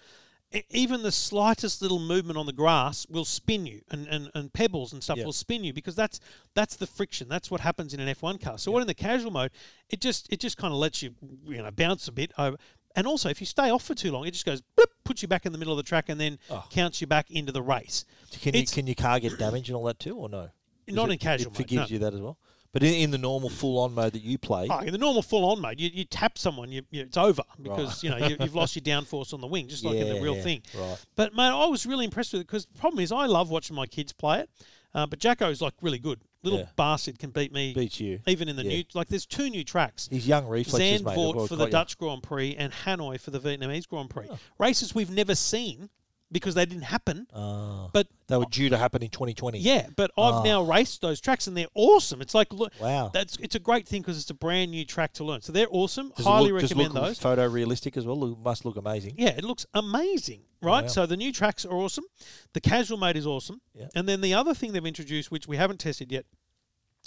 [0.71, 4.93] Even the slightest little movement on the grass will spin you, and, and, and pebbles
[4.93, 5.25] and stuff Yep.
[5.27, 6.19] will spin you because that's
[6.55, 7.29] that's the friction.
[7.29, 8.57] That's what happens in an F1 car.
[8.57, 9.51] So what in the casual mode,
[9.89, 11.13] it just it just kind of lets you
[11.45, 12.57] you know bounce a bit over.
[12.95, 15.27] And also, if you stay off for too long, it just goes blip, puts you
[15.27, 16.65] back in the middle of the track, and then Oh.
[16.71, 18.03] counts you back into the race.
[18.41, 20.49] Can you can your car get damaged and all that too, or no?
[20.87, 21.93] Is Not it- in casual It mode, forgives no.
[21.93, 22.37] you that as well.
[22.71, 25.23] But in, in the normal full on mode that you play, Oh, in the normal
[25.23, 28.37] full on mode, you, you tap someone, you, you, it's over because you know you,
[28.39, 30.61] you've lost your downforce on the wing, just like in the real yeah, thing.
[30.77, 30.97] right.
[31.15, 33.75] But mate, I was really impressed with it because the problem is I love watching
[33.75, 34.49] my kids play it,
[34.93, 36.21] uh, but Jacko's like really good.
[36.43, 36.65] Little Yeah.
[36.77, 38.19] bastard can beat me Beat you.
[38.27, 38.69] even in the Yeah.
[38.77, 38.83] new.
[38.93, 40.07] Like there's two new tracks.
[40.09, 41.09] His young reflexes, mate.
[41.09, 41.65] have Zandvoort all for the.
[41.67, 44.27] Dutch Grand Prix and Hanoi for the Vietnamese Grand Prix.
[44.29, 44.37] Oh.
[44.57, 45.89] Races we've never seen
[46.31, 47.27] because they didn't happen.
[47.33, 47.89] Ah.
[47.91, 49.59] But they were due to happen in 2020.
[49.59, 50.43] yeah, but I've Oh.
[50.43, 52.21] now raced those tracks and they're awesome.
[52.21, 53.09] It's like look, Wow.
[53.13, 55.41] that's it's a great thing because it's a brand new track to learn.
[55.41, 56.09] So they're awesome.
[56.15, 57.19] Does it Highly look, it recommend look those.
[57.19, 58.19] Photorealistic as well.
[58.19, 59.15] Look, must look amazing.
[59.17, 60.83] Yeah, it looks amazing, right?
[60.83, 60.87] Wow.
[60.89, 62.05] So the new tracks are awesome.
[62.53, 63.61] The casual mode is awesome.
[63.73, 63.87] Yeah.
[63.95, 66.25] And then the other thing they've introduced, which we haven't tested yet,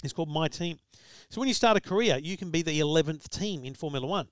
[0.03, 0.77] is called My Team.
[1.29, 4.27] So when you start a career, you can be the 11th team in Formula One.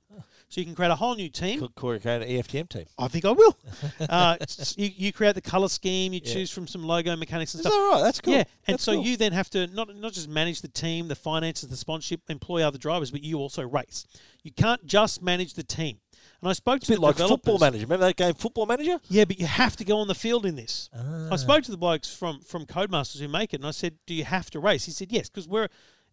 [0.49, 1.65] So you can create a whole new team.
[1.75, 2.85] Corey Kane, EFTM team.
[2.99, 3.57] I think I will.
[4.09, 4.35] uh,
[4.75, 6.11] you, you create the color scheme.
[6.13, 6.33] You Yeah.
[6.33, 7.73] choose from some logo mechanics and Is stuff.
[7.73, 8.03] that right?
[8.03, 8.33] That's cool.
[8.33, 9.03] Yeah, and That's so cool.
[9.03, 12.61] you then have to not not just manage the team, the finances, the sponsorship, employ
[12.63, 14.05] other drivers, but you also race.
[14.43, 16.00] You can't just manage the team.
[16.41, 17.29] And I spoke It's to a the bit like.
[17.29, 17.83] Football Manager.
[17.85, 18.99] Remember that game, Football Manager?
[19.09, 20.89] Yeah, but you have to go on the field in this.
[20.95, 21.29] Ah.
[21.31, 24.13] I spoke to the blokes from from Codemasters who make it, and I said, "Do
[24.15, 25.67] you have to race?" He said, "Yes, because we're."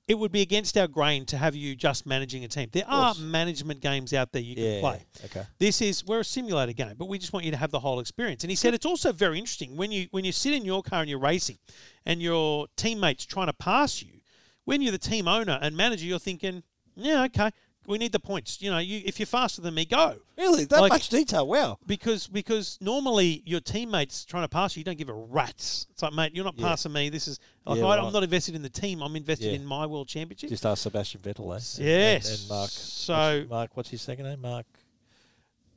[0.06, 2.70] It would be against our grain to have you just managing a team.
[2.72, 4.80] There are management games out there you can Yeah.
[4.80, 5.04] play.
[5.26, 5.42] Okay.
[5.58, 8.00] This is we're a simulator game, but we just want you to have the whole
[8.00, 8.42] experience.
[8.42, 11.00] And he said it's also very interesting when you when you sit in your car
[11.02, 11.58] and you're racing,
[12.06, 14.20] and your teammates trying to pass you.
[14.64, 16.62] When you're the team owner and manager, you're thinking,
[16.96, 17.50] yeah, okay,
[17.88, 18.60] we need the points.
[18.62, 20.64] You know, you if you're faster than me, go Really?
[20.66, 21.48] That Like- much detail?
[21.48, 21.78] Wow.
[21.86, 25.86] because because normally your teammates trying to pass you, you don't give a rat's.
[25.90, 26.68] It's like, mate, you're not Yeah.
[26.68, 27.08] passing me.
[27.08, 28.04] This is like Yeah, I, right.
[28.06, 29.02] I'm not invested in the team.
[29.02, 29.52] I'm invested Yeah.
[29.54, 30.50] in my world championship.
[30.50, 31.82] Just ask Sebastian Vettel, eh?
[31.84, 32.28] Yes.
[32.30, 32.70] And, and Mark.
[32.70, 34.40] So what's, Mark, what's his second name?
[34.42, 34.66] Mark.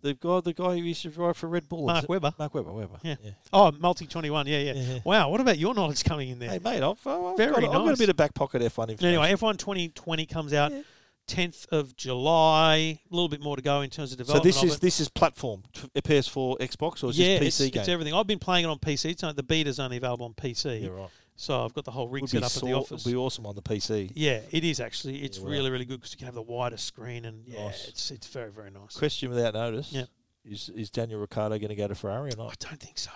[0.03, 1.85] The guy, the guy who used to drive for Red Bull.
[1.85, 2.33] Mark Webber.
[2.39, 2.73] Mark Webber.
[2.73, 2.99] Webber.
[3.03, 3.15] yeah.
[3.53, 4.47] Oh, multi twenty one.
[4.47, 4.99] Yeah, yeah, Yeah, yeah.
[5.05, 5.29] Wow.
[5.29, 6.49] What about your knowledge coming in there?
[6.49, 9.05] Hey, mate, I've, I've, Very got, I've got a bit of back pocket F1 information.
[9.21, 10.81] Anyway, F1 2020 comes out Yeah.
[11.27, 12.75] 10th of July.
[12.75, 14.53] A little bit more to go in terms of development.
[14.55, 17.73] so this is this is platform t- PS4, Xbox, or is yeah, this PC it's,
[17.73, 17.79] game?
[17.81, 18.13] it's everything.
[18.13, 19.21] I've been playing it on PC.
[19.23, 20.83] Only, the beta's only available on PC.
[20.83, 21.09] yeah, right.
[21.37, 23.05] So I've got the whole rig set up at the saw- office.
[23.05, 24.11] would be awesome on the PC.
[24.13, 25.23] Yeah, it is actually.
[25.23, 27.87] It's Yeah, really, really good because you can have the wider screen and yeah, Nice.
[27.87, 28.95] it's it's very, very nice.
[28.97, 29.91] Question without notice.
[29.91, 30.03] Yeah.
[30.43, 33.11] Is is Daniel Ricciardo going to go to Ferrari or I don't think so.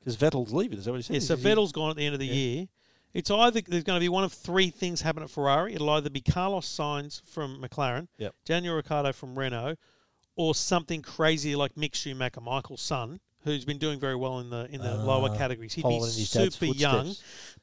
[0.00, 0.78] Because Vettel's leaving.
[0.78, 1.14] Is that what he said?
[1.14, 2.68] Yeah, so Vettel's gone at the end of the year.
[3.16, 5.74] It's either there's going to be one of three things happen at Ferrari.
[5.74, 8.34] It'll either be Carlos Sainz from McLaren, Yep.
[8.44, 9.76] Daniel Ricciardo from Renault,
[10.36, 14.66] or something crazy like Mick Schumacher, Michael's son, who's been doing very well in the
[14.70, 15.72] in the lower Ah, categories.
[15.72, 17.14] He'd be following in his dad's super young,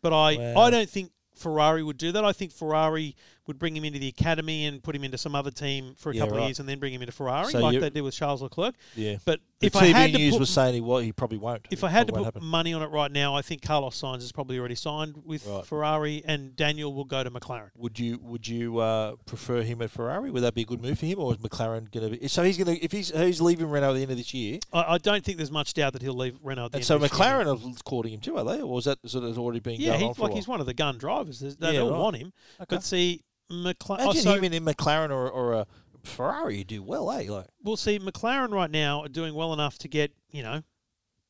[0.02, 0.62] but I Wow.
[0.64, 2.26] I don't think Ferrari would do that.
[2.26, 3.16] I think Ferrari
[3.48, 6.16] would bring him into the academy and put him into some other team for a
[6.16, 6.44] Yeah, couple right.
[6.44, 8.76] of years and then bring him into Ferrari, So like they did with Charles Leclerc.
[8.96, 9.18] Yeah.
[9.26, 11.38] But The if I had TV to news put was saying he, well, he probably
[11.40, 11.68] won't.
[11.70, 12.44] if I had to put happen.
[12.46, 15.66] money on it right now, I think Carlos Sainz is probably already signed with Right.
[15.66, 17.70] Ferrari, and Daniel will go to McLaren.
[17.76, 20.32] Would you would you uh, prefer him at Ferrari?
[20.32, 22.28] Would that be a good move for him, or is McLaren going to be?
[22.30, 24.60] So he's going to if he's he's leaving Renault at the end of this year,
[24.72, 26.66] I, I don't think there's much doubt that he'll leave Renault.
[26.68, 27.20] At the and end so of this year.
[27.20, 29.90] McLaren are courting him too, are they, or is that sort of already been yeah,
[29.90, 31.40] going he, on for like he's one of the gun drivers.
[31.40, 32.00] They Yeah, all right.
[32.00, 32.32] want him,
[32.62, 32.76] Okay.
[32.76, 33.22] but see,
[33.52, 33.98] McLaren.
[34.00, 35.68] Oh, Imagine so, him in, in McLaren or, or a
[36.04, 37.26] Ferrari, you do well, eh?
[37.30, 38.00] Like we'll see.
[38.00, 40.62] McLaren right now are doing well enough to get you know.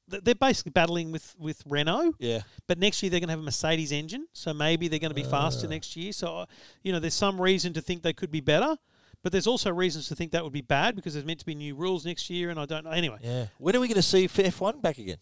[0.10, 3.40] th- They're basically battling with, with Renault, yeah, but next year they're going to have
[3.40, 5.70] a Mercedes engine, so maybe they're going to be faster Ah.
[5.70, 6.12] next year.
[6.12, 6.46] So, uh,
[6.84, 8.76] you know, there's some reason to think they could be better,
[9.22, 11.56] but there's also reasons to think that would be bad because there's meant to be
[11.56, 12.92] new rules next year, and I don't know.
[12.92, 13.46] Anyway, yeah.
[13.60, 15.18] When are we going to see F one back again?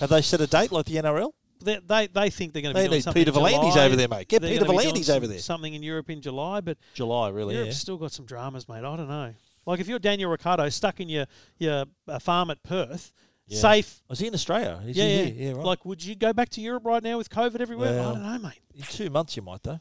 [0.00, 1.32] Have they set a date like the NRL?
[1.62, 3.84] They, they, they think they're going to They be doing need something Peter July.
[3.86, 4.28] over there, mate.
[4.28, 5.38] Get They're Peter gonna be doing V'landys some- over there.
[5.38, 7.54] Something in Europe in July, but July, really?
[7.54, 7.80] Europe's Yeah.
[7.80, 8.78] still got some dramas, mate.
[8.78, 9.34] I don't know.
[9.66, 11.26] Like if you're Daniel Ricciardo stuck in your
[11.58, 13.12] your uh, farm at Perth,
[13.46, 13.58] Yeah.
[13.60, 14.02] safe.
[14.08, 14.80] Was he in Australia?
[14.86, 15.24] Is yeah, yeah.
[15.24, 15.34] here?
[15.50, 15.64] yeah, right.
[15.66, 17.92] Like, would you go back to Europe right now with COVID everywhere?
[17.92, 18.60] Well, I don't know, mate.
[18.74, 19.80] in two months, you might though.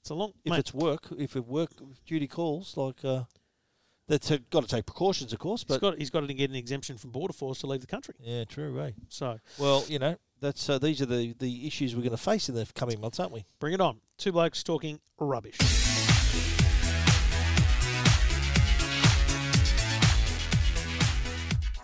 [0.00, 0.32] It's a long.
[0.44, 1.70] If mate, it's work, if it work
[2.06, 3.22] duty calls, like uh,
[4.10, 5.60] that's got to take precautions, of course.
[5.62, 7.86] he's But got he's got to get an exemption from Border Force to leave the
[7.86, 8.14] country.
[8.20, 8.94] yeah, true, right?
[9.08, 12.48] So Well, you know, that's uh, these are the the issues we're going to face
[12.48, 13.46] in the coming months, aren't we?
[13.58, 14.00] bring it on.
[14.18, 15.56] Two blokes talking rubbish.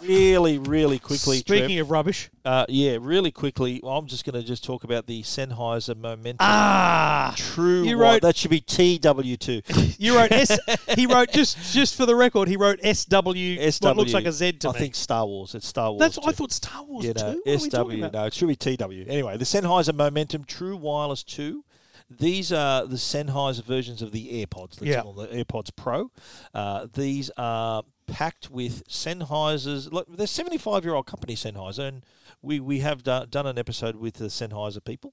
[0.07, 1.39] Really, really quickly.
[1.39, 3.81] Speaking of rubbish, uh, yeah, really quickly.
[3.83, 6.37] Well, I'm just going to just talk about the Sennheiser Momentum.
[6.41, 7.83] ah, True.
[7.85, 9.97] you wrote- that should be TW2.
[9.99, 10.59] you wrote S.
[10.95, 13.71] he wrote just just for the record, he wrote SW.
[13.71, 13.85] SW.
[13.85, 14.79] What looks like a Z to I me.
[14.79, 15.55] think Star Wars.
[15.55, 16.01] It's Star Wars.
[16.01, 17.21] That's I thought Star Wars you too.
[17.23, 18.13] know, What are we talking SW.
[18.13, 19.09] No, it should be TW.
[19.11, 21.65] Anyway, the Sennheiser Momentum True Wireless 2.
[22.09, 24.81] These are the Sennheiser versions of the AirPods.
[24.81, 25.03] Let's Yeah.
[25.03, 26.13] call the AirPods Pro.
[26.55, 29.93] Uh, these are packed with Sennheisers.
[29.93, 32.05] Look, they're seventy-five-year-old company Sennheiser, and
[32.43, 35.13] we we have done, done an episode with the Sennheiser people,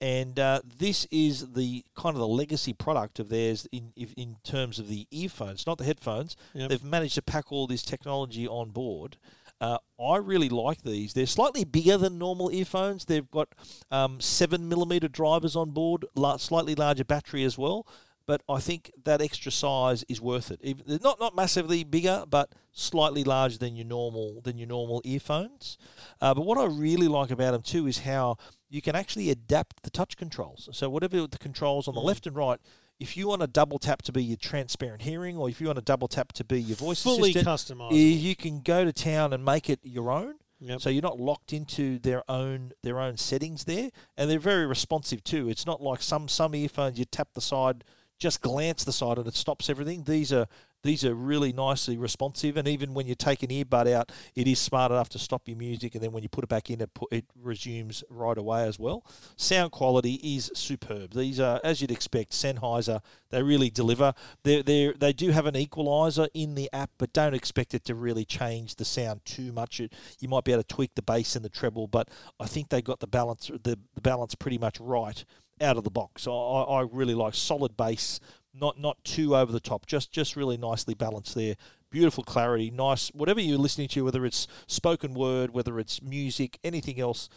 [0.00, 4.36] and uh, this is the kind of the legacy product of theirs in if- in
[4.44, 6.36] terms of the earphones, not the headphones.
[6.54, 6.68] Yep.
[6.68, 9.16] They've managed to pack all this technology on board.
[9.60, 11.14] Uh, I really like these.
[11.14, 13.04] They're slightly bigger than normal earphones.
[13.04, 13.48] They've got
[13.90, 17.86] um, seven millimeter drivers on board, la- slightly larger battery as well.
[18.26, 20.60] But I think that extra size is worth it.
[20.62, 25.02] Even, they're not not massively bigger, but slightly larger than your normal than your normal
[25.04, 25.76] earphones.
[26.20, 28.36] Uh, but what I really like about them too is how
[28.70, 30.68] you can actually adapt the touch controls.
[30.72, 32.58] So whatever the controls on the left and right,
[32.98, 35.78] if you want a double tap to be your transparent hearing, or if you want
[35.78, 37.92] a double tap to be your voice Fully assistant, customizable.
[37.92, 40.34] you can go to town and make it your own.
[40.60, 40.80] Yep.
[40.80, 45.22] So you're not locked into their own their own settings there, and they're very responsive
[45.22, 45.48] too.
[45.48, 47.84] It's not like some some earphones you tap the side,
[48.18, 50.04] just glance the side, and it stops everything.
[50.04, 50.46] These are
[50.84, 54.58] these are really nicely responsive, and even when you take an earbud out, it is
[54.58, 56.92] smart enough to stop your music, and then when you put it back in, it
[56.92, 59.02] put, it resumes right away as well.
[59.34, 61.14] Sound quality is superb.
[61.14, 63.00] These are, as you'd expect, Sennheiser.
[63.30, 64.12] They really deliver.
[64.42, 67.94] They they they do have an equalizer in the app, but don't expect it to
[67.94, 69.80] really change the sound too much.
[69.80, 72.68] It, you might be able to tweak the bass and the treble, but I think
[72.68, 75.24] they got the balance the, the balance pretty much right
[75.60, 76.26] out of the box.
[76.26, 78.20] I, I really like solid bass,
[78.52, 81.56] not not too over the top, just just really nicely balanced there.
[81.90, 83.08] Beautiful clarity, nice.
[83.08, 87.28] Whatever you're listening to, whether it's spoken word, whether it's music, anything else,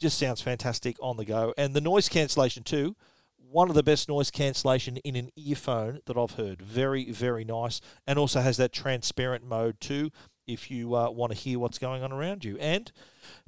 [0.00, 1.54] just sounds fantastic on the go.
[1.56, 2.96] And the noise cancellation too,
[3.36, 6.60] one of the best noise cancellation in an earphone that I've heard.
[6.62, 10.10] Very very nice, and also has that transparent mode too.
[10.52, 12.90] If you uh, want to hear what's going on around you, and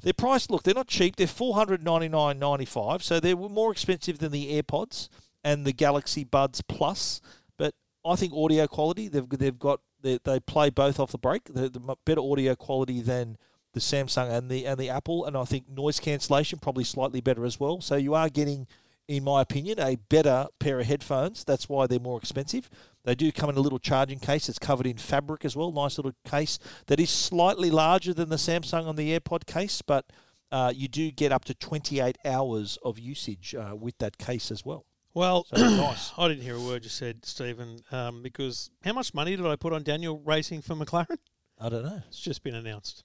[0.03, 1.17] their price, look, they're not cheap.
[1.17, 5.09] They're four hundred ninety nine ninety five, so they're more expensive than the AirPods
[5.43, 7.21] and the Galaxy Buds Plus.
[7.59, 7.75] But
[8.05, 11.45] I think audio quality they've they've got they, they play both off the break.
[11.45, 13.37] They're, the better audio quality than
[13.75, 17.45] the Samsung and the and the Apple, and I think noise cancellation probably slightly better
[17.45, 17.81] as well.
[17.81, 18.67] So you are getting,
[19.09, 21.45] in my opinion, a better pair of headphones.
[21.45, 22.71] That's why they're more expensive.
[23.05, 24.49] They do come in a little charging case.
[24.49, 25.73] It's covered in fabric as well.
[25.73, 30.07] Nice little case that is slightly larger than the Samsung on the AirPod case, but
[30.53, 34.65] uh, you do get up to 28 hours of usage uh, with that case as
[34.65, 34.87] well.
[35.15, 36.13] Well, So nice.
[36.19, 39.57] I didn't hear a word you said, Stephen, um, because how much money did I
[39.57, 41.19] put on Daniel racing for McLaren?
[41.59, 42.03] I don't know.
[42.09, 43.05] It's just been announced.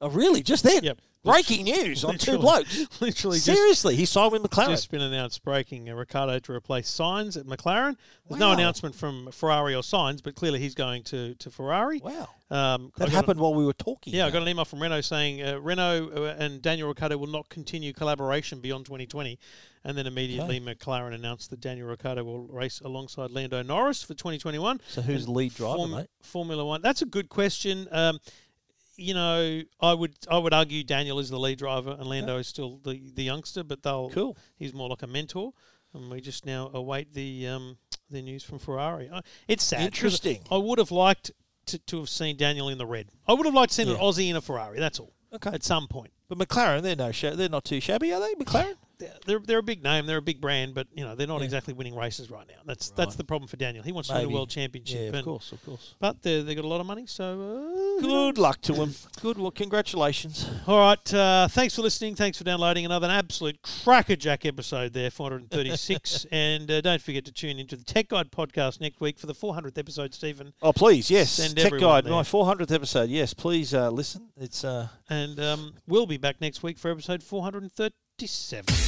[0.00, 0.42] Oh, really?
[0.42, 0.84] Just then?
[0.84, 0.98] Yep.
[1.24, 2.86] Breaking news on two blokes.
[3.00, 4.68] Literally just Seriously, he signed with McLaren.
[4.68, 7.96] just been announced breaking uh, Ricciardo to replace Sainz at McLaren.
[8.28, 11.98] There's no announcement from Ferrari or Sainz, but clearly he's going to, to Ferrari.
[11.98, 12.28] wow.
[12.50, 14.14] Um, That happened while we were talking.
[14.14, 17.18] A, yeah, I got an email from Renault saying uh, Renault uh, and Daniel Ricciardo
[17.18, 19.38] will not continue collaboration beyond 2020.
[19.84, 24.80] And then immediately McLaren announced that Daniel Ricciardo will race alongside Lando Norris for 2021.
[24.88, 26.06] So who's lead driver, Form- mate?
[26.22, 26.80] Formula One.
[26.80, 27.88] That's a good question.
[27.90, 28.18] Um,
[28.98, 32.48] you know, I would I would argue Daniel is the lead driver and Lando is
[32.48, 34.36] still the, the youngster, but they'll Cool.
[34.56, 35.52] he's more like a mentor.
[35.94, 37.78] And we just now await the um,
[38.10, 39.10] the news from Ferrari.
[39.46, 39.82] It's sad.
[39.82, 40.40] Interesting.
[40.50, 41.30] I would have liked
[41.66, 43.08] to, to have seen Daniel in the red.
[43.26, 44.78] I would have liked to see an Aussie in a Ferrari.
[44.78, 45.14] That's all.
[45.32, 45.50] Okay.
[45.50, 46.12] At some point.
[46.28, 48.34] But McLaren, they're no, sha- they're not too shabby, are they?
[48.34, 48.74] McLaren.
[48.98, 50.06] They're- They're, a big name.
[50.06, 51.44] They're a big brand, but you know they're not Yeah.
[51.44, 52.60] exactly winning races right now.
[52.66, 53.84] That's that's the problem for Daniel.
[53.84, 54.32] He wants to win Maybe.
[54.32, 55.00] a world championship.
[55.00, 55.94] Yeah, of and- course, of course.
[56.00, 57.24] But they they got a lot of money, so
[57.98, 58.94] uh, Good luck to him.
[59.20, 59.36] Good.
[59.54, 60.48] Congratulations.
[60.66, 61.14] All right.
[61.14, 62.14] Uh, thanks for listening.
[62.14, 66.26] Thanks for downloading another absolute crackerjack episode there, 436.
[66.32, 69.34] and uh, don't forget to tune into the Tech Guide podcast next week for the
[69.34, 70.52] 400th episode, Stephen.
[70.62, 71.30] Oh, please, yes.
[71.30, 72.12] Send Tech Guide, there.
[72.12, 73.10] my 400th episode.
[73.10, 74.28] Yes, please uh, listen.
[74.36, 78.87] It's uh, And um, we'll be back next week for episode 437.